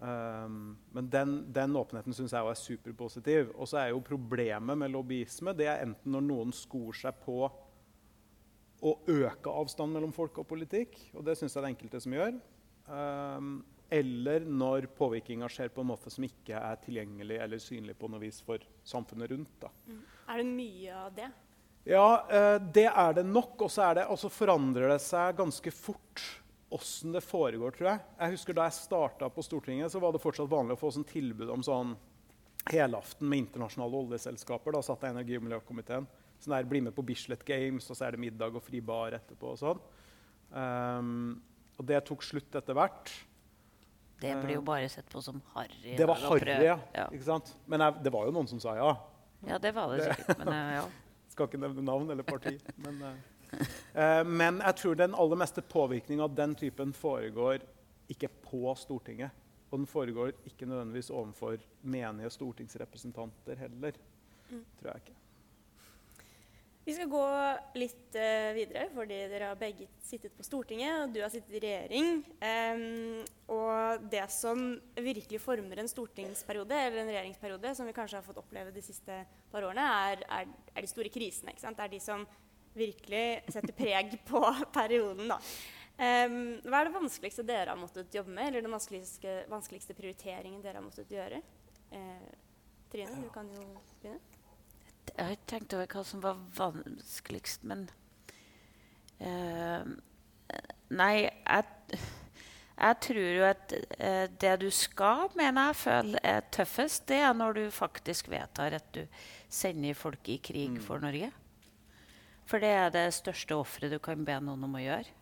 Um, 0.00 0.78
men 0.96 1.10
den, 1.12 1.34
den 1.52 1.76
åpenheten 1.76 2.14
syns 2.16 2.32
jeg 2.34 2.50
er 2.50 2.58
superpositiv. 2.58 3.50
Og 3.54 3.68
så 3.68 3.82
er 3.82 3.90
jo 3.92 4.02
problemet 4.02 4.78
med 4.78 4.94
lobbyisme 4.94 5.54
det 5.56 5.68
er 5.68 5.84
enten 5.84 6.14
når 6.14 6.24
noen 6.26 6.54
skor 6.56 6.96
seg 6.96 7.18
på 7.24 7.42
å 8.80 8.94
øke 9.12 9.52
avstanden 9.52 9.98
mellom 9.98 10.14
folk 10.16 10.38
og 10.40 10.48
politikk, 10.48 10.96
og 11.12 11.26
det 11.26 11.34
syns 11.36 11.52
jeg 11.52 11.60
det 11.60 11.68
er 11.68 11.74
enkelte 11.74 12.00
som 12.00 12.14
gjør. 12.16 12.38
Um, 12.88 13.50
eller 13.90 14.44
når 14.46 14.86
påvirkninga 14.96 15.48
skjer 15.50 15.72
på 15.74 15.82
en 15.82 15.90
måte 15.90 16.10
som 16.12 16.24
ikke 16.26 16.58
er 16.58 16.80
tilgjengelig 16.84 17.38
eller 17.42 17.62
synlig 17.62 17.96
på 17.98 18.10
noe 18.10 18.22
vis 18.22 18.40
for 18.46 18.62
samfunnet 18.86 19.32
rundt. 19.32 19.56
Da. 19.62 19.70
Er 20.30 20.42
det 20.42 20.46
mye 20.46 20.98
av 21.04 21.14
det? 21.16 21.30
Ja, 21.88 22.26
eh, 22.30 22.58
det 22.60 22.86
er 22.90 23.16
det 23.18 23.24
nok. 23.26 23.56
Og 23.66 23.72
så 23.72 23.88
og 24.04 24.18
så 24.20 24.30
forandrer 24.32 24.92
det 24.92 25.00
seg 25.02 25.36
ganske 25.38 25.72
fort 25.74 26.22
åssen 26.70 27.12
det 27.12 27.24
foregår, 27.26 27.74
tror 27.74 27.88
jeg. 27.90 28.02
Jeg 28.20 28.36
husker 28.36 28.54
Da 28.54 28.68
jeg 28.68 28.78
starta 28.78 29.28
på 29.28 29.42
Stortinget, 29.42 29.90
så 29.90 29.98
var 29.98 30.12
det 30.12 30.22
fortsatt 30.22 30.50
vanlig 30.50 30.76
å 30.76 30.80
få 30.80 30.92
sånn 30.94 31.08
tilbud 31.08 31.50
om 31.50 31.64
sånn 31.66 31.96
helaften 32.70 33.26
med 33.26 33.46
internasjonale 33.46 34.04
oljeselskaper. 34.04 34.76
Da 34.76 34.82
satt 34.84 35.02
jeg 35.02 35.10
i 35.10 35.16
energi- 35.16 35.38
og 35.40 35.46
miljøkomiteen. 35.48 36.06
Sånn 36.38 36.54
der, 36.54 36.68
Bli 36.68 36.80
med 36.80 36.94
på 36.94 37.04
Bislett 37.04 37.44
Games, 37.44 37.90
og 37.90 37.96
så 37.96 38.06
er 38.06 38.12
det 38.12 38.22
middag 38.22 38.54
og 38.54 38.62
fri 38.62 38.80
bar 38.80 39.12
etterpå. 39.12 39.50
og 39.50 39.58
sånn. 39.58 39.80
Um, 40.52 41.42
og 41.78 41.86
det 41.86 42.04
tok 42.04 42.22
slutt 42.22 42.54
etter 42.54 42.74
hvert. 42.74 43.10
Det 44.20 44.34
blir 44.42 44.58
jo 44.58 44.62
bare 44.64 44.88
sett 44.92 45.08
på 45.10 45.22
som 45.24 45.40
harry. 45.54 45.94
Det 45.96 46.06
var 46.08 46.20
harry, 46.26 46.56
ja. 46.66 46.78
Ikke 47.08 47.24
sant? 47.24 47.54
Men 47.66 47.86
jeg, 47.86 48.02
det 48.04 48.12
var 48.12 48.28
jo 48.28 48.34
noen 48.36 48.48
som 48.50 48.60
sa 48.62 48.76
ja. 48.76 48.90
Ja, 49.48 49.58
det 49.58 49.72
var 49.72 49.94
det 49.94 50.04
sikkert, 50.04 50.38
men, 50.42 50.52
eh, 50.52 50.74
ja. 50.76 50.84
Skal 51.32 51.48
ikke 51.48 51.60
nevne 51.62 51.84
navn 51.86 52.10
eller 52.12 52.26
parti. 52.26 52.58
Men, 52.84 52.98
eh, 53.06 53.68
eh, 53.94 54.22
men 54.28 54.60
jeg 54.60 54.76
tror 54.82 54.98
den 55.00 55.16
aller 55.16 55.40
meste 55.40 55.64
påvirkninga 55.64 56.26
av 56.26 56.34
den 56.36 56.54
typen 56.58 56.92
foregår 56.92 57.64
ikke 58.12 58.28
på 58.44 58.74
Stortinget. 58.76 59.32
Og 59.70 59.78
den 59.78 59.86
foregår 59.86 60.34
ikke 60.50 60.66
nødvendigvis 60.66 61.12
overfor 61.14 61.62
menige 61.82 62.30
stortingsrepresentanter 62.34 63.56
heller. 63.56 63.96
Mm. 64.50 64.64
Tror 64.80 64.90
jeg 64.90 65.04
ikke. 65.04 65.19
Vi 66.84 66.94
skal 66.96 67.10
gå 67.12 67.24
litt 67.76 68.16
uh, 68.16 68.50
videre, 68.56 68.86
fordi 68.94 69.18
dere 69.30 69.50
har 69.50 69.58
begge 69.60 69.84
sittet 70.02 70.32
på 70.36 70.44
Stortinget, 70.46 71.02
og 71.02 71.12
du 71.12 71.20
har 71.20 71.32
sittet 71.32 71.58
i 71.58 71.60
regjering. 71.62 72.22
Um, 72.40 73.18
og 73.52 74.06
det 74.10 74.24
som 74.32 74.62
virkelig 74.96 75.42
former 75.44 75.82
en 75.82 75.90
stortingsperiode, 75.90 76.78
eller 76.86 77.02
en 77.02 77.12
regjeringsperiode, 77.12 77.74
som 77.76 77.88
vi 77.88 77.94
kanskje 77.96 78.18
har 78.18 78.24
fått 78.26 78.40
oppleve 78.40 78.72
de 78.72 78.84
siste 78.84 79.18
par 79.52 79.66
årene, 79.68 79.84
er, 80.08 80.24
er, 80.40 80.54
er 80.72 80.86
de 80.86 80.90
store 80.90 81.12
krisene. 81.12 81.52
Ikke 81.52 81.66
sant? 81.66 81.76
Det 81.76 81.84
er 81.84 81.94
de 81.94 82.00
som 82.04 82.24
virkelig 82.72 83.26
setter 83.52 83.76
preg 83.76 84.16
på 84.26 84.40
perioden. 84.80 85.28
Da. 85.34 85.38
Um, 86.00 86.40
hva 86.64 86.80
er 86.80 86.88
det 86.88 86.96
vanskeligste 86.96 87.44
dere 87.44 87.74
har 87.74 87.80
måttet 87.80 88.14
jobbe 88.16 88.32
med, 88.32 88.48
eller 88.48 88.64
den 88.64 88.72
vanskeligste, 88.72 89.42
vanskeligste 89.52 89.96
prioriteringen 89.98 90.62
dere 90.64 90.80
har 90.80 90.86
måttet 90.86 91.12
gjøre? 91.12 91.42
Uh, 91.92 92.30
Trine, 92.90 93.20
du 93.20 93.28
kan 93.34 93.52
jo 93.52 93.68
begynne. 94.00 94.29
Jeg 95.08 95.26
har 95.26 95.34
ikke 95.36 95.50
tenkt 95.52 95.74
over 95.76 95.90
hva 95.90 96.04
som 96.06 96.22
var 96.24 96.38
vanskeligst, 96.56 97.66
men 97.68 97.88
uh, 99.20 99.84
Nei, 100.90 101.14
jeg, 101.28 102.00
Jeg 102.80 102.96
tror 103.04 103.20
jo 103.20 103.44
at 103.44 103.74
uh, 103.76 104.26
det 104.40 104.54
du 104.62 104.70
skal, 104.72 105.28
mener 105.36 105.70
jeg, 105.70 105.80
føle 105.82 106.22
er 106.24 106.46
tøffest, 106.52 107.04
det 107.10 107.20
er 107.20 107.36
når 107.36 107.58
du 107.58 107.62
faktisk 107.74 108.30
vedtar 108.32 108.78
at 108.78 108.88
du 108.96 109.04
sender 109.52 109.98
folk 109.98 110.28
i 110.32 110.40
krig 110.42 110.80
for 110.82 111.02
Norge. 111.02 111.30
For 112.48 112.62
det 112.62 112.70
er 112.74 112.88
det 112.94 113.06
største 113.14 113.54
offeret 113.54 113.92
du 113.92 114.00
kan 114.02 114.24
be 114.26 114.38
noen 114.42 114.64
om 114.66 114.78
å 114.78 114.82
gjøre. 114.82 115.18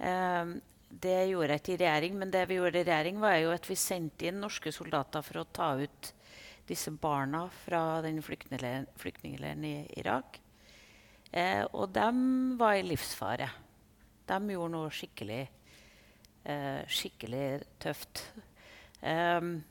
Um, 0.00 0.58
det 0.90 1.30
gjorde 1.30 1.54
jeg 1.54 1.62
ikke 1.62 1.72
i 1.72 1.80
regjering, 1.80 2.16
men 2.18 2.32
det 2.34 2.44
vi 2.50 2.56
gjorde 2.58 2.80
i 2.80 2.86
regjering, 2.86 3.20
var 3.22 3.36
jo 3.38 3.52
at 3.54 3.66
vi 3.68 3.76
sendte 3.78 4.26
inn 4.26 4.40
norske 4.42 4.72
soldater 4.74 5.22
for 5.26 5.42
å 5.42 5.48
ta 5.54 5.72
ut 5.78 6.12
disse 6.68 6.90
barna 6.90 7.46
fra 7.64 8.00
den 8.04 8.22
flyktningleiren 8.22 9.64
i 9.64 9.74
Irak. 10.00 10.40
Eh, 11.32 11.64
og 11.72 11.90
de 11.94 12.10
var 12.58 12.76
i 12.78 12.86
livsfare. 12.86 13.48
De 14.26 14.38
gjorde 14.54 14.74
noe 14.74 14.92
skikkelig, 14.94 15.42
eh, 16.44 16.82
skikkelig 16.86 17.62
tøft. 17.82 18.24
Em, 19.00 19.64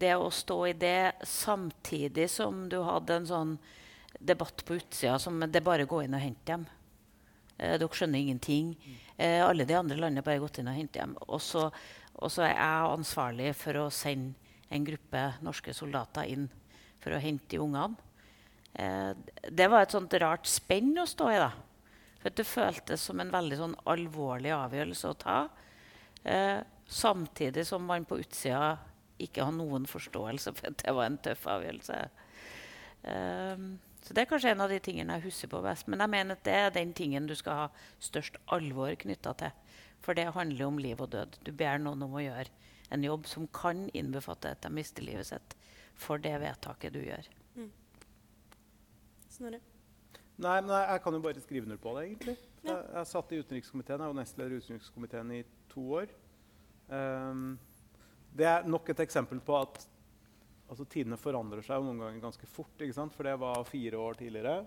det 0.00 0.14
å 0.16 0.30
stå 0.30 0.58
i 0.68 0.72
det 0.72 1.12
samtidig 1.22 2.30
som 2.30 2.68
du 2.68 2.80
hadde 2.82 3.20
en 3.20 3.26
sånn 3.26 3.58
debatt 4.18 4.64
på 4.64 4.78
utsida 4.80 5.18
som 5.18 5.40
det 5.40 5.64
bare 5.64 5.88
gå 5.88 6.02
inn 6.04 6.14
og 6.14 6.24
hente 6.24 6.46
dem. 6.52 6.66
Eh, 7.58 7.76
dere 7.78 7.88
skjønner 7.88 8.18
ingenting. 8.18 8.74
Eh, 9.18 9.40
alle 9.44 9.66
de 9.68 9.76
andre 9.76 9.98
landene 9.98 10.24
bare 10.24 10.40
gått 10.40 10.58
inn 10.60 10.70
og 10.70 10.78
hentet 10.78 11.02
dem. 11.02 11.16
Og 11.28 11.40
så 11.40 11.68
er 12.46 12.54
jeg 12.54 12.94
ansvarlig 12.96 13.54
for 13.56 13.82
å 13.82 13.90
sende 13.92 14.39
en 14.70 14.86
gruppe 14.86 15.24
norske 15.44 15.74
soldater 15.74 16.30
inn 16.30 16.46
for 17.00 17.14
å 17.14 17.22
hente 17.22 17.54
de 17.54 17.60
ungene. 17.62 17.96
Eh, 18.74 19.12
det 19.50 19.66
var 19.70 19.84
et 19.84 19.94
sånt 19.94 20.14
rart 20.22 20.46
spenn 20.46 20.92
å 21.00 21.08
stå 21.08 21.30
i. 21.32 21.40
da. 21.42 21.50
For 22.20 22.30
Det 22.30 22.46
føltes 22.46 23.00
som 23.00 23.20
en 23.20 23.32
veldig 23.32 23.58
sånn 23.58 23.76
alvorlig 23.86 24.52
avgjørelse 24.54 25.10
å 25.10 25.18
ta. 25.18 25.48
Eh, 26.24 26.60
samtidig 26.86 27.66
som 27.66 27.84
man 27.86 28.04
på 28.04 28.20
utsida 28.20 28.78
ikke 29.20 29.44
har 29.44 29.52
noen 29.52 29.86
forståelse 29.88 30.52
for 30.56 30.70
at 30.70 30.82
det 30.84 30.94
var 30.94 31.08
en 31.08 31.18
tøff 31.18 31.46
avgjørelse. 31.46 32.10
Eh, 33.04 33.56
så 34.00 34.14
Det 34.14 34.22
er 34.22 34.30
kanskje 34.30 34.50
en 34.50 34.60
av 34.60 34.70
de 34.70 34.78
tingene 34.80 35.18
jeg 35.18 35.28
husker 35.28 35.48
på 35.48 35.62
best. 35.62 35.88
Men 35.88 36.00
jeg 36.00 36.10
mener 36.10 36.32
at 36.32 36.44
det 36.44 36.54
er 36.54 36.70
den 36.70 36.92
tingen 36.92 37.26
du 37.26 37.34
skal 37.34 37.52
ha 37.52 37.68
størst 38.00 38.36
alvor 38.48 38.94
knytta 38.94 39.34
til. 39.36 39.50
For 40.00 40.14
det 40.14 40.32
handler 40.32 40.66
om 40.66 40.78
liv 40.78 41.00
og 41.00 41.10
død. 41.10 41.38
Du 41.44 41.52
ber 41.52 41.78
noen 41.78 42.02
om 42.02 42.14
å 42.16 42.24
gjøre 42.24 42.48
en 42.90 43.04
jobb 43.04 43.26
som 43.30 43.46
kan 43.54 43.86
innbefatte 43.94 44.54
at 44.54 44.62
de 44.64 44.72
mister 44.74 45.06
livet 45.06 45.30
sitt 45.30 45.56
for 46.00 46.22
det 46.22 46.34
vedtaket 46.42 46.94
du 46.94 47.02
gjør. 47.04 47.28
Snorre? 49.30 49.60
Nei, 50.40 50.56
men 50.64 50.72
jeg, 50.72 50.86
jeg 50.88 51.02
kan 51.04 51.16
jo 51.16 51.22
bare 51.24 51.42
skrive 51.44 51.68
under 51.68 51.80
på 51.80 51.92
det, 51.96 52.02
egentlig. 52.08 52.34
Jeg, 52.64 52.84
jeg 52.96 53.08
satt 53.10 53.32
i 53.32 53.40
utenrikskomiteen, 53.42 54.02
jeg 54.02 54.12
var 54.12 54.18
nestleder 54.18 54.54
i 54.54 54.60
utenrikskomiteen 54.64 55.32
i 55.36 55.40
to 55.70 55.84
år. 56.00 56.12
Um, 56.88 57.54
det 58.36 58.48
er 58.48 58.68
nok 58.68 58.88
et 58.92 59.02
eksempel 59.04 59.42
på 59.44 59.58
at 59.58 59.82
altså, 60.70 60.86
tidene 60.88 61.20
forandrer 61.20 61.64
seg 61.66 61.84
noen 61.84 62.00
ganger 62.00 62.24
ganske 62.24 62.48
fort. 62.48 62.72
ikke 62.80 62.96
sant? 62.96 63.16
For 63.16 63.28
det 63.28 63.36
var 63.42 63.68
fire 63.68 64.00
år 64.00 64.20
tidligere. 64.20 64.62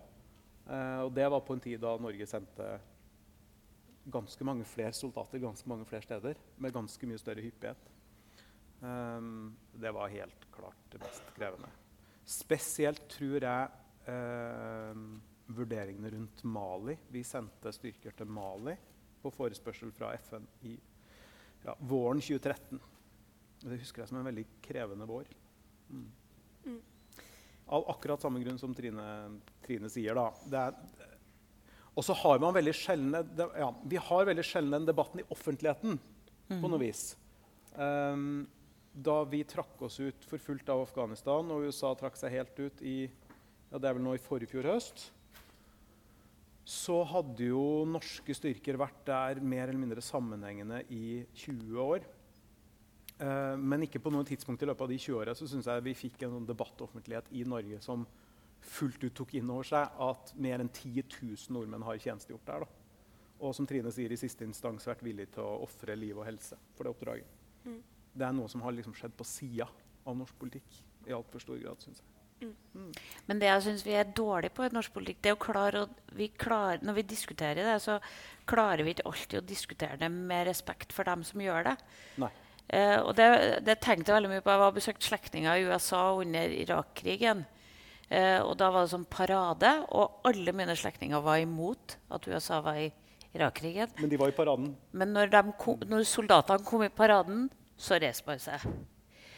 Uh, 0.67 1.07
og 1.07 1.13
det 1.17 1.25
var 1.33 1.43
på 1.45 1.57
en 1.57 1.63
tid 1.65 1.81
da 1.81 1.95
Norge 2.01 2.29
sendte 2.29 2.69
ganske 4.13 4.45
mange 4.45 4.65
flere 4.67 4.93
soldater 4.93 5.39
ganske 5.39 5.69
mange 5.69 5.85
flere 5.87 6.03
steder 6.03 6.39
med 6.61 6.73
ganske 6.75 7.07
mye 7.07 7.21
større 7.21 7.45
hyppighet. 7.45 7.92
Ehm, 8.83 9.55
det 9.73 9.91
var 9.95 10.11
helt 10.11 10.47
klart 10.51 10.89
det 10.91 10.99
mest 11.03 11.29
krevende. 11.37 11.69
Spesielt 12.25 13.05
tror 13.11 13.43
jeg 13.43 13.69
ehm, 14.11 15.05
vurderingene 15.53 16.11
rundt 16.13 16.43
Mali. 16.47 16.97
Vi 17.11 17.23
sendte 17.27 17.71
styrker 17.75 18.15
til 18.17 18.31
Mali 18.31 18.75
på 19.23 19.31
forespørsel 19.31 19.91
fra 19.95 20.13
FN 20.19 20.47
i 20.67 20.73
ja, 21.63 21.75
våren 21.79 22.19
2013. 22.23 22.81
Det 23.63 23.79
husker 23.79 24.03
jeg 24.03 24.11
som 24.11 24.19
en 24.19 24.27
veldig 24.27 24.45
krevende 24.65 25.07
vår. 25.07 25.29
Mm. 25.89 26.07
Mm. 26.67 26.81
Av 27.73 27.85
akkurat 27.93 28.23
samme 28.23 28.41
grunn 28.43 28.59
som 28.59 28.73
Trine, 28.75 29.05
Trine 29.63 29.91
sier. 29.91 30.17
da. 30.19 30.25
Det 30.51 30.59
er, 30.59 31.13
og 31.93 32.03
så 32.03 32.15
har 32.17 32.41
man 32.41 32.55
veldig 32.55 32.73
sjelden 32.75 33.35
det- 33.37 33.51
ja, 33.59 33.69
Vi 33.85 33.95
har 33.95 34.25
veldig 34.25 34.43
sjelden 34.43 34.71
den 34.71 34.85
debatten 34.85 35.19
i 35.21 35.27
offentligheten 35.29 35.99
på 36.49 36.69
noe 36.69 36.79
vis. 36.79 37.15
Ehm, 37.77 38.47
da 38.93 39.23
vi 39.25 39.41
trakk 39.47 39.81
oss 39.81 39.99
ut 39.99 40.25
for 40.29 40.41
fullt 40.41 40.69
av 40.69 40.83
Afghanistan, 40.85 41.49
og 41.51 41.65
USA 41.65 41.93
trakk 41.97 42.17
seg 42.19 42.35
helt 42.35 42.59
ut 42.61 42.81
i 42.85 42.97
ja, 43.05 43.79
det 43.79 43.89
er 43.89 43.97
vel 43.97 44.05
nå 44.05 44.13
i 44.13 44.21
forrige 44.21 44.51
fjor 44.51 44.69
høst, 44.69 45.07
så 46.63 46.99
hadde 47.09 47.49
jo 47.49 47.83
norske 47.89 48.35
styrker 48.37 48.77
vært 48.79 49.01
der 49.07 49.41
mer 49.41 49.65
eller 49.65 49.81
mindre 49.81 50.03
sammenhengende 50.05 50.83
i 50.93 51.23
20 51.41 51.79
år. 51.83 52.05
Eh, 53.17 53.55
men 53.59 53.83
ikke 53.83 54.01
på 54.03 54.13
noe 54.13 54.27
tidspunkt 54.27 54.63
i 54.63 54.69
løpet 54.69 54.85
av 54.85 54.93
de 54.93 54.99
20 55.01 55.17
åra 55.19 55.35
syns 55.37 55.67
jeg 55.67 55.85
vi 55.85 55.95
fikk 55.97 56.23
en 56.23 56.37
sånn 56.37 56.47
debattoffentlighet 56.47 57.33
i 57.35 57.43
Norge 57.49 57.81
som 57.83 58.05
fullt 58.63 59.03
ut 59.03 59.15
tok 59.17 59.33
inn 59.35 59.51
over 59.51 59.67
seg 59.67 60.03
at 60.05 60.31
mer 60.39 60.63
enn 60.63 60.71
10 60.71 61.03
000 61.09 61.51
nordmenn 61.57 61.83
har 61.83 61.99
tjenestegjort 61.99 62.47
der. 62.47 62.63
Da. 62.63 63.01
Og 63.43 63.57
som 63.57 63.67
Trine 63.67 63.91
sier, 63.91 64.13
i 64.13 64.19
siste 64.19 64.45
instans 64.47 64.87
vært 64.87 65.03
villig 65.03 65.27
til 65.35 65.43
å 65.43 65.63
ofre 65.65 65.97
liv 65.99 66.15
og 66.15 66.29
helse 66.29 66.55
for 66.77 66.87
det 66.87 66.93
oppdraget. 66.93 67.41
Mm. 67.67 67.81
Det 68.13 68.25
er 68.27 68.35
noe 68.35 68.49
som 68.51 68.61
har 68.65 68.75
liksom 68.75 68.95
skjedd 68.97 69.15
på 69.17 69.25
sida 69.27 69.67
av 70.05 70.17
norsk 70.17 70.35
politikk 70.39 70.81
i 71.07 71.15
altfor 71.15 71.41
stor 71.43 71.59
grad, 71.59 71.81
syns 71.83 72.01
jeg. 72.03 72.09
Men 73.29 73.39
det 73.39 73.47
jeg 73.47 73.63
syns 73.67 73.83
vi 73.85 73.95
er 73.95 74.09
dårlige 74.15 74.53
på 74.55 74.65
i 74.65 74.73
norsk 74.73 74.93
politikk, 74.95 75.21
det 75.23 75.31
er 75.31 75.37
å 75.37 75.41
klare 75.41 75.83
å 75.85 75.89
vi 76.17 76.27
klar, 76.27 76.81
Når 76.83 76.97
vi 76.99 77.03
diskuterer 77.07 77.63
det, 77.63 77.77
så 77.81 77.99
klarer 78.49 78.83
vi 78.83 78.93
ikke 78.93 79.07
alltid 79.09 79.39
å 79.39 79.47
diskutere 79.47 79.97
det 80.01 80.09
med 80.11 80.47
respekt 80.49 80.93
for 80.93 81.07
dem 81.07 81.23
som 81.23 81.41
gjør 81.41 81.69
det. 81.71 81.75
Eh, 82.67 82.99
og 82.99 83.15
det, 83.15 83.27
det 83.65 83.79
tenkte 83.83 84.11
jeg 84.11 84.17
veldig 84.17 84.31
mye 84.33 84.43
på. 84.43 84.51
Jeg 84.51 84.61
var 84.61 84.73
og 84.73 84.77
besøkte 84.77 85.07
slektninger 85.07 85.59
i 85.59 85.65
USA 85.67 86.03
under 86.19 86.57
Irak-krigen. 86.57 87.45
Eh, 88.09 88.39
og 88.43 88.57
da 88.59 88.69
var 88.73 88.85
det 88.85 88.93
sånn 88.93 89.07
parade, 89.09 89.71
og 89.95 90.27
alle 90.27 90.53
mine 90.55 90.75
slektninger 90.77 91.23
var 91.23 91.41
imot 91.41 91.97
at 92.13 92.27
USA 92.29 92.59
var 92.65 92.79
i 92.81 92.89
Irak-krigen. 93.33 93.95
Men 93.99 94.11
de 94.11 94.19
var 94.21 94.29
i 94.29 94.37
paraden. 94.37 94.73
Men 94.91 95.15
når, 95.15 95.33
kom, 95.57 95.81
når 95.89 96.05
soldatene 96.07 96.67
kom 96.67 96.85
i 96.85 96.91
paraden, 96.93 97.47
så 97.77 97.99
reiser 97.99 98.27
man 98.27 98.39
seg. 98.39 98.65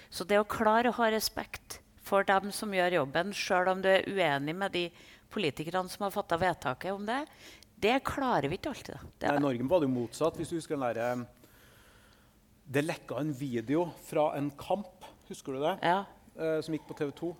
Så 0.10 0.24
det 0.28 0.40
å 0.40 0.48
klare 0.48 0.90
å 0.92 0.98
ha 1.00 1.10
respekt 1.12 1.80
for 2.06 2.24
dem 2.28 2.52
som 2.54 2.74
gjør 2.76 3.00
jobben, 3.02 3.34
sjøl 3.34 3.72
om 3.72 3.82
du 3.82 3.90
er 3.90 4.06
uenig 4.08 4.56
med 4.56 4.72
de 4.76 4.86
politikerne 5.34 5.90
som 5.90 6.06
har 6.06 6.14
fatta 6.14 6.38
vedtaket 6.40 6.94
om 6.94 7.06
det, 7.08 7.24
det 7.82 7.98
klarer 8.08 8.48
vi 8.50 8.60
ikke 8.60 8.72
alltid. 8.72 9.02
Det, 9.20 9.28
Nei, 9.30 9.38
I 9.40 9.44
Norge 9.44 9.68
var 9.70 9.82
det 9.84 9.90
jo 9.90 9.96
motsatt. 9.98 10.38
Hvis 10.40 10.54
du 10.54 10.56
husker 10.60 10.78
den 10.78 10.86
der, 10.94 11.02
eh, 11.02 11.26
Det 12.68 12.82
lekka 12.82 13.20
en 13.20 13.34
video 13.34 13.92
fra 14.08 14.36
en 14.38 14.50
kamp, 14.58 15.04
husker 15.28 15.54
du 15.54 15.60
det? 15.62 15.78
Ja. 15.84 16.06
Eh, 16.36 16.62
som 16.62 16.74
gikk 16.74 16.88
på 16.88 16.96
TV 16.98 17.12
2. 17.12 17.36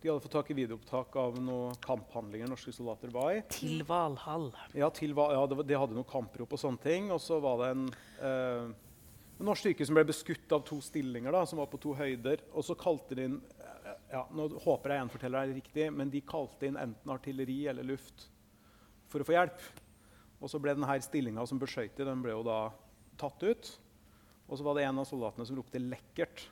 De 0.00 0.08
hadde 0.08 0.22
fått 0.22 0.30
tak 0.36 0.50
i 0.50 0.54
videoopptak 0.54 1.16
av 1.16 1.40
noen 1.42 1.74
kamphandlinger 1.82 2.46
norske 2.46 2.70
soldater 2.72 3.10
var 3.10 3.32
i. 3.32 3.40
Til 3.50 3.82
Valhall. 3.82 4.52
Ja, 4.74 4.88
til, 4.90 5.10
ja 5.10 5.46
det 5.46 5.56
var- 5.58 5.64
de 5.66 5.74
hadde 5.74 5.94
noen 5.94 6.06
kamprop 6.06 6.52
og 6.52 6.58
sånne 6.58 6.80
ting. 6.80 7.10
Og 7.10 7.18
så 7.18 7.40
var 7.40 7.56
det 7.58 7.70
en, 7.76 7.88
eh, 8.22 8.74
en 9.38 9.46
norsk 9.46 9.62
styrke 9.62 9.86
som 9.86 9.98
ble 9.98 10.04
beskutt 10.08 10.52
av 10.54 10.64
to 10.66 10.80
stillinger, 10.82 11.32
da, 11.34 11.44
som 11.46 11.60
var 11.60 11.68
på 11.70 11.78
to 11.82 11.94
høyder. 11.94 12.42
Og 12.52 12.64
så 12.66 12.74
kalte 12.78 13.18
de 13.18 13.28
inn 13.28 13.40
ja, 14.10 14.22
Nå 14.32 14.48
håper 14.64 14.92
jeg 14.92 15.02
gjenforteller 15.02 15.48
det 15.48 15.58
riktig, 15.58 15.86
men 15.94 16.10
de 16.12 16.20
kalte 16.24 16.68
inn 16.68 16.78
enten 16.80 17.12
artilleri 17.12 17.60
eller 17.70 17.86
luft 17.86 18.26
for 19.08 19.22
å 19.22 19.26
få 19.26 19.36
hjelp. 19.36 19.62
Og 20.38 20.50
så 20.52 20.60
ble 20.62 20.74
denne 20.76 20.98
stillinga 21.04 21.44
som 21.48 21.60
beskøyt 21.60 21.96
de, 21.96 22.06
den 22.06 22.22
ble 22.24 22.34
jo 22.34 22.44
da 22.46 22.58
tatt 23.20 23.42
ut. 23.42 23.72
Og 24.48 24.58
så 24.58 24.64
var 24.64 24.78
det 24.78 24.86
en 24.88 25.00
av 25.02 25.08
soldatene 25.08 25.46
som 25.48 25.58
ropte 25.58 25.80
'lekkert'. 25.82 26.46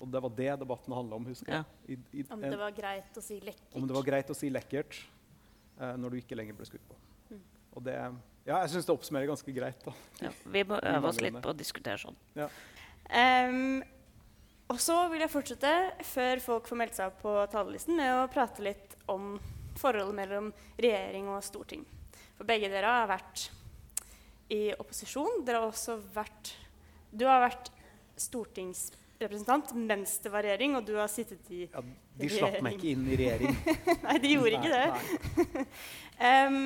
Og 0.00 0.08
det 0.12 0.20
var 0.20 0.32
det 0.36 0.52
debatten 0.60 0.92
handla 0.92 1.16
om, 1.16 1.24
husker 1.24 1.52
jeg. 1.52 1.64
I, 1.88 2.20
i, 2.20 2.24
Om 2.30 2.42
det 2.44 2.58
var 2.60 2.72
greit 2.76 3.16
å 3.16 3.22
si 3.24 3.38
lekkert. 3.40 3.76
om 3.76 3.86
det 3.88 3.96
var 3.96 4.04
greit 4.04 4.30
å 4.30 4.36
si 4.36 4.50
'lekkert' 4.52 4.98
eh, 5.80 5.94
når 5.96 6.10
du 6.10 6.16
ikke 6.20 6.36
lenger 6.36 6.56
ble 6.56 6.68
skutt 6.68 6.84
på. 6.88 6.96
Mm. 7.30 7.42
Og 7.72 7.84
det, 7.84 7.96
ja, 8.46 8.60
jeg 8.62 8.72
syns 8.72 8.86
det 8.88 8.94
oppsummerer 8.94 9.28
ganske 9.30 9.52
greit. 9.56 9.82
da. 9.84 9.92
Ja, 10.22 10.30
vi 10.54 10.62
må 10.68 10.78
øve 10.78 11.10
oss 11.10 11.20
litt 11.22 11.38
på 11.42 11.52
å 11.52 11.56
diskutere 11.56 11.98
sånn. 12.00 12.16
Ja. 12.38 12.48
Um, 13.10 13.82
og 14.70 14.80
så 14.82 14.96
vil 15.12 15.22
jeg 15.22 15.30
fortsette, 15.30 15.72
før 16.08 16.42
folk 16.42 16.70
får 16.70 16.80
meldt 16.80 16.96
seg 16.98 17.12
opp 17.12 17.20
på 17.22 17.34
talerlisten, 17.52 17.98
med 17.98 18.10
å 18.16 18.26
prate 18.30 18.64
litt 18.66 18.96
om 19.12 19.36
forholdet 19.78 20.16
mellom 20.16 20.50
regjering 20.80 21.28
og 21.30 21.44
storting. 21.46 21.84
For 22.36 22.48
begge 22.48 22.70
dere 22.72 22.90
har 22.90 23.10
vært 23.10 23.48
i 24.52 24.70
opposisjon. 24.76 25.42
Dere 25.46 25.62
har 25.62 25.70
også 25.72 25.98
vært 26.14 26.54
Du 27.16 27.24
har 27.26 27.40
vært 27.40 27.70
stortingsrepresentant 28.20 29.72
mens 29.78 30.18
det 30.24 30.32
var 30.32 30.44
regjering, 30.44 30.76
og 30.76 30.84
du 30.86 30.96
har 30.98 31.08
sittet 31.12 31.46
i 31.54 31.64
ja, 31.64 31.82
De 32.18 32.28
slapp 32.32 32.58
meg 32.64 32.76
ikke 32.76 32.92
inn 32.92 33.06
i 33.08 33.18
regjering. 33.20 33.56
Nei, 34.06 34.18
de 34.22 34.34
gjorde 34.34 34.60
ikke 34.60 34.74
det. 34.74 34.86
Nei, 34.92 35.66
Em, 36.30 36.56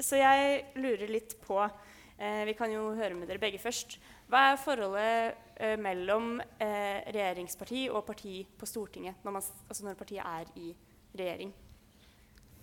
så 0.00 0.18
jeg 0.18 0.62
lurer 0.80 1.10
litt 1.10 1.36
på 1.44 1.58
eh, 1.62 2.42
Vi 2.48 2.54
kan 2.58 2.72
jo 2.72 2.92
høre 2.96 3.14
med 3.18 3.28
dere 3.30 3.42
begge 3.42 3.60
først. 3.62 3.98
Hva 4.30 4.46
er 4.52 4.60
forholdet 4.60 5.36
eh, 5.60 5.76
mellom 5.80 6.38
eh, 6.40 7.04
regjeringsparti 7.12 7.86
og 7.92 8.04
parti 8.08 8.40
på 8.58 8.68
Stortinget 8.68 9.20
når, 9.26 9.36
man, 9.36 9.52
altså 9.68 9.86
når 9.86 10.00
partiet 10.00 10.24
er 10.24 10.50
i 10.58 10.72
regjering? 11.14 11.52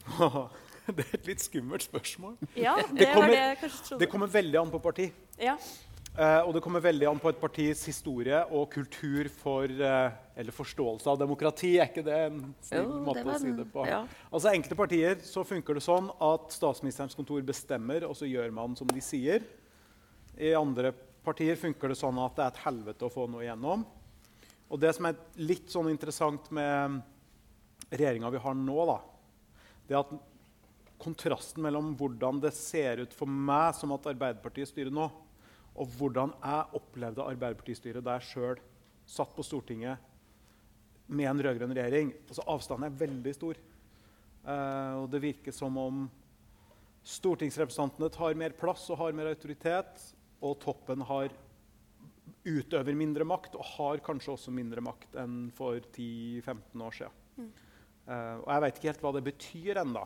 det 0.96 1.06
er 1.06 1.16
et 1.20 1.30
litt 1.30 1.44
skummelt 1.44 1.86
spørsmål. 1.86 2.36
Ja, 2.58 2.76
det 2.90 3.00
det, 3.04 3.10
kommer, 3.14 3.38
det 3.38 4.02
det 4.02 4.10
kommer 4.10 4.32
veldig 4.34 4.60
an 4.64 4.74
på 4.74 4.82
parti. 4.82 5.12
Ja. 5.40 5.56
Eh, 6.12 6.41
og 6.43 6.51
det 6.51 6.59
kommer 6.59 6.84
veldig 6.84 7.07
an 7.07 7.20
på 7.24 7.30
et 7.32 7.38
partis 7.39 7.86
historie 7.88 8.41
og 8.51 8.66
kultur 8.74 9.30
for 9.32 9.72
eh, 9.72 10.18
Eller 10.36 10.51
forståelse 10.51 11.07
av 11.07 11.20
demokrati. 11.22 11.78
Er 11.80 11.88
ikke 11.88 12.03
det 12.03 12.18
en 12.26 12.41
snill 12.59 12.84
Jo, 12.84 12.97
måte 13.05 13.24
å 13.24 13.38
si 13.39 13.53
det 13.55 13.68
på? 13.72 13.86
ja. 13.88 14.01
Altså 14.28 14.51
Enkelte 14.51 14.76
partier 14.80 15.22
så 15.24 15.45
funker 15.47 15.78
det 15.78 15.84
sånn 15.86 16.09
at 16.20 16.51
statsministerens 16.51 17.16
kontor 17.16 17.43
bestemmer, 17.47 18.03
og 18.09 18.18
så 18.18 18.28
gjør 18.28 18.51
man 18.55 18.76
som 18.76 18.89
de 18.91 18.99
sier. 19.05 19.45
I 20.36 20.51
andre 20.57 20.91
partier 21.24 21.55
funker 21.59 21.93
det 21.93 21.99
sånn 22.01 22.20
at 22.20 22.36
det 22.36 22.43
er 22.43 22.51
et 22.55 22.62
helvete 22.66 23.07
å 23.07 23.14
få 23.14 23.30
noe 23.32 23.45
igjennom. 23.45 23.86
Og 24.72 24.80
det 24.82 24.91
som 24.97 25.07
er 25.07 25.20
litt 25.39 25.72
sånn 25.72 25.91
interessant 25.91 26.47
med 26.55 26.99
regjeringa 27.91 28.32
vi 28.34 28.41
har 28.41 28.55
nå, 28.57 28.80
da, 28.88 28.99
det 29.88 29.95
er 29.95 30.03
at 30.03 30.14
kontrasten 31.01 31.64
mellom 31.64 31.93
hvordan 31.99 32.39
det 32.43 32.51
ser 32.55 33.03
ut 33.05 33.14
for 33.16 33.30
meg 33.32 33.76
som 33.78 33.93
at 33.95 34.07
Arbeiderpartiet 34.12 34.72
styrer 34.72 34.91
nå, 34.95 35.07
og 35.76 35.91
hvordan 35.97 36.34
jeg 36.36 36.80
opplevde 36.80 37.26
Arbeiderpartistyret 37.26 38.03
da 38.03 38.17
jeg 38.17 38.30
sjøl 38.32 38.63
satt 39.07 39.36
på 39.36 39.45
Stortinget 39.45 40.09
med 41.11 41.28
en 41.28 41.43
rød-grønn 41.43 41.76
regjering 41.76 42.11
altså 42.28 42.45
Avstanden 42.51 42.88
er 42.88 42.99
veldig 42.99 43.34
stor. 43.36 43.59
Eh, 44.41 44.93
og 45.01 45.07
det 45.11 45.22
virker 45.24 45.55
som 45.55 45.78
om 45.80 46.03
stortingsrepresentantene 47.07 48.11
tar 48.13 48.38
mer 48.38 48.53
plass 48.57 48.88
og 48.93 48.99
har 49.01 49.15
mer 49.17 49.32
autoritet, 49.32 50.03
og 50.41 50.59
toppen 50.61 51.03
har 51.05 51.34
utøver 52.45 52.97
mindre 52.97 53.26
makt 53.28 53.57
og 53.57 53.65
har 53.76 54.01
kanskje 54.05 54.34
også 54.34 54.53
mindre 54.53 54.82
makt 54.82 55.17
enn 55.22 55.51
for 55.53 55.78
10-15 55.93 56.86
år 56.86 56.97
siden. 56.97 57.19
Mm. 57.38 57.51
Eh, 58.07 58.38
og 58.41 58.47
jeg 58.49 58.63
vet 58.65 58.80
ikke 58.80 58.91
helt 58.91 59.05
hva 59.05 59.13
det 59.17 59.26
betyr 59.28 59.82
ennå, 59.84 60.05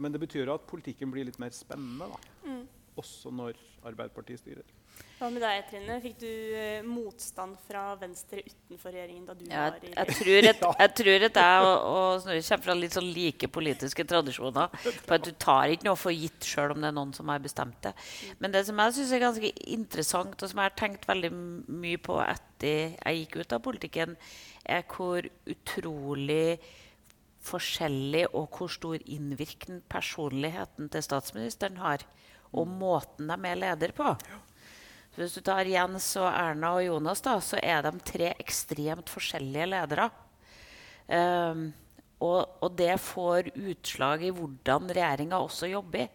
men 0.00 0.12
det 0.12 0.20
betyr 0.22 0.52
at 0.52 0.68
politikken 0.68 1.12
blir 1.12 1.28
litt 1.28 1.40
mer 1.40 1.54
spennende. 1.56 2.10
da. 2.10 2.50
Mm. 2.50 2.66
Også 3.00 3.32
når 3.32 3.56
Arbeiderpartiet 3.86 4.42
styrer. 4.42 4.76
Hva 5.20 5.28
med 5.28 5.42
deg, 5.44 5.66
Trine? 5.68 5.98
Fikk 6.00 6.14
du 6.22 6.28
eh, 6.56 6.78
motstand 6.80 7.58
fra 7.66 7.90
Venstre 8.00 8.40
utenfor 8.40 8.94
regjeringen 8.94 9.26
da 9.28 9.34
du 9.36 9.42
Ja, 9.50 9.66
var 9.66 9.84
i 9.84 9.90
jeg, 9.92 10.14
tror 10.16 10.48
at, 10.48 10.64
jeg 10.80 10.92
tror 10.96 11.26
at 11.26 11.40
jeg 11.42 11.66
og, 11.66 11.84
og 11.90 12.22
Snorre 12.22 12.44
kommer 12.46 12.64
fra 12.64 12.76
litt 12.78 12.96
sånn 12.96 13.10
like 13.18 13.50
politiske 13.52 14.06
tradisjoner. 14.08 14.72
På 15.04 15.18
at 15.18 15.28
Du 15.28 15.34
tar 15.36 15.74
ikke 15.74 15.90
noe 15.90 16.00
for 16.00 16.16
gitt 16.16 16.48
sjøl 16.48 16.72
om 16.72 16.80
det 16.80 16.88
er 16.88 16.96
noen 16.96 17.12
som 17.12 17.28
har 17.28 17.44
bestemt 17.44 17.76
det. 17.84 17.92
Men 18.40 18.56
det 18.56 18.64
som 18.70 18.80
jeg 18.80 18.96
syns 18.96 19.12
er 19.12 19.24
ganske 19.26 19.52
interessant, 19.76 20.40
og 20.40 20.54
som 20.54 20.64
jeg 20.64 20.70
har 20.70 20.78
tenkt 20.80 21.08
veldig 21.12 21.34
mye 21.36 22.00
på 22.00 22.16
etter 22.24 22.96
jeg 22.96 23.20
gikk 23.20 23.42
ut 23.42 23.56
av 23.60 23.64
politikken, 23.68 24.16
er 24.64 24.88
hvor 24.88 25.28
utrolig 25.52 26.56
forskjellig 27.44 28.30
og 28.32 28.56
hvor 28.56 28.72
stor 28.72 29.00
innvirkning 29.04 29.84
personligheten 29.88 30.88
til 30.88 31.04
statsministeren 31.04 31.76
har, 31.84 32.08
og 32.56 32.68
måten 32.68 33.28
de 33.28 33.52
er 33.52 33.66
leder 33.68 33.92
på. 33.96 34.14
Så 35.10 35.22
hvis 35.24 35.34
du 35.34 35.42
tar 35.42 35.66
Jens 35.66 36.06
og 36.20 36.28
Erna 36.30 36.74
og 36.78 36.84
Jonas, 36.84 37.20
da, 37.24 37.36
så 37.42 37.58
er 37.62 37.82
de 37.82 37.92
tre 38.06 38.32
ekstremt 38.38 39.10
forskjellige 39.10 39.66
ledere. 39.72 40.10
Um, 41.10 41.64
og, 42.22 42.60
og 42.62 42.74
det 42.78 42.94
får 43.02 43.50
utslag 43.56 44.22
i 44.28 44.32
hvordan 44.34 44.90
regjeringa 44.92 45.40
også 45.40 45.70
jobber. 45.72 46.08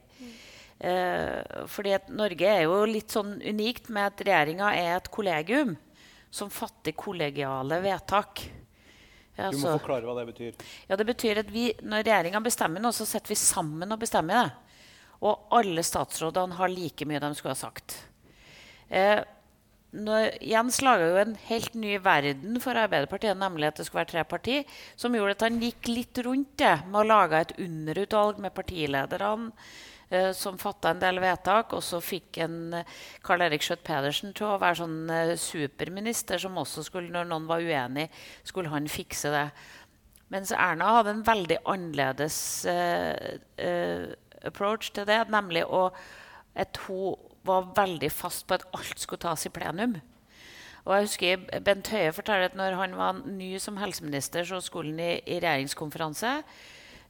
Eh, 0.75 1.65
fordi 1.71 1.93
at 1.95 2.09
Norge 2.11 2.49
er 2.51 2.65
jo 2.65 2.81
litt 2.89 3.13
sånn 3.15 3.37
unikt 3.39 3.87
med 3.95 4.11
at 4.11 4.23
regjeringa 4.27 4.73
er 4.75 4.97
et 4.97 5.07
kollegium 5.13 5.71
som 6.35 6.51
fatter 6.51 6.91
kollegiale 6.99 7.79
vedtak. 7.83 8.43
Ja, 9.37 9.49
Du 9.51 9.57
må 9.57 9.71
så- 9.71 9.79
forklare 9.79 10.03
hva 10.03 10.15
det 10.19 10.33
betyr. 10.33 10.53
ja, 10.89 10.95
det 10.95 11.05
betyr 11.07 11.39
at 11.39 11.49
vi, 11.51 11.73
Når 11.81 12.03
regjeringa 12.03 12.43
bestemmer 12.43 12.79
noe, 12.81 12.91
så 12.91 13.05
setter 13.05 13.29
vi 13.29 13.35
sammen 13.35 13.91
og 13.91 13.99
bestemmer 13.99 14.43
det. 14.43 14.51
Og 15.21 15.47
alle 15.51 15.81
statsrådene 15.81 16.53
har 16.55 16.67
like 16.67 17.05
mye 17.05 17.19
de 17.19 17.35
skulle 17.35 17.55
ha 17.55 17.69
sagt. 17.69 18.05
Eh, 18.89 19.21
når, 19.95 20.36
Jens 20.43 20.81
laga 20.83 21.07
jo 21.07 21.17
en 21.21 21.36
helt 21.47 21.75
ny 21.79 21.95
verden 22.03 22.59
for 22.63 22.77
Arbeiderpartiet, 22.77 23.38
nemlig 23.39 23.69
at 23.69 23.79
det 23.79 23.88
skulle 23.88 24.03
være 24.03 24.11
tre 24.11 24.23
partier, 24.27 24.77
som 24.99 25.15
gjorde 25.15 25.38
at 25.38 25.45
han 25.47 25.59
gikk 25.63 25.89
litt 25.91 26.19
rundt 26.25 26.55
det 26.59 26.75
med 26.89 27.01
å 27.01 27.07
lage 27.07 27.41
et 27.41 27.53
underutvalg 27.63 28.41
med 28.43 28.55
partilederne. 28.55 29.51
eh, 30.09 30.31
som 30.38 30.57
fatta 30.61 30.91
en 30.91 30.99
del 31.01 31.19
vedtak, 31.19 31.73
og 31.73 31.81
så 31.83 32.01
fikk 32.03 32.38
en 32.45 32.73
eh, 32.77 32.91
Karl 33.25 33.41
Erik 33.41 33.63
Skjøtt 33.65 33.83
Pedersen 33.88 34.36
til 34.38 34.45
å 34.51 34.59
være 34.61 34.77
sånn 34.83 35.09
eh, 35.09 35.31
superminister 35.39 36.38
som 36.41 36.59
også 36.61 36.83
skulle, 36.86 37.09
når 37.09 37.25
noen 37.31 37.47
var 37.49 37.63
uenig, 37.65 38.09
skulle 38.43 38.69
han 38.69 38.86
fikse 38.91 39.31
det. 39.33 39.47
Mens 40.33 40.51
Erna 40.51 40.91
hadde 40.97 41.15
en 41.15 41.25
veldig 41.25 41.57
annerledes 41.69 42.38
eh, 42.69 44.11
approach 44.45 44.91
til 44.93 45.07
det, 45.09 45.23
nemlig 45.33 45.65
å, 45.65 45.88
at 46.53 46.77
hun 46.86 47.24
var 47.45 47.71
veldig 47.77 48.11
fast 48.13 48.45
på 48.47 48.57
at 48.57 48.67
alt 48.75 49.01
skulle 49.01 49.23
tas 49.25 49.45
i 49.47 49.53
plenum. 49.53 49.97
Og 50.85 50.93
jeg 50.93 51.07
husker 51.07 51.61
Bent 51.65 51.89
Høie 51.89 52.13
forteller 52.13 52.51
at 52.51 52.57
når 52.57 52.77
han 52.77 52.97
var 52.97 53.21
ny 53.25 53.55
som 53.61 53.77
helseminister, 53.81 54.45
så 54.45 54.61
skulle 54.61 54.93
han 54.93 55.01
i, 55.01 55.13
i 55.25 55.39
regjeringskonferanse. 55.39 56.35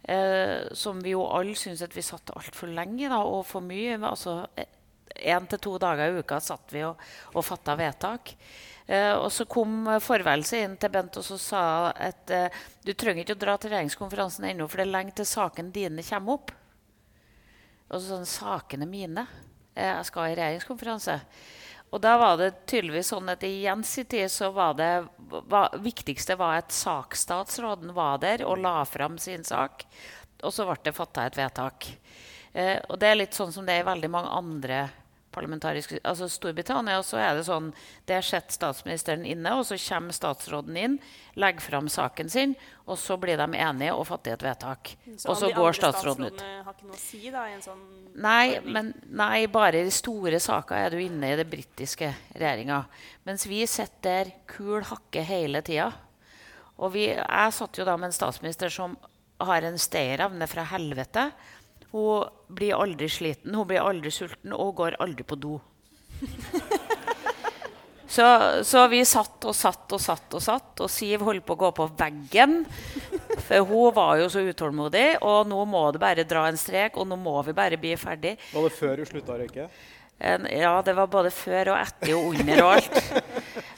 Eh, 0.07 0.71
som 0.71 1.01
vi 1.01 1.15
jo 1.15 1.25
alle 1.33 1.57
syns 1.57 1.81
at 1.81 1.95
vi 1.95 2.03
satt 2.05 2.31
altfor 2.37 2.69
lenge 2.71 3.09
da, 3.11 3.19
og 3.25 3.43
for 3.49 3.65
mye. 3.65 3.97
Altså, 3.97 4.43
til 5.15 5.59
to 5.63 5.75
dager 5.81 6.11
i 6.11 6.21
uka 6.21 6.39
satt 6.43 6.71
vi 6.75 6.85
og, 6.87 7.01
og 7.33 7.45
fatta 7.45 7.75
vedtak. 7.79 8.35
Eh, 8.85 9.13
og 9.17 9.31
så 9.33 9.47
kom 9.49 9.87
forværelset 10.03 10.61
inn 10.61 10.75
til 10.77 10.91
Bent 10.93 11.17
og 11.17 11.25
så 11.25 11.39
sa 11.41 11.63
at 11.89 12.29
eh, 12.29 12.59
du 12.85 12.93
trenger 12.93 13.23
ikke 13.23 13.35
å 13.35 13.41
dra 13.41 13.55
til 13.57 13.73
regjeringskonferansen 13.73 14.45
ennå, 14.51 14.67
for 14.69 14.77
det 14.77 14.85
er 14.85 14.93
lenge 14.93 15.15
til 15.17 15.27
sakene 15.27 15.73
dine 15.73 16.05
kommer 16.05 16.37
opp. 16.37 16.53
Og 17.89 17.97
så 17.97 18.05
sånn 18.13 18.29
Sakene 18.29 18.87
mine? 18.89 19.25
Eh, 19.75 19.91
jeg 19.91 20.07
skal 20.07 20.31
i 20.31 20.39
regjeringskonferanse. 20.39 21.19
Og 21.93 22.01
da 22.03 22.15
var 22.19 22.39
det 22.39 22.65
tydeligvis 22.67 23.11
sånn 23.13 23.29
at 23.31 23.43
i 23.45 23.61
Jens 23.63 23.93
i 24.01 24.03
tid 24.09 24.31
så 24.31 24.49
var 24.55 24.73
det 24.79 24.91
var, 25.29 25.75
viktigste 25.79 26.35
var 26.39 26.57
at 26.63 26.73
saksstatsråden 26.75 27.93
var 27.95 28.19
der 28.23 28.43
og 28.47 28.59
la 28.63 28.81
fram 28.89 29.19
sin 29.21 29.45
sak. 29.47 29.85
Og 30.43 30.51
så 30.51 30.65
ble 30.67 30.79
det 30.83 30.95
fatta 30.95 31.27
et 31.27 31.37
vedtak. 31.37 31.87
Eh, 32.51 32.79
og 32.89 32.99
det 32.99 33.11
er 33.11 33.19
litt 33.21 33.37
sånn 33.37 33.53
som 33.53 33.67
det 33.67 33.77
er 33.77 33.85
i 33.85 33.89
veldig 33.91 34.11
mange 34.11 34.33
andre 34.35 34.79
parlamentariske 35.35 35.99
altså 36.01 36.29
Storbritannia 36.31 37.01
så 37.05 37.19
er 37.21 37.35
det 37.37 37.45
sånn 37.47 37.71
Der 38.07 38.23
sitter 38.25 38.55
statsministeren 38.55 39.25
inne, 39.27 39.53
og 39.59 39.65
så 39.67 39.77
kommer 39.81 40.15
statsråden 40.15 40.79
inn, 40.79 40.97
legger 41.35 41.63
fram 41.63 41.89
saken 41.91 42.31
sin, 42.31 42.55
og 42.85 42.97
så 43.01 43.17
blir 43.19 43.37
de 43.37 43.47
enige 43.59 43.93
og 43.93 44.07
fatter 44.09 44.35
et 44.35 44.45
vedtak. 44.45 44.95
Så 45.17 45.29
og 45.31 45.39
så 45.41 45.51
går 45.53 45.77
statsråden 45.77 46.29
ut. 46.29 46.39
statsrådene 46.39 46.65
har 46.65 46.77
ikke 46.77 46.89
noe 46.89 46.97
å 46.97 47.03
si 47.03 47.21
da, 47.33 47.45
i 47.49 47.57
en 47.57 47.65
sånn 47.65 47.83
Nei, 48.15 48.61
men, 48.63 48.93
nei, 49.11 49.47
bare 49.51 49.81
i 49.83 49.91
store 49.91 50.39
saker 50.39 50.85
er 50.85 50.93
du 50.95 51.01
inne 51.03 51.33
i 51.33 51.39
det 51.39 51.49
britiske 51.51 52.13
regjeringa. 52.31 52.85
Mens 53.27 53.43
vi 53.49 53.65
sitter 53.67 54.05
der 54.05 54.31
kul 54.47 54.83
hakke 54.85 55.23
hele 55.25 55.61
tida. 55.65 55.89
Og 56.77 56.93
vi, 56.95 57.07
jeg 57.09 57.55
satt 57.57 57.79
jo 57.79 57.87
da 57.87 57.95
med 57.97 58.11
en 58.11 58.15
statsminister 58.15 58.71
som 58.73 58.95
har 59.43 59.65
en 59.67 59.79
stayerevne 59.79 60.47
fra 60.47 60.63
helvete. 60.69 61.29
Hun 61.95 62.55
blir 62.55 62.75
aldri 62.75 63.07
sliten, 63.07 63.55
hun 63.55 63.67
blir 63.69 63.79
aldri 63.79 64.11
sulten 64.11 64.51
og 64.55 64.75
går 64.81 64.99
aldri 64.99 65.23
på 65.27 65.39
do. 65.39 65.59
Så, 68.15 68.25
så 68.63 68.85
vi 68.87 69.01
satt 69.03 69.43
og 69.43 69.55
satt 69.57 69.91
og 69.91 69.99
satt 69.99 70.35
og 70.37 70.43
satt, 70.43 70.81
og 70.85 70.91
Siv 70.93 71.23
holdt 71.25 71.43
på 71.43 71.55
å 71.57 71.59
gå 71.65 71.71
på 71.75 71.87
veggen. 71.99 72.61
For 73.47 73.65
hun 73.67 73.95
var 73.97 74.21
jo 74.21 74.29
så 74.31 74.43
utålmodig, 74.45 75.17
og 75.25 75.49
nå 75.49 75.65
må 75.67 75.81
det 75.91 75.99
bare 75.99 76.23
dra 76.29 76.45
en 76.47 76.59
strek, 76.59 76.95
og 76.95 77.09
nå 77.09 77.17
må 77.19 77.33
vi 77.47 77.55
bare 77.57 77.79
bli 77.81 77.91
ferdig. 77.99 78.37
Var 78.53 78.67
det 78.69 78.77
før 78.77 79.01
hun 79.01 79.09
slutta 79.09 79.35
å 79.35 79.39
røyke? 79.41 79.67
En, 80.15 80.47
ja, 80.47 80.77
det 80.85 80.93
var 80.95 81.09
både 81.11 81.33
før 81.35 81.73
og 81.73 81.81
etter 81.81 82.13
og 82.15 82.37
under 82.37 82.63
og 82.63 82.75
alt. 82.77 83.01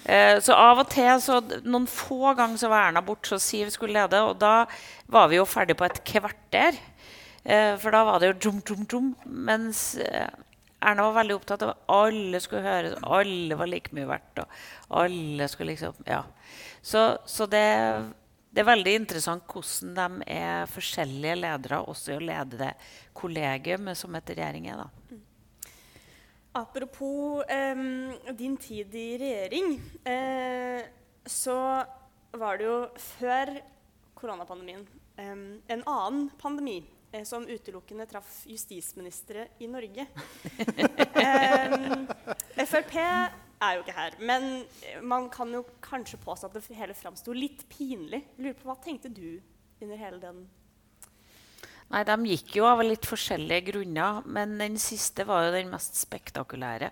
Eh, 0.07 0.38
så 0.39 0.55
av 0.55 0.80
og 0.80 0.86
til, 0.88 1.09
så 1.20 1.41
noen 1.68 1.84
få 1.91 2.30
ganger 2.38 2.61
så 2.61 2.70
var 2.72 2.86
Erna 2.86 3.01
borte, 3.03 3.28
så 3.28 3.41
Siv 3.43 3.74
skulle 3.74 3.97
lede. 3.97 4.22
Og 4.24 4.38
da 4.39 4.61
var 5.11 5.28
vi 5.28 5.36
jo 5.36 5.43
ferdig 5.43 5.76
på 5.76 5.84
et 5.84 5.99
kvarter. 6.07 6.78
Eh, 7.47 7.77
for 7.79 7.95
da 7.95 8.03
var 8.03 8.19
det 8.19 8.33
jo 8.33 8.37
drum, 8.43 8.59
drum, 8.67 8.83
drum. 8.91 9.11
Mens 9.25 9.95
eh, 10.03 10.27
Erna 10.83 11.07
var 11.07 11.21
veldig 11.21 11.35
opptatt 11.37 11.63
av 11.63 11.69
at 11.71 11.91
alle 11.95 12.41
skulle 12.43 12.65
høre, 12.65 12.89
alle 13.07 13.57
var 13.57 13.69
like 13.71 13.95
mye 13.95 14.09
verdt. 14.09 14.41
Og 14.43 14.97
alle 15.05 15.47
skulle 15.47 15.71
liksom, 15.71 15.95
ja. 16.05 16.25
Så, 16.83 17.05
så 17.25 17.47
det, 17.49 17.63
det 18.51 18.61
er 18.61 18.67
veldig 18.67 18.95
interessant 18.99 19.47
hvordan 19.47 20.19
de 20.19 20.27
er 20.35 20.67
forskjellige 20.71 21.37
ledere 21.39 21.79
også 21.87 22.13
i 22.13 22.17
å 22.19 22.25
lede 22.27 22.59
det 22.59 22.73
kollegiumet 23.17 23.97
som 23.97 24.19
et 24.19 24.33
regjering 24.35 24.67
er. 24.73 24.83
da. 24.83 25.21
Apropos 26.57 27.47
eh, 27.47 27.81
din 28.35 28.59
tid 28.59 28.95
i 28.95 29.07
regjering, 29.23 29.79
eh, 30.03 30.83
så 31.23 31.57
var 32.35 32.59
det 32.59 32.67
jo 32.67 32.77
før 32.99 33.55
koronapandemien 34.17 34.83
eh, 35.15 35.33
en 35.73 35.83
annen 35.87 36.29
pandemi 36.41 36.81
eh, 37.11 37.23
som 37.27 37.47
utelukkende 37.47 38.05
traff 38.09 38.43
justisministre 38.49 39.47
i 39.59 39.67
Norge. 39.71 40.07
eh, 41.23 42.65
Frp 42.65 42.95
er 42.97 43.77
jo 43.77 43.83
ikke 43.83 43.97
her, 43.97 44.17
men 44.21 44.47
man 45.01 45.29
kan 45.33 45.51
jo 45.53 45.63
kanskje 45.81 46.19
påstå 46.21 46.49
at 46.49 46.57
det 46.59 46.77
hele 46.77 46.97
framsto 46.97 47.33
litt 47.33 47.65
pinlig. 47.71 48.23
Lurer 48.37 48.57
på, 48.57 48.69
Hva 48.69 48.77
tenkte 48.83 49.09
du 49.09 49.39
under 49.81 49.99
hele 49.99 50.21
den 50.21 50.47
Nei, 51.87 52.03
De 52.03 52.15
gikk 52.33 52.57
jo 52.57 52.65
av 52.67 52.81
litt 52.83 53.07
forskjellige 53.07 53.69
grunner, 53.69 54.19
men 54.27 54.57
den 54.59 54.75
siste 54.81 55.23
var 55.27 55.45
jo 55.47 55.55
den 55.55 55.71
mest 55.71 55.95
spektakulære. 55.95 56.91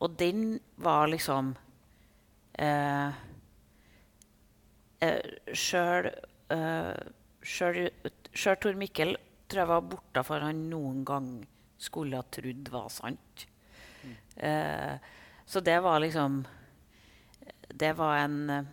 og 0.00 0.10
den 0.18 0.60
var 0.76 1.06
liksom 1.06 1.54
eh, 2.58 3.08
eh, 5.00 5.54
Sjøl 5.54 6.10
eh, 6.50 6.98
Sjøl 7.42 8.58
Tor 8.60 8.74
Mikkel 8.78 9.16
tror 9.48 9.62
jeg 9.62 9.70
var 9.72 9.86
bortafor 9.94 10.44
han 10.46 10.66
noen 10.70 11.04
gang 11.08 11.30
skulle 11.78 12.18
ha 12.20 12.26
trodd 12.34 12.68
var 12.72 12.90
sant. 12.92 13.46
Eh, 14.36 14.94
så 15.48 15.60
det 15.64 15.80
var 15.82 15.98
liksom 16.00 16.44
Det 17.68 17.90
var 17.98 18.16
en 18.22 18.68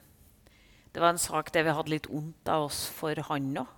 det 0.96 1.02
var 1.02 1.10
en 1.12 1.20
sak 1.20 1.50
der 1.52 1.66
vi 1.68 1.74
hadde 1.76 1.92
litt 1.92 2.08
vondt 2.08 2.48
av 2.48 2.70
oss 2.70 2.86
for 2.88 3.20
han 3.28 3.50
òg. 3.60 3.72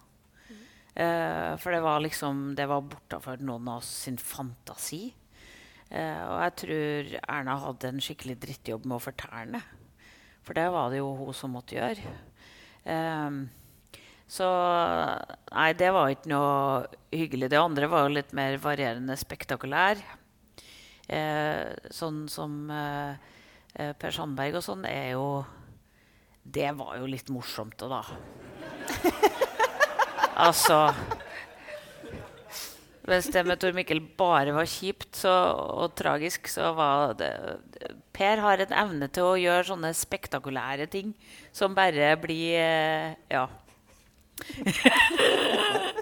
Eh, 0.97 1.53
for 1.57 1.73
det 1.73 1.79
var 1.81 2.01
liksom 2.01 2.55
Det 2.55 2.67
var 2.69 2.85
bortafor 2.85 3.41
noen 3.41 3.67
av 3.67 3.81
oss 3.81 3.89
sin 4.05 4.17
fantasi. 4.21 5.15
Eh, 5.89 6.21
og 6.27 6.37
jeg 6.43 6.55
tror 6.61 7.11
Erna 7.23 7.57
hadde 7.63 7.89
en 7.89 8.03
skikkelig 8.03 8.37
drittjobb 8.43 8.85
med 8.85 8.97
å 8.99 9.05
fortelle 9.07 9.57
det. 9.57 9.63
For 10.45 10.57
det 10.57 10.67
var 10.71 10.91
det 10.91 11.01
jo 11.01 11.09
hun 11.17 11.33
som 11.33 11.53
måtte 11.57 11.77
gjøre. 11.77 12.13
Eh, 12.85 13.41
så 14.27 14.47
Nei, 15.53 15.71
det 15.79 15.89
var 15.95 16.11
ikke 16.11 16.31
noe 16.31 16.87
hyggelig. 17.15 17.49
Det 17.53 17.59
andre 17.59 17.87
var 17.91 18.05
jo 18.05 18.15
litt 18.17 18.33
mer 18.35 18.57
varierende 18.61 19.15
spektakulær. 19.19 20.01
Eh, 21.07 21.71
sånn 21.95 22.25
som 22.27 22.65
eh, 22.73 23.13
eh, 23.79 23.93
Per 23.95 24.11
Sandberg 24.11 24.57
og 24.59 24.65
sånn 24.65 24.83
er 24.89 25.13
jo 25.13 25.45
Det 26.43 26.67
var 26.75 26.97
jo 26.99 27.07
litt 27.07 27.31
morsomt 27.31 27.79
òg, 27.87 27.93
da. 27.93 28.01
altså 30.47 30.81
Mens 33.07 33.29
det 33.31 33.45
med 33.47 33.61
Tor 33.61 33.71
Mikkel 33.71 34.01
bare 34.19 34.51
var 34.51 34.67
kjipt 34.67 35.15
så, 35.15 35.31
og 35.79 35.95
tragisk, 35.95 36.51
så 36.51 36.73
var 36.75 37.15
det 37.15 37.31
Per 38.11 38.43
har 38.43 38.65
en 38.65 38.75
evne 38.75 39.07
til 39.07 39.29
å 39.29 39.39
gjøre 39.39 39.69
sånne 39.69 39.93
spektakulære 39.95 40.89
ting 40.91 41.15
som 41.55 41.77
bare 41.77 42.11
blir 42.19 42.59
eh, 42.59 43.15
Ja. 43.31 43.47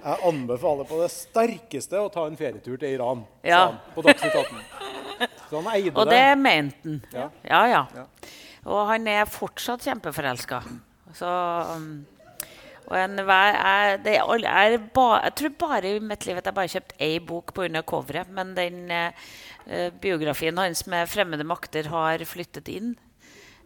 Jeg 0.06 0.18
anbefaler 0.30 0.88
på 0.88 1.00
det 1.02 1.12
sterkeste 1.14 2.00
å 2.02 2.10
ta 2.14 2.26
en 2.30 2.38
ferietur 2.38 2.78
til 2.78 2.90
Iran 2.94 3.24
Ja. 3.46 3.62
han 3.66 3.80
på 3.96 4.04
Dagsnytt 4.06 4.36
18. 4.36 5.30
Så 5.50 5.62
han 5.62 5.70
eide 5.74 5.94
Og 5.96 6.10
det 6.10 6.26
mente 6.38 6.84
han. 6.84 7.00
Ja. 7.14 7.30
Ja, 7.48 7.62
ja. 7.72 7.86
Ja. 7.96 8.06
Og 8.66 8.88
han 8.90 9.08
er 9.08 9.26
fortsatt 9.30 9.86
kjempeforelska. 9.86 10.62
Så 11.16 11.30
um, 11.76 12.06
og 12.86 12.98
en, 13.00 13.18
jeg, 13.18 13.98
det 14.06 14.14
er, 14.20 14.46
er 14.46 14.76
ba, 14.94 15.08
jeg 15.26 15.36
tror 15.40 15.54
bare 15.64 15.96
i 15.96 16.02
mitt 16.04 16.26
liv 16.28 16.38
at 16.38 16.46
jeg 16.46 16.58
bare 16.58 16.70
kjøpt 16.70 16.94
én 17.02 17.26
bok 17.26 17.54
pga. 17.58 17.82
coveret. 17.82 18.30
Men 18.30 18.54
den 18.58 18.92
eh, 18.94 19.26
eh, 19.66 19.90
biografien 19.90 20.58
hans 20.58 20.86
med 20.86 21.10
'Fremmede 21.10 21.48
makter' 21.48 21.90
har 21.90 22.22
flyttet 22.26 22.70
inn. 22.70 22.96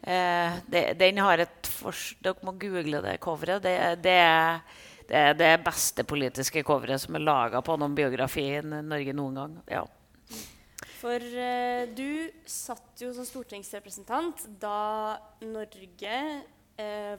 Eh, 0.02 0.60
det, 0.68 0.84
den 1.00 1.20
har 1.24 1.44
et 1.44 1.72
Dere 2.24 2.46
må 2.46 2.54
google 2.60 3.02
det 3.04 3.18
coveret. 3.24 3.64
Det, 3.64 3.76
det, 4.04 4.18
det 5.10 5.22
er 5.22 5.38
det 5.38 5.54
beste 5.64 6.04
politiske 6.08 6.64
coveret 6.68 7.02
som 7.04 7.16
er 7.16 7.24
laga 7.24 7.64
på 7.66 7.78
noen 7.80 7.96
biografi 7.98 8.46
i 8.58 8.62
Norge 8.64 9.16
noen 9.16 9.40
gang. 9.40 9.56
Ja. 9.72 9.86
For 11.00 11.24
eh, 11.24 11.88
du 11.96 12.30
satt 12.48 13.00
jo 13.04 13.12
som 13.16 13.28
stortingsrepresentant 13.28 14.44
da 14.60 15.18
Norge 15.44 16.20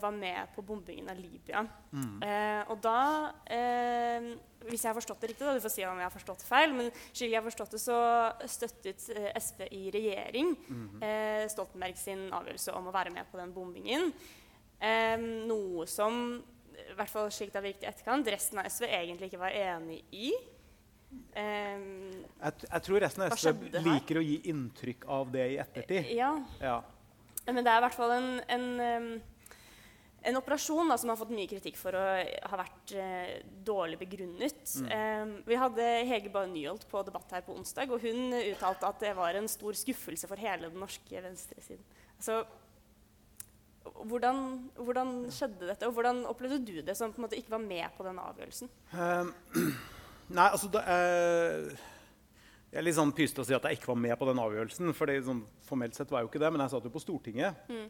var 0.00 0.14
med 0.14 0.52
på 0.54 0.62
bombingen 0.64 1.10
av 1.12 1.18
Libya. 1.20 1.64
Mm. 1.92 2.22
Eh, 2.24 2.70
og 2.72 2.80
da, 2.84 3.32
eh, 3.44 4.28
hvis 4.66 4.84
jeg 4.84 4.90
har 4.90 4.96
forstått 4.96 5.20
det 5.20 5.30
riktig, 5.32 5.46
da, 5.46 5.54
du 5.56 5.64
får 5.64 5.72
si 5.74 5.84
om 5.84 6.00
jeg 6.00 6.06
har 6.06 6.14
forstått 6.14 6.44
det 6.44 6.48
feil, 6.48 6.74
men 6.76 6.90
slik 7.10 7.32
jeg 7.32 7.38
har 7.38 7.46
forstått 7.46 7.74
det, 7.76 7.80
så 7.82 7.98
støttet 8.48 9.08
eh, 9.14 9.30
SV 9.40 9.66
i 9.76 9.82
regjering 9.94 10.54
mm. 10.68 10.86
eh, 11.04 11.44
Stoltenberg 11.52 11.98
sin 12.00 12.28
avgjørelse 12.36 12.76
om 12.76 12.88
å 12.90 12.94
være 12.94 13.12
med 13.14 13.28
på 13.32 13.40
den 13.40 13.52
bombingen. 13.56 14.12
Eh, 14.80 15.16
noe 15.50 15.84
som, 15.90 16.38
i 16.80 16.94
hvert 16.96 17.12
fall 17.12 17.28
slik 17.34 17.52
det 17.52 17.60
har 17.60 17.66
virket 17.68 17.84
i 17.84 17.90
etterkant, 17.92 18.32
resten 18.32 18.62
av 18.62 18.70
SV 18.70 18.88
egentlig 18.88 19.30
ikke 19.30 19.42
var 19.44 19.56
enig 19.56 20.00
i. 20.16 20.30
Eh, 21.34 21.82
Jeg, 22.40 22.54
jeg 22.64 22.86
tror 22.86 23.04
resten 23.04 23.26
av 23.26 23.36
SV 23.36 23.52
her? 23.74 23.84
liker 23.84 24.20
å 24.20 24.24
gi 24.24 24.40
inntrykk 24.52 25.04
av 25.10 25.34
det 25.34 25.50
i 25.56 25.60
ettertid. 25.62 26.14
Ja. 26.16 26.32
Ja. 26.62 26.80
Men 27.50 27.64
det 27.64 27.72
er 27.72 27.80
i 27.80 27.84
hvert 27.86 27.96
fall 27.96 28.12
en, 28.14 28.30
en, 28.52 28.66
en 30.22 30.36
operasjon 30.36 30.90
da, 30.90 30.96
som 31.00 31.12
har 31.12 31.18
fått 31.20 31.32
mye 31.32 31.48
kritikk 31.48 31.78
for 31.80 31.96
å 31.96 32.04
ha 32.52 32.58
vært 32.60 32.92
eh, 32.98 33.36
dårlig 33.64 33.96
begrunnet. 34.02 34.62
Mm. 34.82 34.88
Eh, 34.96 35.34
vi 35.48 35.60
hadde 35.60 35.86
Hege 36.10 36.32
Bae 36.32 36.48
Nyholt 36.50 36.84
på 36.90 37.00
debatt 37.06 37.32
her 37.32 37.44
på 37.46 37.54
onsdag, 37.56 37.92
og 37.92 38.04
hun 38.04 38.34
uttalte 38.36 38.90
at 38.90 39.04
det 39.04 39.14
var 39.16 39.38
en 39.38 39.48
stor 39.48 39.78
skuffelse 39.80 40.28
for 40.28 40.40
hele 40.40 40.68
den 40.68 40.82
norske 40.82 41.22
venstresiden. 41.24 41.84
Altså, 42.18 42.42
hvordan, 44.10 44.42
hvordan 44.76 45.14
skjedde 45.32 45.70
dette, 45.70 45.88
og 45.88 45.96
hvordan 45.96 46.26
opplevde 46.28 46.60
du 46.68 46.82
det 46.84 46.96
som 46.98 47.14
på 47.14 47.22
en 47.22 47.26
måte 47.26 47.38
ikke 47.40 47.54
var 47.56 47.64
med 47.64 47.96
på 47.96 48.04
den 48.04 48.20
avgjørelsen? 48.20 48.70
Um, 48.92 49.32
nei, 50.36 50.50
altså 50.50 50.68
det, 50.72 50.84
eh, 50.84 51.88
Jeg 52.70 52.82
er 52.82 52.86
litt 52.86 52.98
sånn 53.00 53.16
pysete 53.16 53.42
å 53.42 53.48
si 53.48 53.56
at 53.56 53.64
jeg 53.66 53.80
ikke 53.80 53.94
var 53.94 54.02
med 54.04 54.18
på 54.20 54.28
den 54.28 54.44
avgjørelsen. 54.44 54.92
For 54.94 55.10
sånn, 55.24 55.42
formelt 55.66 55.96
sett 55.96 56.12
var 56.12 56.20
jeg 56.20 56.28
jo 56.28 56.34
ikke 56.34 56.44
det, 56.44 56.52
men 56.52 56.62
jeg 56.66 56.76
satt 56.76 56.86
jo 56.86 56.92
på 56.92 57.02
Stortinget. 57.02 57.64
Mm. 57.72 57.88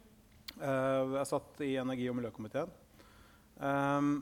Eh, 0.59 1.15
jeg 1.17 1.29
satt 1.29 1.63
i 1.65 1.75
energi- 1.79 2.09
og 2.11 2.17
miljøkomiteen. 2.19 2.71
Um, 3.61 4.13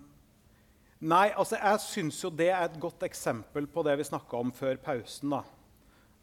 nei, 0.99 1.30
altså 1.32 1.55
jeg 1.55 1.82
syns 1.86 2.19
jo 2.23 2.32
det 2.34 2.49
er 2.51 2.65
et 2.65 2.80
godt 2.82 3.05
eksempel 3.07 3.69
på 3.71 3.84
det 3.88 3.95
vi 3.99 4.07
snakka 4.09 4.41
om 4.41 4.51
før 4.51 4.80
pausen. 4.84 5.30
da. 5.36 5.43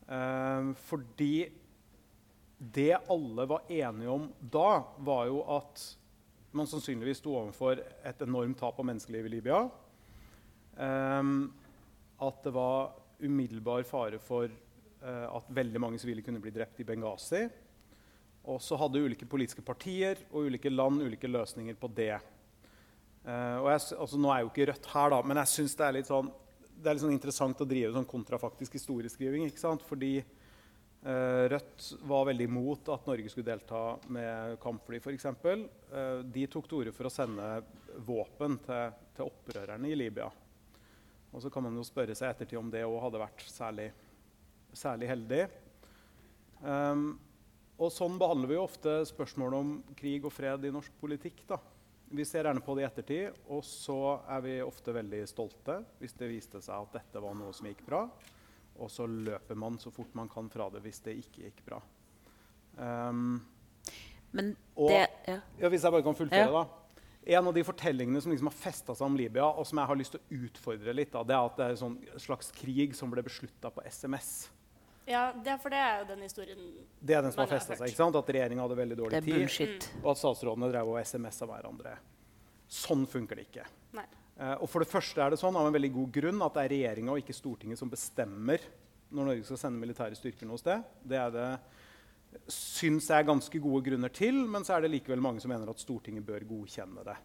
Um, 0.07 0.75
fordi 0.75 1.51
det 2.59 2.97
alle 3.11 3.49
var 3.49 3.67
enige 3.69 4.11
om 4.13 4.29
da, 4.41 4.85
var 4.99 5.27
jo 5.27 5.43
at 5.57 5.83
man 6.57 6.69
sannsynligvis 6.69 7.19
sto 7.21 7.35
overfor 7.37 7.81
et 7.81 8.23
enormt 8.23 8.59
tap 8.59 8.79
av 8.79 8.87
menneskeliv 8.87 9.27
i 9.27 9.35
Libya. 9.37 9.67
Um, 10.77 11.53
at 12.21 12.45
det 12.45 12.53
var 12.55 12.95
umiddelbar 13.21 13.85
fare 13.89 14.19
for 14.21 14.49
eh, 14.49 15.27
at 15.29 15.53
veldig 15.57 15.81
mange 15.81 16.01
sivile 16.01 16.25
kunne 16.25 16.41
bli 16.41 16.53
drept 16.53 16.81
i 16.81 16.87
Benghazi. 16.89 17.47
Og 18.47 18.63
så 18.63 18.79
hadde 18.79 19.03
ulike 19.03 19.27
politiske 19.29 19.65
partier 19.67 20.21
og 20.31 20.47
ulike 20.47 20.71
land 20.71 21.03
ulike 21.03 21.29
løsninger 21.31 21.79
på 21.81 21.91
det. 21.97 22.15
Uh, 23.27 23.59
og 23.65 23.71
jeg, 23.73 23.81
altså, 23.99 24.19
nå 24.23 24.31
er 24.31 24.43
jo 24.45 24.51
ikke 24.53 24.69
Rødt 24.71 24.91
her, 24.93 25.13
da, 25.17 25.23
men 25.27 25.41
jeg 25.43 25.53
syns 25.57 25.75
det 25.79 25.87
er 25.87 25.97
litt 25.99 26.11
sånn 26.11 26.29
det 26.77 26.91
er 26.91 26.97
litt 26.97 27.05
sånn 27.07 27.15
interessant 27.15 27.63
å 27.63 27.69
drive 27.69 27.95
sånn 27.95 28.09
kontrafaktisk 28.09 28.77
historieskriving. 28.77 29.47
ikke 29.49 29.63
sant? 29.63 29.85
Fordi 29.87 30.13
eh, 30.21 31.45
Rødt 31.53 31.87
var 32.09 32.27
veldig 32.29 32.49
imot 32.51 32.91
at 32.93 33.07
Norge 33.09 33.33
skulle 33.33 33.49
delta 33.49 33.83
med 34.13 34.59
kampfly, 34.63 35.01
f.eks. 35.01 35.29
Uh, 35.33 36.21
de 36.21 36.47
tok 36.53 36.69
til 36.69 36.83
orde 36.83 36.93
for 36.97 37.09
å 37.09 37.13
sende 37.13 37.47
våpen 38.07 38.59
til, 38.67 38.99
til 39.17 39.31
opprørerne 39.31 39.89
i 39.89 39.97
Libya. 39.97 40.29
Og 41.33 41.43
så 41.43 41.53
kan 41.53 41.65
man 41.67 41.77
jo 41.77 41.85
spørre 41.87 42.17
seg 42.17 42.33
ettertid 42.33 42.61
om 42.61 42.69
det 42.73 42.85
òg 42.87 43.01
hadde 43.07 43.25
vært 43.25 43.47
særlig, 43.51 43.91
særlig 44.77 45.11
heldig. 45.11 45.43
Um, 46.61 47.09
og 47.79 47.93
sånn 47.93 48.17
behandler 48.21 48.49
vi 48.49 48.57
jo 48.57 48.65
ofte 48.65 48.93
spørsmål 49.09 49.57
om 49.59 49.73
krig 49.99 50.25
og 50.25 50.33
fred 50.33 50.65
i 50.65 50.73
norsk 50.73 50.95
politikk. 51.01 51.43
da. 51.49 51.59
Vi 52.09 52.25
ser 52.25 52.47
gjerne 52.47 52.63
på 52.63 52.77
det 52.77 52.85
i 52.85 52.87
ettertid, 52.87 53.37
og 53.51 53.65
så 53.67 53.99
er 54.31 54.41
vi 54.45 54.55
ofte 54.63 54.95
veldig 54.95 55.25
stolte 55.29 55.81
hvis 55.99 56.15
det 56.17 56.31
viste 56.31 56.61
seg 56.63 56.87
at 56.87 57.01
dette 57.01 57.21
var 57.23 57.35
noe 57.35 57.53
som 57.57 57.67
gikk 57.69 57.83
bra. 57.89 58.05
Og 58.79 58.91
så 58.93 59.09
løper 59.09 59.59
man 59.59 59.79
så 59.81 59.91
fort 59.91 60.15
man 60.15 60.29
kan 60.31 60.49
fra 60.53 60.69
det 60.73 60.83
hvis 60.85 61.03
det 61.05 61.17
ikke 61.19 61.49
gikk 61.49 61.63
bra. 61.67 61.83
Um, 62.77 63.41
Men 64.37 64.53
det 64.77 64.97
ja. 65.27 65.39
ja, 65.57 65.69
Hvis 65.73 65.83
jeg 65.83 65.93
bare 65.93 66.05
kan 66.05 66.15
fullføre, 66.15 66.49
Ja. 66.49 66.65
da. 66.65 66.83
En 67.27 67.49
av 67.49 67.55
de 67.57 67.65
fortellingene 67.67 68.21
som 68.23 68.31
liksom 68.31 68.47
har 68.47 68.55
festa 68.55 68.95
seg 68.95 69.03
om 69.03 69.17
Libya, 69.19 69.49
og 69.49 69.67
som 69.67 69.79
jeg 69.81 69.89
har 69.91 69.99
lyst 69.99 70.13
til 70.15 70.21
å 70.21 70.45
utfordre 70.47 70.93
litt, 70.95 71.11
da, 71.11 71.25
det 71.27 71.35
er 71.35 71.47
at 71.49 71.57
det 71.57 71.65
er 71.65 71.71
en 71.75 71.81
sånn 71.81 71.97
slags 72.23 72.53
krig 72.55 72.95
som 72.95 73.11
ble 73.11 73.25
beslutta 73.27 73.73
på 73.75 73.83
SMS. 73.83 74.49
Ja, 75.07 75.31
det, 75.33 75.55
for 75.63 75.71
det 75.71 75.79
er 75.79 76.01
jo 76.01 76.07
den 76.09 76.23
historien 76.27 76.63
Det 76.99 77.15
er 77.15 77.23
den 77.23 77.33
som 77.35 77.45
har 77.45 77.51
festa 77.53 77.77
seg. 77.79 77.93
ikke 77.93 78.01
sant? 78.01 78.19
At 78.19 78.31
regjeringa 78.35 78.65
hadde 78.65 78.79
veldig 78.81 78.97
dårlig 78.99 79.21
tid, 79.23 79.35
bullshit. 79.37 79.89
og 80.03 80.11
at 80.13 80.21
statsrådene 80.23 80.71
drev 80.73 80.91
og 80.91 80.99
SMS-a 80.99 81.47
hverandre. 81.47 81.93
Sånn 82.67 83.05
funker 83.07 83.39
det 83.39 83.47
ikke. 83.47 83.67
Nei. 83.95 84.07
Eh, 84.37 84.57
og 84.59 84.67
for 84.69 84.83
det 84.83 84.91
første 84.91 85.23
er 85.23 85.33
det 85.33 85.39
sånn 85.41 85.57
av 85.57 85.69
en 85.69 85.77
veldig 85.77 85.93
god 85.95 86.11
grunn 86.19 86.43
at 86.45 86.59
det 86.59 86.65
er 86.65 86.75
regjeringa 86.75 87.15
og 87.15 87.23
ikke 87.23 87.37
Stortinget 87.39 87.81
som 87.81 87.93
bestemmer 87.93 88.67
når 89.15 89.31
Norge 89.31 89.47
skal 89.47 89.61
sende 89.63 89.81
militære 89.81 90.19
styrker 90.19 90.51
noe 90.51 90.59
sted. 90.61 90.83
Det 91.07 91.21
er 91.23 91.31
det 91.35 91.49
syns 92.53 93.07
jeg 93.09 93.23
er 93.23 93.29
ganske 93.31 93.61
gode 93.63 93.85
grunner 93.87 94.13
til, 94.13 94.43
men 94.51 94.67
så 94.67 94.77
er 94.77 94.85
det 94.85 94.93
likevel 94.93 95.23
mange 95.25 95.41
som 95.43 95.53
mener 95.53 95.71
at 95.71 95.81
Stortinget 95.81 96.27
bør 96.27 96.45
godkjenne 96.49 97.05
det. 97.07 97.17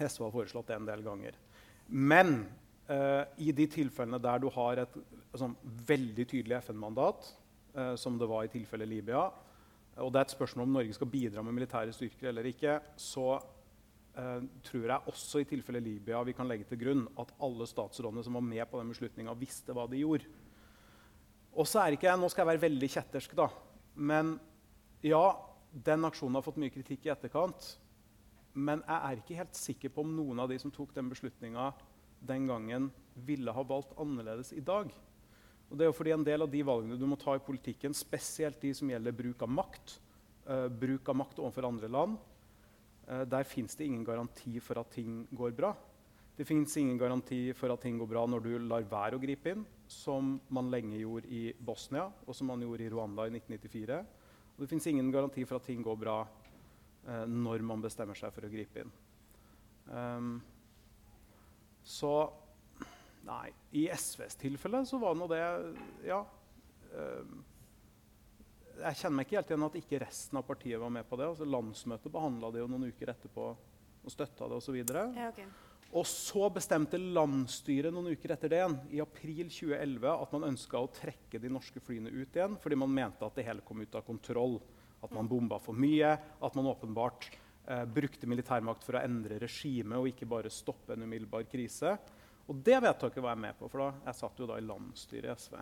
SV 0.00 0.24
har 0.28 0.34
foreslått 0.34 0.70
det 0.70 0.78
en 0.78 0.88
del 0.88 1.02
ganger. 1.04 1.36
Men 1.90 2.46
eh, 2.90 3.22
i 3.46 3.52
de 3.56 3.66
tilfellene 3.70 4.20
der 4.22 4.42
du 4.42 4.48
har 4.54 4.82
et 4.82 4.98
sånn, 5.38 5.54
veldig 5.86 6.26
tydelig 6.26 6.58
FN-mandat, 6.64 7.30
eh, 7.74 7.94
som 8.00 8.18
det 8.18 8.28
var 8.30 8.46
i 8.46 8.52
tilfellet 8.52 8.90
Libya, 8.90 9.28
og 10.00 10.12
det 10.12 10.20
er 10.20 10.28
et 10.28 10.34
spørsmål 10.34 10.68
om 10.68 10.76
Norge 10.78 10.94
skal 10.96 11.10
bidra 11.12 11.42
med 11.44 11.56
militære 11.56 11.92
styrker 11.92 12.30
eller 12.30 12.46
ikke, 12.48 12.78
så 12.96 13.34
eh, 14.16 14.46
tror 14.66 14.86
jeg 14.86 15.12
også 15.12 15.42
i 15.42 15.48
tilfellet 15.50 15.84
Libya 15.84 16.22
vi 16.26 16.34
kan 16.36 16.48
legge 16.48 16.68
til 16.70 16.80
grunn 16.80 17.04
at 17.20 17.34
alle 17.42 17.68
statsrådene 17.68 18.24
som 18.24 18.38
var 18.38 18.46
med 18.46 18.64
på 18.70 18.80
den 18.80 18.94
beslutninga, 18.94 19.36
visste 19.38 19.76
hva 19.76 19.86
de 19.90 20.00
gjorde. 20.00 20.30
Og 21.50 21.66
så 21.66 21.82
er 21.82 21.96
ikke 21.96 22.06
jeg, 22.06 22.20
Nå 22.20 22.30
skal 22.30 22.44
jeg 22.44 22.52
være 22.52 22.66
veldig 22.68 22.88
kjettersk, 22.94 23.34
da. 23.36 23.48
Men 23.98 24.36
ja, 25.02 25.24
den 25.70 26.06
aksjonen 26.06 26.38
har 26.38 26.46
fått 26.46 26.60
mye 26.62 26.72
kritikk 26.72 27.08
i 27.08 27.12
etterkant. 27.12 27.72
Men 28.54 28.84
jeg 28.86 28.98
er 28.98 29.20
ikke 29.20 29.38
helt 29.38 29.58
sikker 29.58 29.92
på 29.94 30.04
om 30.04 30.12
noen 30.14 30.42
av 30.42 30.50
de 30.50 30.58
som 30.62 30.72
tok 30.74 30.94
den 30.94 31.10
beslutninga 31.10 31.72
den 32.20 32.46
gangen, 32.50 32.90
ville 33.26 33.52
ha 33.52 33.62
valgt 33.66 33.96
annerledes 34.00 34.52
i 34.56 34.62
dag. 34.64 34.90
Og 35.70 35.78
det 35.78 35.84
er 35.84 35.90
jo 35.90 35.96
fordi 35.96 36.14
En 36.14 36.26
del 36.26 36.42
av 36.42 36.50
de 36.50 36.62
valgene 36.66 36.98
du 36.98 37.06
må 37.06 37.18
ta 37.18 37.36
i 37.36 37.44
politikken, 37.44 37.94
spesielt 37.94 38.60
de 38.60 38.72
som 38.74 38.90
gjelder 38.90 39.14
bruk 39.14 39.42
av 39.42 39.52
makt, 39.54 40.00
uh, 40.48 40.68
bruk 40.68 41.08
av 41.08 41.16
makt 41.16 41.38
overfor 41.38 41.68
andre 41.68 41.88
land, 41.88 42.18
uh, 43.06 43.24
der 43.24 43.46
fins 43.46 43.76
det 43.78 43.86
ingen 43.86 44.04
garanti 44.04 44.58
for 44.60 44.80
at 44.82 44.90
ting 44.90 45.26
går 45.30 45.54
bra. 45.54 45.74
Det 46.36 46.46
fins 46.48 46.76
ingen 46.80 46.98
garanti 46.98 47.52
for 47.52 47.70
at 47.70 47.82
ting 47.84 47.98
går 48.00 48.08
bra 48.08 48.24
når 48.26 48.42
du 48.42 48.52
lar 48.64 48.86
være 48.88 49.18
å 49.18 49.22
gripe 49.22 49.52
inn, 49.52 49.64
som 49.86 50.38
man 50.48 50.70
lenge 50.72 50.98
gjorde 50.98 51.28
i 51.28 51.52
Bosnia, 51.52 52.08
og 52.26 52.34
som 52.34 52.50
man 52.50 52.62
gjorde 52.64 52.86
i 52.86 52.90
Rwanda 52.90 53.26
i 53.28 53.34
1994. 53.34 53.98
Og 54.56 54.62
det 54.64 54.70
fins 54.70 54.86
ingen 54.90 55.10
garanti 55.12 55.44
for 55.44 55.60
at 55.60 55.68
ting 55.68 55.84
går 55.86 55.98
bra 56.00 56.22
uh, 56.24 57.26
når 57.28 57.62
man 57.62 57.84
bestemmer 57.84 58.18
seg 58.18 58.34
for 58.34 58.46
å 58.46 58.50
gripe 58.50 58.82
inn. 58.82 58.90
Um, 59.90 60.40
så 61.84 62.14
Nei. 63.26 63.50
I 63.76 63.84
SVs 63.92 64.38
tilfelle 64.40 64.80
så 64.88 64.98
var 64.98 65.14
nå 65.14 65.28
det 65.30 65.40
Ja. 66.08 66.24
Øh, 66.90 67.38
jeg 68.80 68.96
kjenner 68.96 69.16
meg 69.18 69.26
ikke 69.26 69.36
helt 69.36 69.50
igjen 69.52 69.66
at 69.66 69.74
ikke 69.76 69.98
resten 70.00 70.38
av 70.40 70.46
partiet 70.48 70.80
var 70.80 70.92
med 70.92 71.04
på 71.08 71.18
det. 71.20 71.26
Altså, 71.28 71.44
landsmøtet 71.44 72.12
behandla 72.12 72.48
det 72.50 72.62
jo 72.62 72.68
noen 72.70 72.88
uker 72.88 73.12
etterpå 73.12 73.50
og 73.50 74.14
støtta 74.14 74.48
det 74.48 74.56
osv. 74.56 74.78
Ja, 74.80 75.28
ok. 75.28 75.42
Og 75.90 76.06
så 76.06 76.46
bestemte 76.54 77.00
landsstyret 77.00 77.92
noen 77.92 78.14
uker 78.14 78.32
etter 78.32 78.52
det 78.52 78.60
igjen, 78.60 78.76
i 78.94 79.02
april 79.02 79.48
2011 79.50 80.06
at 80.14 80.34
man 80.36 80.46
ønska 80.52 80.78
å 80.78 80.90
trekke 80.94 81.40
de 81.42 81.50
norske 81.50 81.82
flyene 81.82 82.12
ut 82.14 82.36
igjen 82.38 82.54
fordi 82.62 82.78
man 82.78 82.94
mente 82.94 83.26
at 83.26 83.36
det 83.36 83.44
hele 83.48 83.64
kom 83.66 83.82
ut 83.82 83.98
av 83.98 84.06
kontroll. 84.06 84.60
At 85.00 85.12
man 85.16 85.28
bomba 85.28 85.56
for 85.60 85.76
mye, 85.76 86.12
at 86.16 86.56
man 86.56 86.68
åpenbart 86.68 87.30
eh, 87.70 87.84
brukte 87.86 88.28
militærmakt 88.30 88.84
for 88.86 88.98
å 88.98 89.04
endre 89.04 89.38
regimet 89.42 89.98
og 89.98 90.10
ikke 90.10 90.28
bare 90.28 90.52
stoppe 90.52 90.96
en 90.96 91.06
umiddelbar 91.06 91.46
krise. 91.50 91.96
Og 92.50 92.62
det 92.66 92.80
vedtaket 92.82 93.22
var 93.22 93.36
jeg 93.36 93.44
med 93.46 93.58
på, 93.58 93.68
for 93.70 93.84
da, 93.84 93.90
jeg 94.08 94.18
satt 94.18 94.40
jo 94.42 94.48
da 94.50 94.58
i 94.58 94.66
landsstyret 94.66 95.30
i 95.30 95.44
SV. 95.46 95.58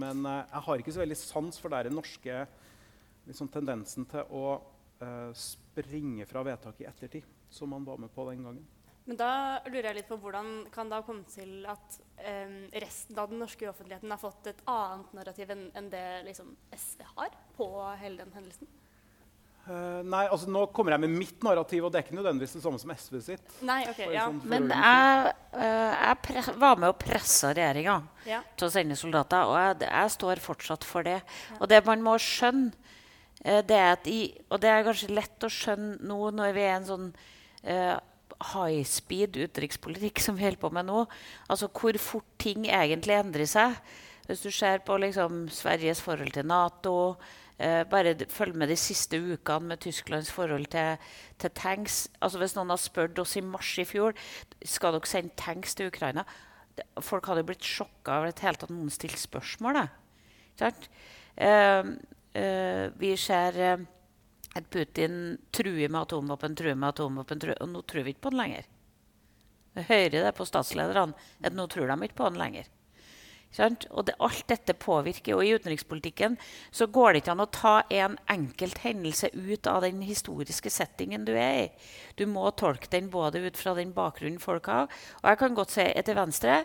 Men 0.00 0.24
eh, 0.24 0.42
jeg 0.46 0.66
har 0.66 0.82
ikke 0.82 0.96
så 0.96 1.04
veldig 1.04 1.20
sans 1.20 1.62
for 1.62 1.74
den 1.74 1.96
norske 1.98 2.42
liksom, 3.26 3.50
tendensen 3.52 4.06
til 4.10 4.36
å 4.36 4.44
eh, 5.02 5.30
springe 5.34 6.28
fra 6.30 6.44
vedtak 6.46 6.84
i 6.84 6.90
ettertid, 6.90 7.26
som 7.50 7.72
man 7.74 7.86
var 7.88 7.98
med 7.98 8.14
på 8.14 8.28
den 8.30 8.46
gangen. 8.46 8.68
Men 9.08 9.18
da 9.18 9.32
lurer 9.66 9.88
jeg 9.88 9.96
litt 9.96 10.10
på 10.10 10.20
hvordan 10.22 10.50
kan 10.70 10.90
det 10.90 11.00
ha 11.00 11.02
kommet 11.02 11.32
til 11.32 11.64
at 11.66 11.96
um, 12.20 12.58
resten 12.84 13.16
av 13.18 13.32
den 13.32 13.40
norske 13.42 13.66
offentligheten 13.66 14.12
har 14.12 14.20
fått 14.20 14.50
et 14.52 14.60
annet 14.70 15.14
narrativ 15.16 15.50
enn 15.50 15.64
enn 15.74 15.88
det 15.90 16.04
liksom 16.28 16.52
SV 16.76 17.02
har 17.16 17.34
på 17.56 17.66
hele 18.02 18.20
den 18.20 18.36
hendelsen? 18.36 18.70
Eh, 19.70 20.02
nei, 20.02 20.24
altså 20.26 20.48
Nå 20.50 20.64
kommer 20.74 20.96
jeg 20.96 21.04
med 21.04 21.12
mitt 21.14 21.44
narrativ, 21.46 21.84
og 21.86 21.92
det 21.92 22.00
er 22.00 22.06
ikke 22.08 22.16
nødvendigvis 22.18 22.56
det 22.56 22.62
samme 22.64 22.80
som 22.82 22.90
SV 22.90 23.18
sitt. 23.22 23.52
Nei, 23.66 23.84
ok, 23.90 24.00
ja. 24.10 24.26
sånn 24.26 24.40
Men 24.50 24.66
jeg, 24.74 25.34
uh, 25.54 25.92
jeg 25.94 26.16
pre 26.26 26.44
var 26.58 26.80
med 26.80 26.90
og 26.90 26.98
pressa 26.98 27.52
regjeringa 27.54 28.00
Ja. 28.26 28.40
til 28.58 28.66
å 28.66 28.72
sende 28.74 28.98
soldater, 28.98 29.46
og 29.46 29.58
jeg, 29.60 29.86
jeg 29.86 30.14
står 30.16 30.42
fortsatt 30.42 30.86
for 30.86 31.06
det. 31.06 31.20
Og 31.60 31.70
det 31.70 31.84
man 31.86 32.02
må 32.02 32.16
skjønne, 32.18 32.72
uh, 33.44 33.60
det 33.62 33.78
er 33.78 33.92
at 33.94 34.10
i, 34.10 34.20
og 34.50 34.58
det 34.64 34.72
er 34.72 34.86
kanskje 34.88 35.14
lett 35.14 35.46
å 35.46 35.52
skjønne 35.54 36.00
nå 36.02 36.20
når 36.40 36.56
vi 36.56 36.66
er 36.66 36.76
en 36.80 36.90
sånn 36.90 37.10
eh, 37.62 37.96
high 38.50 38.84
speed 38.88 39.36
utenrikspolitikk 39.36 40.20
som 40.22 40.38
vi 40.38 40.46
holder 40.48 40.60
på 40.62 40.70
med 40.74 40.88
nå, 40.88 41.04
altså 41.52 41.68
hvor 41.68 41.98
fort 42.00 42.30
ting 42.40 42.66
egentlig 42.66 43.18
endrer 43.18 43.48
seg. 43.48 43.76
Hvis 44.26 44.42
du 44.46 44.50
ser 44.54 44.82
på 44.86 44.96
liksom, 45.02 45.44
Sveriges 45.52 46.02
forhold 46.02 46.34
til 46.34 46.46
Nato, 46.48 46.96
eh, 47.60 47.82
bare 47.88 48.16
følg 48.32 48.56
med 48.58 48.70
de 48.72 48.76
siste 48.80 49.20
ukene 49.20 49.72
med 49.72 49.82
Tysklands 49.84 50.30
forhold 50.32 50.66
til, 50.72 50.96
til 51.38 51.52
tanks. 51.56 52.08
Altså 52.20 52.40
Hvis 52.40 52.56
noen 52.56 52.72
har 52.72 52.80
spurt 52.80 53.18
oss 53.22 53.36
i 53.36 53.44
mars 53.44 53.70
i 53.78 53.86
fjor 53.88 54.16
skal 54.64 54.96
dere 54.96 55.10
sende 55.10 55.36
tanks 55.36 55.76
til 55.76 55.92
Ukraina 55.92 56.24
det, 56.76 56.86
Folk 57.04 57.28
hadde 57.30 57.46
blitt 57.46 57.66
sjokka 57.66 58.18
over 58.18 58.30
det 58.30 58.44
hele 58.44 58.60
tatt 58.60 58.72
noen 58.72 58.92
stilte 58.92 59.20
spørsmål. 59.20 59.84
Eh, 60.60 61.84
eh, 62.34 62.84
vi 63.00 63.14
ser 63.20 63.60
eh, 63.60 63.86
at 64.56 64.66
Putin 64.70 65.38
truer 65.54 65.88
med 65.88 66.02
atomvåpen, 66.02 66.56
truer 66.58 66.74
med 66.74 66.90
atomvåpen, 66.90 67.40
truer, 67.40 67.58
og 67.62 67.70
nå 67.70 67.84
tror 67.86 68.06
vi 68.06 68.14
ikke 68.14 68.26
på 68.26 68.34
den 68.34 68.42
lenger. 68.42 68.68
Vi 69.76 69.86
hører 69.86 70.26
det 70.26 70.34
på 70.34 70.46
statslederne 70.48 71.14
at 71.46 71.54
nå 71.54 71.66
tror 71.70 71.86
de 71.90 71.96
ikke 72.06 72.18
på 72.18 72.30
den 72.32 72.40
lenger. 72.40 72.70
Og 73.58 74.04
det, 74.06 74.14
alt 74.22 74.44
dette 74.46 74.76
påvirker. 74.78 75.34
Og 75.34 75.42
i 75.44 75.54
utenrikspolitikken 75.58 76.36
så 76.70 76.86
går 76.86 77.12
det 77.12 77.22
ikke 77.22 77.32
an 77.34 77.42
å 77.44 77.48
ta 77.50 77.72
en 77.90 78.14
enkelt 78.30 78.78
hendelse 78.84 79.32
ut 79.34 79.66
av 79.66 79.82
den 79.82 80.04
historiske 80.06 80.70
settingen 80.70 81.26
du 81.26 81.32
er 81.34 81.64
i. 81.64 81.66
Du 82.14 82.26
må 82.30 82.46
tolke 82.54 82.90
den 82.92 83.10
både 83.10 83.42
ut 83.42 83.58
fra 83.58 83.74
den 83.74 83.90
bakgrunnen 83.96 84.38
folk 84.42 84.70
har. 84.70 84.86
Og 85.22 85.32
jeg 85.32 85.42
kan 85.42 85.58
godt 85.58 85.74
si 85.74 85.88
til 86.06 86.18
Venstre 86.18 86.62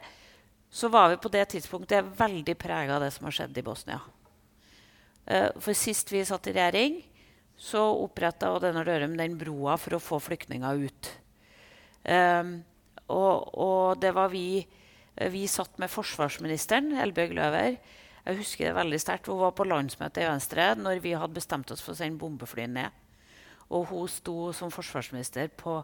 så 0.76 0.92
var 0.92 1.10
vi 1.10 1.22
på 1.24 1.32
det 1.32 1.48
tidspunktet 1.54 2.14
veldig 2.20 2.56
prega 2.60 2.98
av 2.98 3.06
det 3.06 3.12
som 3.16 3.26
har 3.30 3.36
skjedd 3.38 3.58
i 3.58 3.66
Bosnia. 3.66 4.00
Eh, 5.26 5.50
For 5.58 5.74
sist 5.78 6.12
vi 6.12 6.26
satt 6.26 6.50
i 6.52 6.56
regjering, 6.56 7.02
så 7.58 7.82
oppretta 8.04 8.52
Odd 8.52 8.68
Einar 8.68 8.86
Dørum 8.86 9.16
den 9.18 9.38
broa 9.40 9.78
for 9.80 9.96
å 9.96 10.04
få 10.04 10.20
flyktninger 10.20 10.82
ut. 10.86 11.12
Um, 12.04 12.58
og, 13.08 13.56
og 13.56 14.02
det 14.02 14.12
var 14.14 14.30
vi 14.34 14.66
Vi 15.16 15.46
satt 15.48 15.78
med 15.80 15.92
forsvarsministeren, 15.92 16.92
Elbjørg 17.00 17.36
Løver. 17.38 17.78
Jeg 18.26 18.40
husker 18.40 18.68
det 18.68 18.76
veldig 18.76 18.98
sterkt. 19.00 19.30
Hun 19.32 19.40
var 19.40 19.54
på 19.56 19.68
landsmøtet 19.68 20.24
i 20.24 20.28
Venstre 20.28 20.72
når 20.76 21.00
vi 21.04 21.14
hadde 21.16 21.38
bestemt 21.38 21.72
oss 21.72 21.84
for 21.86 21.94
å 21.94 22.00
sende 22.00 22.20
bombefly 22.20 22.66
ned. 22.68 22.92
Og 23.72 23.88
hun 23.94 24.10
sto 24.12 24.52
som 24.54 24.74
forsvarsminister 24.74 25.52
på 25.56 25.78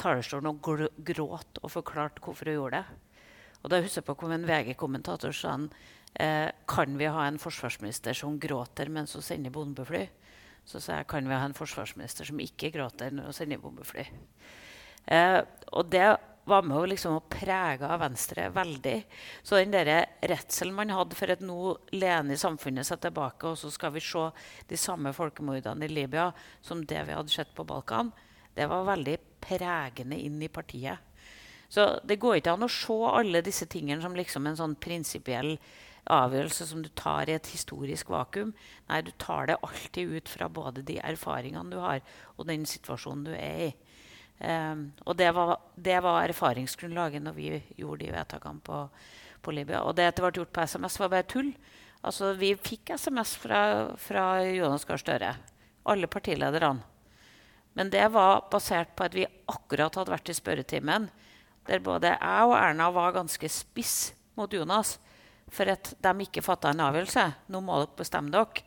talerstolen 0.00 0.50
og 0.50 0.68
gråt 1.06 1.62
og 1.62 1.72
forklarte 1.72 2.20
hvorfor 2.24 2.50
hun 2.50 2.58
gjorde 2.58 2.82
det. 2.82 3.22
Og 3.64 3.72
da 3.72 3.80
husker 3.80 4.02
jeg 4.02 4.08
på 4.10 4.18
kom 4.20 4.34
en 4.36 4.44
VG-kommentator 4.44 5.32
sa 5.32 5.54
han, 5.54 5.70
eh, 6.20 6.50
kan 6.68 6.98
vi 6.98 7.08
ha 7.08 7.24
en 7.26 7.38
forsvarsminister 7.38 8.12
som 8.12 8.38
gråter 8.38 8.90
mens 8.90 9.14
hun 9.14 9.22
sender 9.22 9.50
bombefly. 9.50 10.08
Så 10.66 10.80
sa 10.80 10.98
jeg 10.98 11.08
kan 11.08 11.24
vi 11.28 11.34
ha 11.34 11.44
en 11.44 11.56
forsvarsminister 11.56 12.28
som 12.28 12.40
ikke 12.40 12.72
gråter 12.74 13.10
når 13.10 13.30
hun 13.30 13.32
sender 13.32 13.62
bombefly. 13.62 14.04
Eh, 15.08 15.40
og 15.72 15.90
det 15.90 16.18
var 16.44 16.66
med 16.66 16.76
å 16.76 16.88
liksom 16.88 17.16
å 17.18 17.24
prege 17.30 17.88
av 17.88 18.02
Venstre 18.02 18.48
veldig. 18.52 18.96
Så 19.42 19.60
den 19.60 19.72
der 19.72 19.90
redselen 20.20 20.76
man 20.76 20.92
hadde 20.92 21.16
for 21.18 21.32
at 21.32 21.44
nå 21.44 21.74
lener 21.96 22.40
samfunnet 22.40 22.88
seg 22.88 23.00
tilbake, 23.04 23.48
og 23.48 23.58
så 23.60 23.72
skal 23.72 23.94
vi 23.94 24.04
se 24.04 24.26
de 24.68 24.80
samme 24.80 25.14
folkemordene 25.16 25.88
i 25.88 25.92
Libya 25.92 26.30
som 26.64 26.84
det 26.84 27.06
vi 27.08 27.16
hadde 27.16 27.32
sett 27.32 27.54
på 27.56 27.66
Balkan, 27.68 28.12
det 28.54 28.68
var 28.70 28.86
veldig 28.86 29.16
pregende 29.42 30.20
inn 30.20 30.38
i 30.42 30.52
partiet. 30.52 31.10
Så 31.68 31.88
det 32.06 32.20
går 32.22 32.38
ikke 32.38 32.52
an 32.54 32.66
å 32.66 32.70
se 32.70 32.94
alle 33.08 33.42
disse 33.42 33.66
tingene 33.70 34.04
som 34.04 34.14
liksom 34.14 34.46
en 34.46 34.58
sånn 34.60 34.76
prinsipiell 34.78 35.56
avgjørelse 36.12 36.66
som 36.68 36.82
du 36.84 36.90
tar 36.96 37.30
i 37.30 37.34
et 37.38 37.48
historisk 37.54 38.10
vakuum. 38.12 38.52
Nei, 38.90 39.00
du 39.02 39.10
tar 39.18 39.48
det 39.48 39.56
alltid 39.64 40.12
ut 40.18 40.28
fra 40.28 40.50
både 40.52 40.84
de 40.86 41.00
erfaringene 41.00 41.72
du 41.72 41.80
har, 41.80 42.04
og 42.36 42.48
den 42.50 42.66
situasjonen 42.68 43.24
du 43.26 43.32
er 43.34 43.70
i. 43.70 43.72
Um, 44.38 44.88
og 45.06 45.16
det 45.16 45.30
var, 45.34 45.56
det 45.76 46.00
var 46.02 46.24
erfaringsgrunnlaget 46.28 47.22
når 47.22 47.36
vi 47.36 47.50
gjorde 47.78 48.04
de 48.04 48.12
vedtakene 48.12 48.64
på, 48.66 48.80
på 49.42 49.54
Libya. 49.54 49.84
Og 49.84 49.94
det 49.96 50.08
at 50.10 50.18
det 50.18 50.24
ble 50.24 50.32
gjort 50.40 50.54
på 50.54 50.66
SMS, 50.66 50.98
var 51.00 51.12
bare 51.12 51.28
tull. 51.30 51.52
Altså, 52.04 52.34
vi 52.36 52.52
fikk 52.60 52.96
SMS 52.98 53.36
fra, 53.40 53.60
fra 54.00 54.24
Jonas 54.44 54.84
Gahr 54.88 55.00
Støre, 55.00 55.30
alle 55.88 56.10
partilederne. 56.10 56.82
Men 57.74 57.90
det 57.90 58.04
var 58.14 58.44
basert 58.52 58.92
på 58.94 59.06
at 59.06 59.14
vi 59.16 59.26
akkurat 59.50 59.96
hadde 59.98 60.12
vært 60.12 60.30
i 60.30 60.36
spørretimen 60.36 61.08
der 61.66 61.80
både 61.82 62.12
jeg 62.12 62.46
og 62.46 62.54
Erna 62.58 62.90
var 62.92 63.14
ganske 63.16 63.48
spiss 63.50 64.12
mot 64.38 64.52
Jonas 64.52 64.98
for 65.54 65.70
at 65.70 65.94
de 66.02 66.12
ikke 66.24 66.42
fatta 66.44 66.72
en 66.72 66.82
avgjørelse. 66.84 67.24
Nå 67.52 67.60
må 67.64 67.78
dere 67.80 67.98
bestemme 67.98 68.32
dere. 68.34 68.64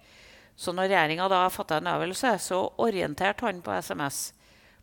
Så 0.57 0.73
når 0.73 0.89
regjeringa 0.89 1.27
da 1.29 1.43
fatta 1.53 1.77
en 1.77 1.89
avgjørelse, 1.91 2.33
så 2.41 2.61
orienterte 2.81 3.45
han 3.45 3.61
på 3.61 3.75
SMS 3.77 4.31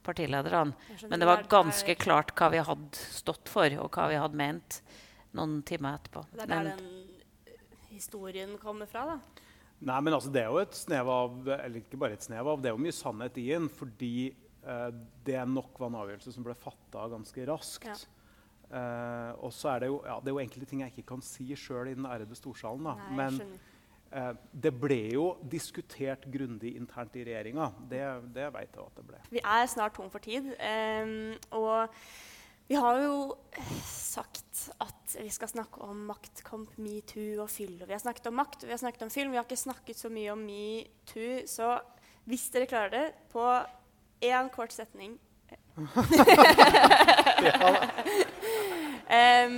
partilederne. 0.05 0.74
Men 1.09 1.22
det 1.22 1.28
var 1.28 1.46
ganske 1.50 1.96
klart 2.00 2.34
hva 2.38 2.50
vi 2.55 2.62
hadde 2.64 3.07
stått 3.14 3.50
for, 3.52 3.78
og 3.82 3.90
hva 3.96 4.09
vi 4.12 4.20
hadde 4.20 4.38
ment 4.38 4.80
noen 5.34 5.61
timer 5.66 5.98
etterpå. 5.98 6.24
Det 6.32 6.44
er 6.46 6.52
der 6.52 6.68
Men, 6.68 6.78
den 6.78 7.94
historien 7.94 8.57
kommer 8.62 8.90
fra, 8.90 9.07
da. 9.14 9.44
Nei, 9.84 10.00
men 10.00 10.14
altså, 10.16 10.30
Det 10.32 10.42
er 10.42 10.50
jo 10.52 10.62
et 10.62 10.76
snev 10.78 11.11
av 11.11 11.48
eller 11.59 11.82
ikke 11.82 12.00
bare 12.00 12.16
et 12.16 12.24
snev 12.24 12.48
av, 12.48 12.62
det 12.62 12.70
er 12.70 12.76
jo 12.76 12.84
mye 12.84 12.94
sannhet 12.94 13.38
i 13.42 13.48
den. 13.50 13.68
Fordi 13.68 14.14
eh, 14.30 14.90
det 15.26 15.40
nok 15.50 15.78
var 15.80 15.90
en 15.90 16.00
avgjørelse 16.02 16.34
som 16.34 16.46
ble 16.46 16.57
fatta 16.59 17.09
ganske 17.12 17.46
raskt. 17.50 17.88
Ja. 17.90 17.96
Eh, 18.74 19.32
og 19.44 19.52
så 19.52 19.74
er 19.74 19.84
det 19.84 19.92
jo 19.92 20.00
ja, 20.07 20.16
det 20.20 20.30
er 20.32 20.38
jo 20.38 20.42
enkelte 20.42 20.70
ting 20.70 20.80
jeg 20.82 20.94
ikke 20.94 21.11
kan 21.12 21.22
si 21.24 21.50
sjøl 21.59 21.92
i 21.92 21.96
den 21.98 22.09
ærede 22.09 22.38
storsalen. 22.38 22.86
da. 22.86 22.96
Nei, 22.96 23.09
jeg 23.11 23.18
men 23.20 23.40
skjønner. 23.40 23.70
Det 24.53 24.71
ble 24.79 25.01
jo 25.15 25.25
diskutert 25.51 26.27
grundig 26.31 26.77
internt 26.79 27.17
i 27.19 27.25
regjeringa. 27.27 27.71
Det, 27.91 28.03
det 28.35 28.51
veit 28.55 28.77
jeg 28.77 28.85
at 28.85 29.01
det 29.01 29.07
ble. 29.09 29.23
Vi 29.33 29.43
er 29.43 29.67
snart 29.71 29.97
tom 29.99 30.11
for 30.12 30.23
tid. 30.23 30.53
og 31.51 31.89
Vi 32.69 32.75
har 32.81 33.01
jo 33.03 33.37
eh, 33.53 33.73
sagt 33.85 34.71
at 34.81 35.17
vi 35.19 35.29
skal 35.35 35.49
snakke 35.51 35.83
om 35.85 36.07
maktkamp, 36.09 36.79
metoo 36.81 37.43
og 37.43 37.51
fyll. 37.53 37.83
Og 37.83 37.89
vi 37.89 37.97
har 37.97 38.01
snakket 38.01 38.27
om 38.31 38.39
makt 38.41 38.62
og 38.62 38.69
vi 38.71 38.77
har 38.77 38.81
snakket 38.81 39.03
om 39.05 39.11
film. 39.12 39.31
Vi 39.35 39.39
har 39.41 39.45
ikke 39.45 39.67
snakket 39.67 39.97
så 39.99 40.09
mye 40.12 40.33
om 40.33 40.41
metoo. 40.47 41.43
Så 41.51 41.67
hvis 42.25 42.49
dere 42.55 42.71
klarer 42.71 42.91
det, 42.95 43.07
på 43.35 43.45
én 44.25 44.49
kort 44.55 44.73
setning 44.73 45.19
er 49.11 49.49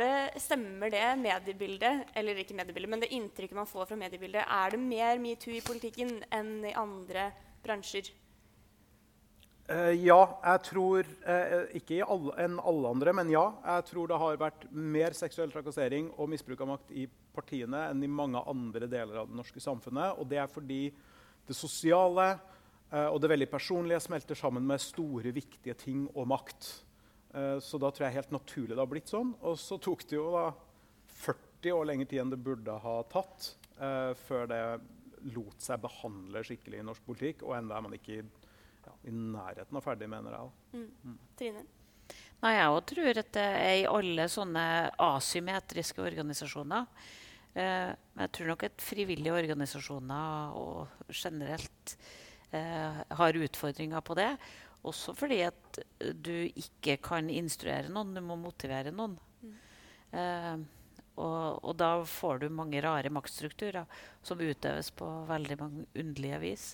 det, 0.00 0.40
Stemmer 0.42 0.90
det 0.90 1.04
mediebildet, 1.20 2.08
eller 2.18 2.40
ikke 2.40 2.56
mediebildet, 2.58 2.90
men 2.90 3.04
det 3.04 3.12
inntrykket 3.14 3.56
man 3.56 3.68
får 3.70 3.90
fra 3.90 3.98
mediebildet, 4.00 4.42
er 4.42 4.74
det 4.74 4.80
mer 4.80 5.22
metoo 5.22 5.54
i 5.54 5.62
politikken 5.64 6.18
enn 6.34 6.58
i 6.66 6.74
andre 6.78 7.30
bransjer? 7.62 8.10
Uh, 9.70 9.94
ja, 9.94 10.18
jeg 10.42 10.60
tror 10.66 11.06
uh, 11.22 11.52
Ikke 11.78 11.94
i 12.00 12.02
alle, 12.02 12.32
enn 12.42 12.56
alle 12.58 12.90
andre, 12.96 13.12
men 13.14 13.30
ja. 13.30 13.44
Jeg 13.62 13.86
tror 13.92 14.10
det 14.10 14.18
har 14.18 14.40
vært 14.40 14.64
mer 14.74 15.14
seksuell 15.14 15.52
trakassering 15.54 16.10
og 16.18 16.32
misbruk 16.32 16.64
av 16.64 16.72
makt 16.74 16.90
i 16.98 17.06
partiene 17.32 17.86
enn 17.92 18.02
i 18.02 18.10
mange 18.10 18.42
andre 18.50 18.88
deler 18.90 19.22
av 19.22 19.30
det 19.30 19.38
norske 19.38 19.62
samfunnet. 19.62 20.18
Og 20.18 20.26
det 20.28 20.42
er 20.42 20.50
fordi 20.50 20.82
det 21.46 21.56
sosiale 21.56 22.32
uh, 22.34 23.08
og 23.12 23.20
det 23.22 23.30
veldig 23.32 23.48
personlige 23.52 24.02
smelter 24.02 24.38
sammen 24.38 24.66
med 24.66 24.82
store, 24.82 25.32
viktige 25.32 25.78
ting 25.78 26.08
og 26.10 26.26
makt. 26.34 26.72
Eh, 27.32 27.58
så 27.58 27.80
da 27.80 27.90
tror 27.90 28.06
jeg 28.06 28.18
helt 28.18 28.34
naturlig 28.34 28.74
det 28.74 28.82
har 28.82 28.90
blitt 28.90 29.12
sånn. 29.12 29.32
Og 29.48 29.58
så 29.60 29.78
tok 29.80 30.04
det 30.08 30.18
jo 30.18 30.28
da 30.34 30.46
40 31.22 31.76
år 31.76 31.88
lenger 31.88 32.10
tid 32.10 32.24
enn 32.24 32.32
det 32.32 32.40
burde 32.42 32.74
ha 32.84 32.96
tatt 33.12 33.52
uh, 33.78 34.10
før 34.24 34.48
det 34.50 34.62
lot 35.30 35.62
seg 35.62 35.78
behandle 35.84 36.42
skikkelig 36.44 36.80
i 36.80 36.86
norsk 36.88 37.04
politikk. 37.06 37.44
Og 37.46 37.54
enda 37.56 37.78
er 37.78 37.84
man 37.86 37.94
ikke 37.94 38.16
i, 38.18 38.24
ja, 38.82 38.96
i 39.06 39.14
nærheten 39.14 39.78
av 39.78 39.84
ferdig, 39.84 40.08
mener 40.10 40.34
jeg. 40.34 40.50
da. 40.50 40.82
Mm. 41.06 41.20
Trine? 41.38 41.64
Nei, 42.42 42.56
jeg 42.56 42.72
òg 42.74 42.80
tror 42.90 43.20
at 43.22 43.30
det 43.36 43.46
er 43.62 43.76
i 43.78 43.86
alle 43.86 44.26
sånne 44.28 44.64
asymmetriske 45.06 46.02
organisasjoner. 46.02 46.90
Uh, 47.52 47.92
men 47.92 48.26
jeg 48.26 48.34
tror 48.34 48.52
nok 48.52 48.66
at 48.66 48.82
frivillige 48.82 49.38
organisasjoner 49.38 50.58
og 50.58 51.14
generelt 51.14 51.96
uh, 52.56 53.00
har 53.22 53.40
utfordringer 53.46 54.02
på 54.02 54.18
det. 54.18 54.32
Også 54.88 55.14
fordi 55.14 55.42
at 55.46 55.78
du 56.26 56.34
ikke 56.48 56.96
kan 57.04 57.28
instruere 57.30 57.90
noen, 57.92 58.14
du 58.16 58.22
må 58.24 58.36
motivere 58.40 58.90
noen. 58.94 59.18
Eh, 60.12 60.56
og, 61.22 61.60
og 61.62 61.74
da 61.80 61.90
får 62.08 62.42
du 62.42 62.48
mange 62.52 62.80
rare 62.84 63.12
maktstrukturer 63.12 63.84
som 64.24 64.40
utøves 64.40 64.90
på 64.96 65.08
veldig 65.28 65.58
mange 65.60 65.84
underlige 65.98 66.40
vis. 66.42 66.64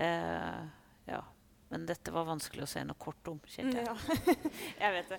Eh, 0.00 0.62
ja. 1.10 1.20
Men 1.70 1.84
dette 1.86 2.10
var 2.10 2.26
vanskelig 2.26 2.64
å 2.64 2.68
se 2.70 2.82
noe 2.82 2.98
kort 2.98 3.28
om. 3.30 3.38
kjente 3.46 3.78
jeg. 3.78 3.86
Ja, 3.86 4.38
jeg 4.82 4.94
vet 4.96 5.12
det. 5.12 5.18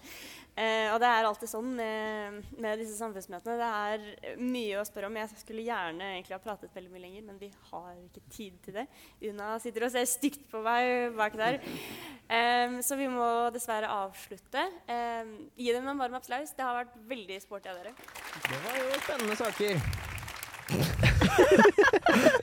Eh, 0.60 0.88
og 0.92 0.98
det 1.00 1.08
er 1.08 1.28
alltid 1.30 1.48
sånn 1.48 1.70
med, 1.78 2.42
med 2.60 2.82
disse 2.82 2.98
samfunnsmøtene. 2.98 3.56
Det 3.62 3.70
er 3.70 4.36
mye 4.44 4.82
å 4.82 4.86
spørre 4.88 5.08
om. 5.08 5.20
Jeg 5.22 5.40
skulle 5.40 5.64
gjerne 5.64 6.12
egentlig 6.18 6.36
ha 6.36 6.42
pratet 6.44 6.76
veldig 6.76 6.92
mye 6.92 7.06
lenger, 7.06 7.26
men 7.30 7.40
vi 7.40 7.54
har 7.72 7.96
ikke 8.04 8.26
tid 8.36 8.60
til 8.66 8.82
det. 8.82 8.86
Una 9.32 9.54
sitter 9.64 9.88
og 9.88 9.96
ser 9.96 10.12
stygt 10.12 10.44
på 10.52 10.64
meg 10.66 11.16
bak 11.16 11.40
der. 11.40 11.62
Eh, 12.28 12.80
så 12.84 13.00
vi 13.00 13.08
må 13.12 13.32
dessverre 13.56 13.96
avslutte. 14.04 14.68
Eh, 14.92 15.36
gi 15.56 15.72
dem 15.72 15.88
en 15.88 16.04
varm 16.04 16.20
applaus. 16.20 16.52
Det 16.58 16.68
har 16.68 16.84
vært 16.84 17.00
veldig 17.16 17.44
sporty 17.48 17.72
av 17.72 17.80
dere. 17.80 17.96
Det 18.52 18.66
var 18.68 18.82
jo 18.84 19.06
spennende 19.06 19.40
saker. 19.40 20.11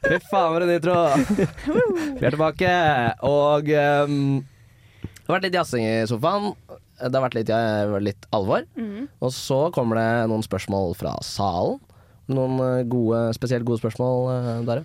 Fy 0.08 0.18
faen, 0.28 0.52
for 0.54 0.64
en 0.64 0.72
intro! 0.72 0.96
Vi 2.18 2.24
er 2.26 2.34
tilbake, 2.34 2.72
og 3.28 3.68
um, 3.68 4.18
det 5.02 5.26
har 5.26 5.36
vært 5.36 5.48
litt 5.48 5.58
jazzing 5.58 5.86
i 5.86 5.94
sofaen. 6.08 6.52
Det 6.98 7.12
har 7.12 7.24
vært 7.26 7.38
litt, 7.38 7.52
ja, 7.52 7.98
litt 8.02 8.28
alvor. 8.34 8.66
Mm. 8.78 9.06
Og 9.22 9.32
så 9.34 9.60
kommer 9.74 10.00
det 10.00 10.08
noen 10.32 10.44
spørsmål 10.46 10.96
fra 10.98 11.14
salen. 11.26 11.78
Noen 12.28 12.58
eh, 12.60 12.84
gode, 12.84 13.22
spesielt 13.36 13.64
gode 13.64 13.80
spørsmål, 13.80 14.26
uh, 14.28 14.48
Dare? 14.68 14.82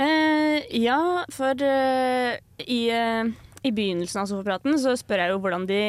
Eh, 0.00 0.64
ja, 0.80 1.00
for 1.34 1.60
uh, 1.60 2.36
i, 2.64 2.82
uh 2.88 3.48
i 3.60 3.72
begynnelsen 3.76 4.22
av 4.22 4.28
sofapraten 4.30 4.78
så 4.80 4.94
spør 4.96 5.20
jeg 5.20 5.32
jo 5.34 5.40
hvordan 5.44 5.66
de 5.68 5.80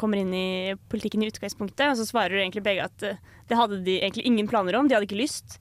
kommer 0.00 0.18
inn 0.18 0.32
i 0.34 0.74
politikken 0.90 1.22
i 1.22 1.28
utgangspunktet, 1.30 1.92
og 1.92 2.00
så 2.00 2.06
svarer 2.08 2.40
egentlig 2.40 2.64
begge 2.66 2.88
at 2.88 3.04
eh, 3.06 3.20
det 3.50 3.58
hadde 3.58 3.78
de 3.86 4.00
egentlig 4.00 4.24
ingen 4.26 4.50
planer 4.50 4.78
om, 4.78 4.88
de 4.88 4.96
hadde 4.96 5.06
ikke 5.06 5.20
lyst. 5.20 5.60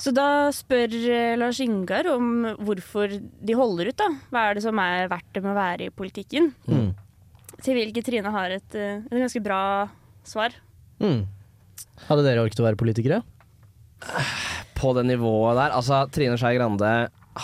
Så 0.00 0.12
da 0.16 0.48
spør 0.56 0.94
eh, 1.12 1.34
Lars 1.36 1.58
Ingar 1.60 2.06
om 2.14 2.30
hvorfor 2.64 3.12
de 3.20 3.56
holder 3.58 3.90
ut, 3.92 3.98
da. 4.00 4.06
Hva 4.32 4.46
er 4.48 4.56
det 4.56 4.62
som 4.64 4.78
er 4.80 5.10
verdt 5.12 5.28
det 5.36 5.42
med 5.44 5.52
å 5.52 5.58
være 5.58 5.88
i 5.90 5.92
politikken? 5.92 6.50
Mm. 6.70 6.94
Til 7.60 7.76
hvilket 7.76 8.06
Trine 8.08 8.32
har 8.32 8.54
et, 8.56 8.76
eh, 8.80 9.02
et 9.04 9.20
ganske 9.20 9.42
bra 9.44 9.60
svar. 10.24 10.56
Mm. 11.04 11.26
Hadde 12.08 12.24
dere 12.24 12.40
orket 12.46 12.62
å 12.62 12.64
være 12.64 12.80
politikere? 12.80 13.20
På 14.80 14.94
det 14.96 15.04
nivået 15.10 15.58
der 15.58 15.74
Altså, 15.76 15.98
Trine 16.08 16.38
Skei 16.40 16.54
Grande 16.56 16.92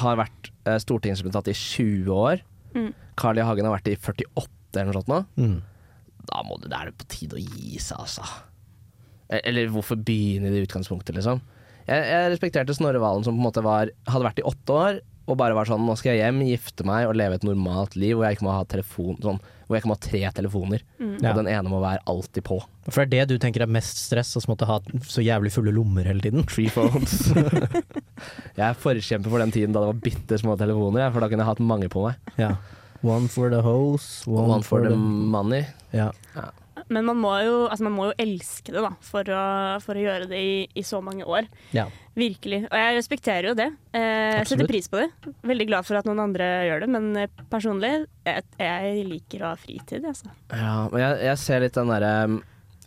har 0.00 0.16
vært 0.16 0.48
eh, 0.64 0.78
stortingsrepresentant 0.80 1.50
i 1.52 1.56
20 1.56 2.08
år. 2.16 2.40
Mm. 2.72 2.90
Carl 3.20 3.36
I. 3.40 3.44
Hagen 3.44 3.68
har 3.68 3.76
vært 3.76 3.92
i 3.92 3.98
48 4.00 4.80
eller 4.80 4.90
noe 4.92 4.96
sånt 5.02 5.12
nå. 5.12 5.20
Mm. 5.40 5.58
Da 6.26 6.40
må 6.48 6.56
det, 6.60 6.70
da 6.72 6.80
er 6.82 6.90
det 6.90 6.96
på 7.00 7.06
tide 7.12 7.36
å 7.38 7.42
gi 7.44 7.76
seg, 7.80 8.00
altså. 8.00 8.24
E- 9.28 9.42
Eller 9.44 9.68
hvorfor 9.72 10.00
begynne 10.00 10.48
i 10.48 10.54
det 10.56 10.64
utgangspunktet, 10.66 11.14
liksom. 11.20 11.40
Jeg, 11.86 12.06
jeg 12.10 12.30
respekterte 12.32 12.74
Snorre 12.76 12.98
Valen 13.02 13.22
som 13.26 13.36
på 13.36 13.40
en 13.42 13.46
måte 13.48 13.62
var, 13.66 13.92
hadde 14.10 14.26
vært 14.26 14.40
i 14.42 14.46
åtte 14.48 14.74
år 14.74 15.02
og 15.26 15.34
bare 15.40 15.56
var 15.58 15.66
sånn 15.66 15.82
Nå 15.82 15.96
skal 15.98 16.12
jeg 16.14 16.20
hjem, 16.22 16.36
gifte 16.46 16.84
meg 16.86 17.08
og 17.08 17.16
leve 17.18 17.34
et 17.34 17.42
normalt 17.46 17.96
liv 17.98 18.14
hvor 18.14 18.28
jeg 18.28 18.36
ikke 18.36 18.46
må 18.46 18.52
ha 18.54 18.60
telefon 18.70 19.16
sånn, 19.22 19.40
Hvor 19.66 19.74
jeg 19.74 19.82
ikke 19.82 19.90
må 19.90 19.96
ha 19.96 20.02
tre 20.04 20.20
telefoner. 20.36 20.84
Mm. 21.00 21.16
Og 21.16 21.24
Ja. 21.26 21.32
den 21.34 21.48
ene 21.50 21.72
må 21.72 21.80
være 21.82 21.98
alltid 22.06 22.44
på. 22.46 22.60
For 22.86 23.02
det 23.10 23.18
er 23.18 23.26
det 23.26 23.34
du 23.34 23.42
tenker 23.42 23.64
er 23.64 23.72
mest 23.74 23.98
stress, 24.04 24.30
å 24.38 24.42
måtte 24.46 24.68
ha 24.70 24.76
så 25.02 25.24
jævlig 25.26 25.50
fulle 25.50 25.74
lommer 25.74 26.06
hele 26.06 26.22
tiden? 26.22 26.46
Tree 26.46 26.70
phones. 26.70 27.16
jeg 28.58 28.62
er 28.68 28.78
forkjemper 28.78 29.32
for 29.34 29.42
den 29.42 29.50
tiden 29.54 29.74
da 29.74 29.82
det 29.82 29.90
var 29.90 30.02
bitte 30.06 30.38
små 30.38 30.54
telefoner, 30.60 31.10
for 31.10 31.18
da 31.24 31.28
kunne 31.32 31.42
jeg 31.42 31.50
hatt 31.50 31.64
mange 31.74 31.90
på 31.90 32.06
meg. 32.06 32.14
Ja. 32.38 32.52
One 33.02 33.26
for 33.28 33.50
the 33.50 33.58
hose, 33.66 34.22
one, 34.30 34.46
One 34.60 34.62
for 34.66 34.86
the 34.86 34.94
money. 34.96 35.64
Ja. 35.92 36.12
Men 36.92 37.06
man 37.08 37.18
må 37.18 37.32
jo, 37.42 37.54
altså 37.66 37.86
man 37.88 37.96
må 37.96 38.08
jo 38.10 38.16
elske 38.22 38.74
det 38.74 38.82
da, 38.84 38.92
for 39.02 39.26
å, 39.34 39.44
for 39.82 39.98
å 39.98 40.02
gjøre 40.04 40.28
det 40.30 40.38
i, 40.38 40.56
i 40.78 40.84
så 40.86 41.00
mange 41.02 41.26
år. 41.26 41.48
Ja. 41.74 41.88
Virkelig. 42.16 42.62
Og 42.70 42.76
jeg 42.80 42.96
respekterer 42.96 43.50
jo 43.50 43.56
det. 43.58 43.68
Eh, 43.92 44.38
jeg 44.38 44.50
setter 44.52 44.70
pris 44.70 44.86
på 44.88 45.02
det. 45.02 45.10
Veldig 45.46 45.66
glad 45.68 45.86
for 45.88 45.98
at 45.98 46.06
noen 46.08 46.22
andre 46.28 46.46
gjør 46.68 46.84
det, 46.84 46.90
men 46.94 47.08
eh, 47.20 47.46
personlig, 47.50 47.90
jeg, 48.24 48.44
jeg 48.62 49.06
liker 49.10 49.42
å 49.42 49.50
ha 49.52 49.56
fritid, 49.60 50.06
altså. 50.06 50.30
Ja, 50.54 50.86
men 50.92 51.02
jeg, 51.02 51.24
jeg 51.26 51.42
ser 51.42 51.64
litt 51.64 51.76
den 51.76 51.90
derre 51.90 52.12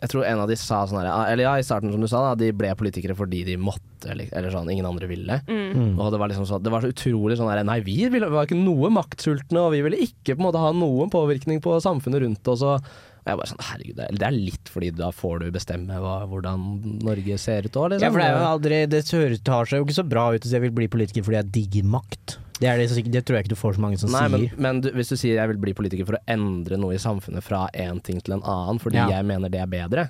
Jeg 0.00 0.10
tror 0.12 0.24
en 0.26 0.40
av 0.42 0.48
de 0.50 0.56
sa 0.58 0.80
sånn 0.88 0.98
herre 1.00 1.12
Eller 1.30 1.44
ja, 1.44 1.52
i 1.60 1.64
starten 1.64 1.92
som 1.92 2.00
du 2.02 2.08
sa, 2.08 2.22
da, 2.30 2.32
de 2.40 2.50
ble 2.56 2.72
politikere 2.76 3.16
fordi 3.16 3.42
de 3.46 3.58
måtte, 3.60 4.08
eller, 4.10 4.32
eller 4.32 4.54
sånn. 4.54 4.72
Ingen 4.72 4.88
andre 4.88 5.08
ville. 5.10 5.38
Mm. 5.46 6.00
Og 6.00 6.08
det 6.10 6.20
var 6.22 6.32
liksom 6.32 6.48
så, 6.48 6.58
det 6.58 6.72
var 6.72 6.82
så 6.82 6.90
utrolig 6.94 7.36
sånn 7.38 7.52
herre 7.52 7.66
Nei, 7.68 7.82
vi 7.84 8.00
ville, 8.10 8.32
var 8.32 8.48
ikke 8.48 8.58
noe 8.58 8.90
maktsultne, 8.96 9.60
og 9.62 9.76
vi 9.76 9.84
ville 9.86 10.00
ikke 10.08 10.34
på 10.34 10.40
en 10.40 10.48
måte 10.48 10.64
ha 10.64 10.72
noen 10.74 11.12
påvirkning 11.12 11.60
på 11.62 11.76
samfunnet 11.84 12.24
rundt 12.24 12.50
oss. 12.50 12.64
Og, 12.66 12.90
og 13.20 13.26
jeg 13.28 13.36
bare 13.40 13.50
sånn 13.50 13.62
Herregud, 13.68 13.96
det, 14.00 14.06
det 14.18 14.26
er 14.26 14.32
litt 14.36 14.70
fordi 14.72 14.90
da 14.96 15.10
får 15.12 15.40
du 15.44 15.50
bestemme 15.52 15.98
hva, 16.00 16.14
hvordan 16.30 16.62
Norge 17.04 17.36
ser 17.38 17.66
ut 17.68 17.76
òg, 17.76 17.90
liksom. 17.92 18.06
Ja, 18.06 18.10
for 18.10 18.20
det 18.22 18.28
er 18.28 18.36
jo 18.38 18.46
aldri 18.50 18.78
Det 18.90 19.02
tar 19.44 19.68
seg 19.68 19.78
jo 19.82 19.84
ikke 19.88 19.98
så 20.00 20.06
bra 20.08 20.24
ut 20.34 20.42
hvis 20.46 20.54
jeg 20.56 20.64
vil 20.64 20.72
bli 20.72 20.88
politiker 20.88 21.26
fordi 21.26 21.36
jeg 21.40 21.50
digger 21.58 21.84
makt. 21.96 22.38
Det, 22.60 22.68
er 22.68 22.76
det, 22.80 22.90
så 22.92 23.00
det 23.00 23.22
tror 23.24 23.38
jeg 23.38 23.46
ikke 23.46 23.54
du 23.54 23.60
får 23.60 23.76
så 23.78 23.80
mange 23.80 23.98
som 24.00 24.10
Nei, 24.12 24.26
sier. 24.28 24.56
men 24.60 24.80
du, 24.84 24.90
hvis 24.92 25.08
du 25.12 25.16
sier 25.16 25.38
jeg 25.40 25.48
vil 25.52 25.60
bli 25.62 25.72
politiker 25.76 26.04
for 26.08 26.18
å 26.18 26.22
endre 26.28 26.76
noe 26.80 26.92
i 26.96 27.00
samfunnet 27.00 27.44
fra 27.44 27.66
én 27.72 28.00
ting 28.04 28.20
til 28.20 28.36
en 28.36 28.42
annen, 28.44 28.80
fordi 28.82 29.00
Ja. 29.00 29.06
jeg 29.18 29.24
mener 29.28 29.48
det 29.52 29.60
er 29.64 29.70
bedre 29.72 30.08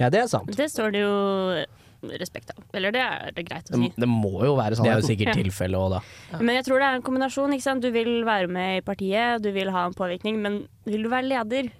Ja, 0.00 0.08
det 0.10 0.24
er 0.24 0.26
sant. 0.30 0.50
Det 0.58 0.66
står 0.72 0.90
det 0.94 1.04
jo 1.04 1.14
respekt 2.20 2.50
av. 2.52 2.58
Eller 2.76 2.92
det 2.92 3.00
er 3.00 3.30
det 3.32 3.44
greit 3.48 3.70
å 3.70 3.78
si. 3.78 3.86
Det, 3.88 4.02
det 4.02 4.08
må 4.10 4.32
jo 4.44 4.56
være 4.58 4.76
sånn. 4.76 4.84
Det 4.84 4.92
er 4.92 4.98
jo 5.00 5.06
sikkert 5.06 5.30
Ja. 5.30 5.36
tilfellet 5.38 5.78
òg, 5.78 5.94
da. 5.94 6.38
Men 6.42 6.56
jeg 6.58 6.64
tror 6.66 6.82
det 6.82 6.88
er 6.90 6.98
en 6.98 7.04
kombinasjon. 7.06 7.54
ikke 7.54 7.62
sant? 7.64 7.80
Du 7.86 7.90
vil 7.94 8.24
være 8.26 8.50
med 8.50 8.78
i 8.78 8.82
partiet, 8.84 9.40
du 9.40 9.48
vil 9.54 9.70
ha 9.72 9.86
en 9.86 9.94
påvirkning, 9.96 10.36
men 10.42 10.58
vil 10.84 11.06
du 11.06 11.08
være 11.08 11.30
leder? 11.30 11.70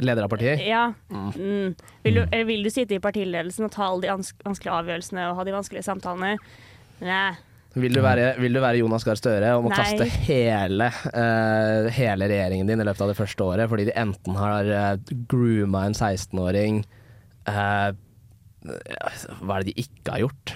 Leder 0.00 0.24
av 0.24 0.32
partiet? 0.32 0.62
Ja. 0.64 0.86
Mm. 1.12 1.74
Vil, 2.02 2.18
du, 2.18 2.36
vil 2.48 2.64
du 2.64 2.70
sitte 2.72 2.96
i 2.96 3.02
partiledelsen 3.02 3.66
og 3.68 3.72
ta 3.74 3.90
alle 3.90 4.06
de 4.06 4.12
vanskelige 4.46 4.76
avgjørelsene 4.78 5.26
og 5.30 5.40
ha 5.40 5.46
de 5.46 5.54
vanskelige 5.54 5.84
samtalene? 5.86 6.36
Nei. 7.02 7.32
Vil 7.72 7.94
du, 7.96 8.02
være, 8.04 8.34
vil 8.36 8.52
du 8.52 8.60
være 8.60 8.82
Jonas 8.82 9.04
Gahr 9.06 9.16
Støre 9.16 9.54
og 9.56 9.64
må 9.64 9.70
Nei. 9.72 9.78
kaste 9.80 10.04
hele, 10.26 10.90
uh, 10.92 11.88
hele 11.96 12.28
regjeringen 12.28 12.68
din 12.68 12.82
i 12.82 12.84
løpet 12.84 13.04
av 13.04 13.12
det 13.12 13.16
første 13.16 13.46
året 13.46 13.70
fordi 13.70 13.86
de 13.88 13.94
enten 13.96 14.36
har 14.36 14.68
uh, 14.68 15.12
grooma 15.30 15.86
en 15.88 15.96
16-åring 15.96 16.82
uh, 17.48 17.94
Hva 19.40 19.56
er 19.56 19.64
det 19.64 19.72
de 19.72 19.86
ikke 19.86 20.12
har 20.12 20.24
gjort, 20.26 20.54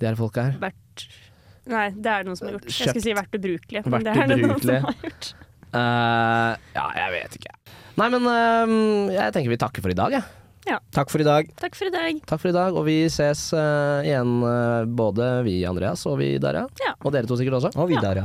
de 0.00 0.08
her 0.08 0.16
folka 0.20 0.48
her? 0.48 0.56
Vært 0.64 1.08
Nei, 1.68 1.86
det 1.92 2.08
er 2.08 2.24
det 2.24 2.28
noen 2.28 2.36
som 2.36 2.48
har 2.48 2.58
gjort. 2.58 2.66
Jeg 2.68 2.90
skulle 2.92 3.04
si 3.04 3.12
vært 3.16 3.36
ubrukelig, 3.38 3.80
men 3.88 4.02
det 4.04 4.12
er 4.12 4.26
det 4.28 4.36
noen 4.42 4.58
som 4.60 4.84
har 4.84 4.98
gjort. 5.00 5.28
Uh, 5.74 6.50
ja, 6.76 6.84
jeg 7.00 7.12
vet 7.14 7.38
ikke. 7.38 7.54
Nei, 7.94 8.08
men 8.10 8.24
eh, 8.26 8.72
jeg 9.14 9.34
tenker 9.34 9.52
vi 9.52 9.60
takker 9.60 9.84
for 9.84 9.94
i 9.94 9.98
dag, 9.98 10.16
jeg. 10.16 10.26
Ja. 10.64 10.78
Takk 10.96 11.12
for 11.12 11.20
i 11.20 11.26
dag. 11.26 11.50
Takk 11.60 11.76
for 11.76 11.90
i 11.90 11.92
dag. 11.92 12.22
Takk 12.24 12.40
for 12.40 12.50
i 12.50 12.56
dag, 12.56 12.74
og 12.74 12.86
vi 12.88 12.96
ses 13.12 13.50
uh, 13.52 14.00
igjen, 14.00 14.38
uh, 14.40 14.86
både 14.88 15.28
vi, 15.44 15.58
Andreas, 15.68 16.06
og 16.08 16.16
vi, 16.22 16.30
Darja. 16.40 16.64
Ja. 16.80 16.94
Og 17.04 17.12
dere 17.12 17.28
to 17.28 17.36
sikkert 17.36 17.60
også. 17.60 17.74
Og 17.76 17.92
vi, 17.92 17.98
ja. 18.00 18.24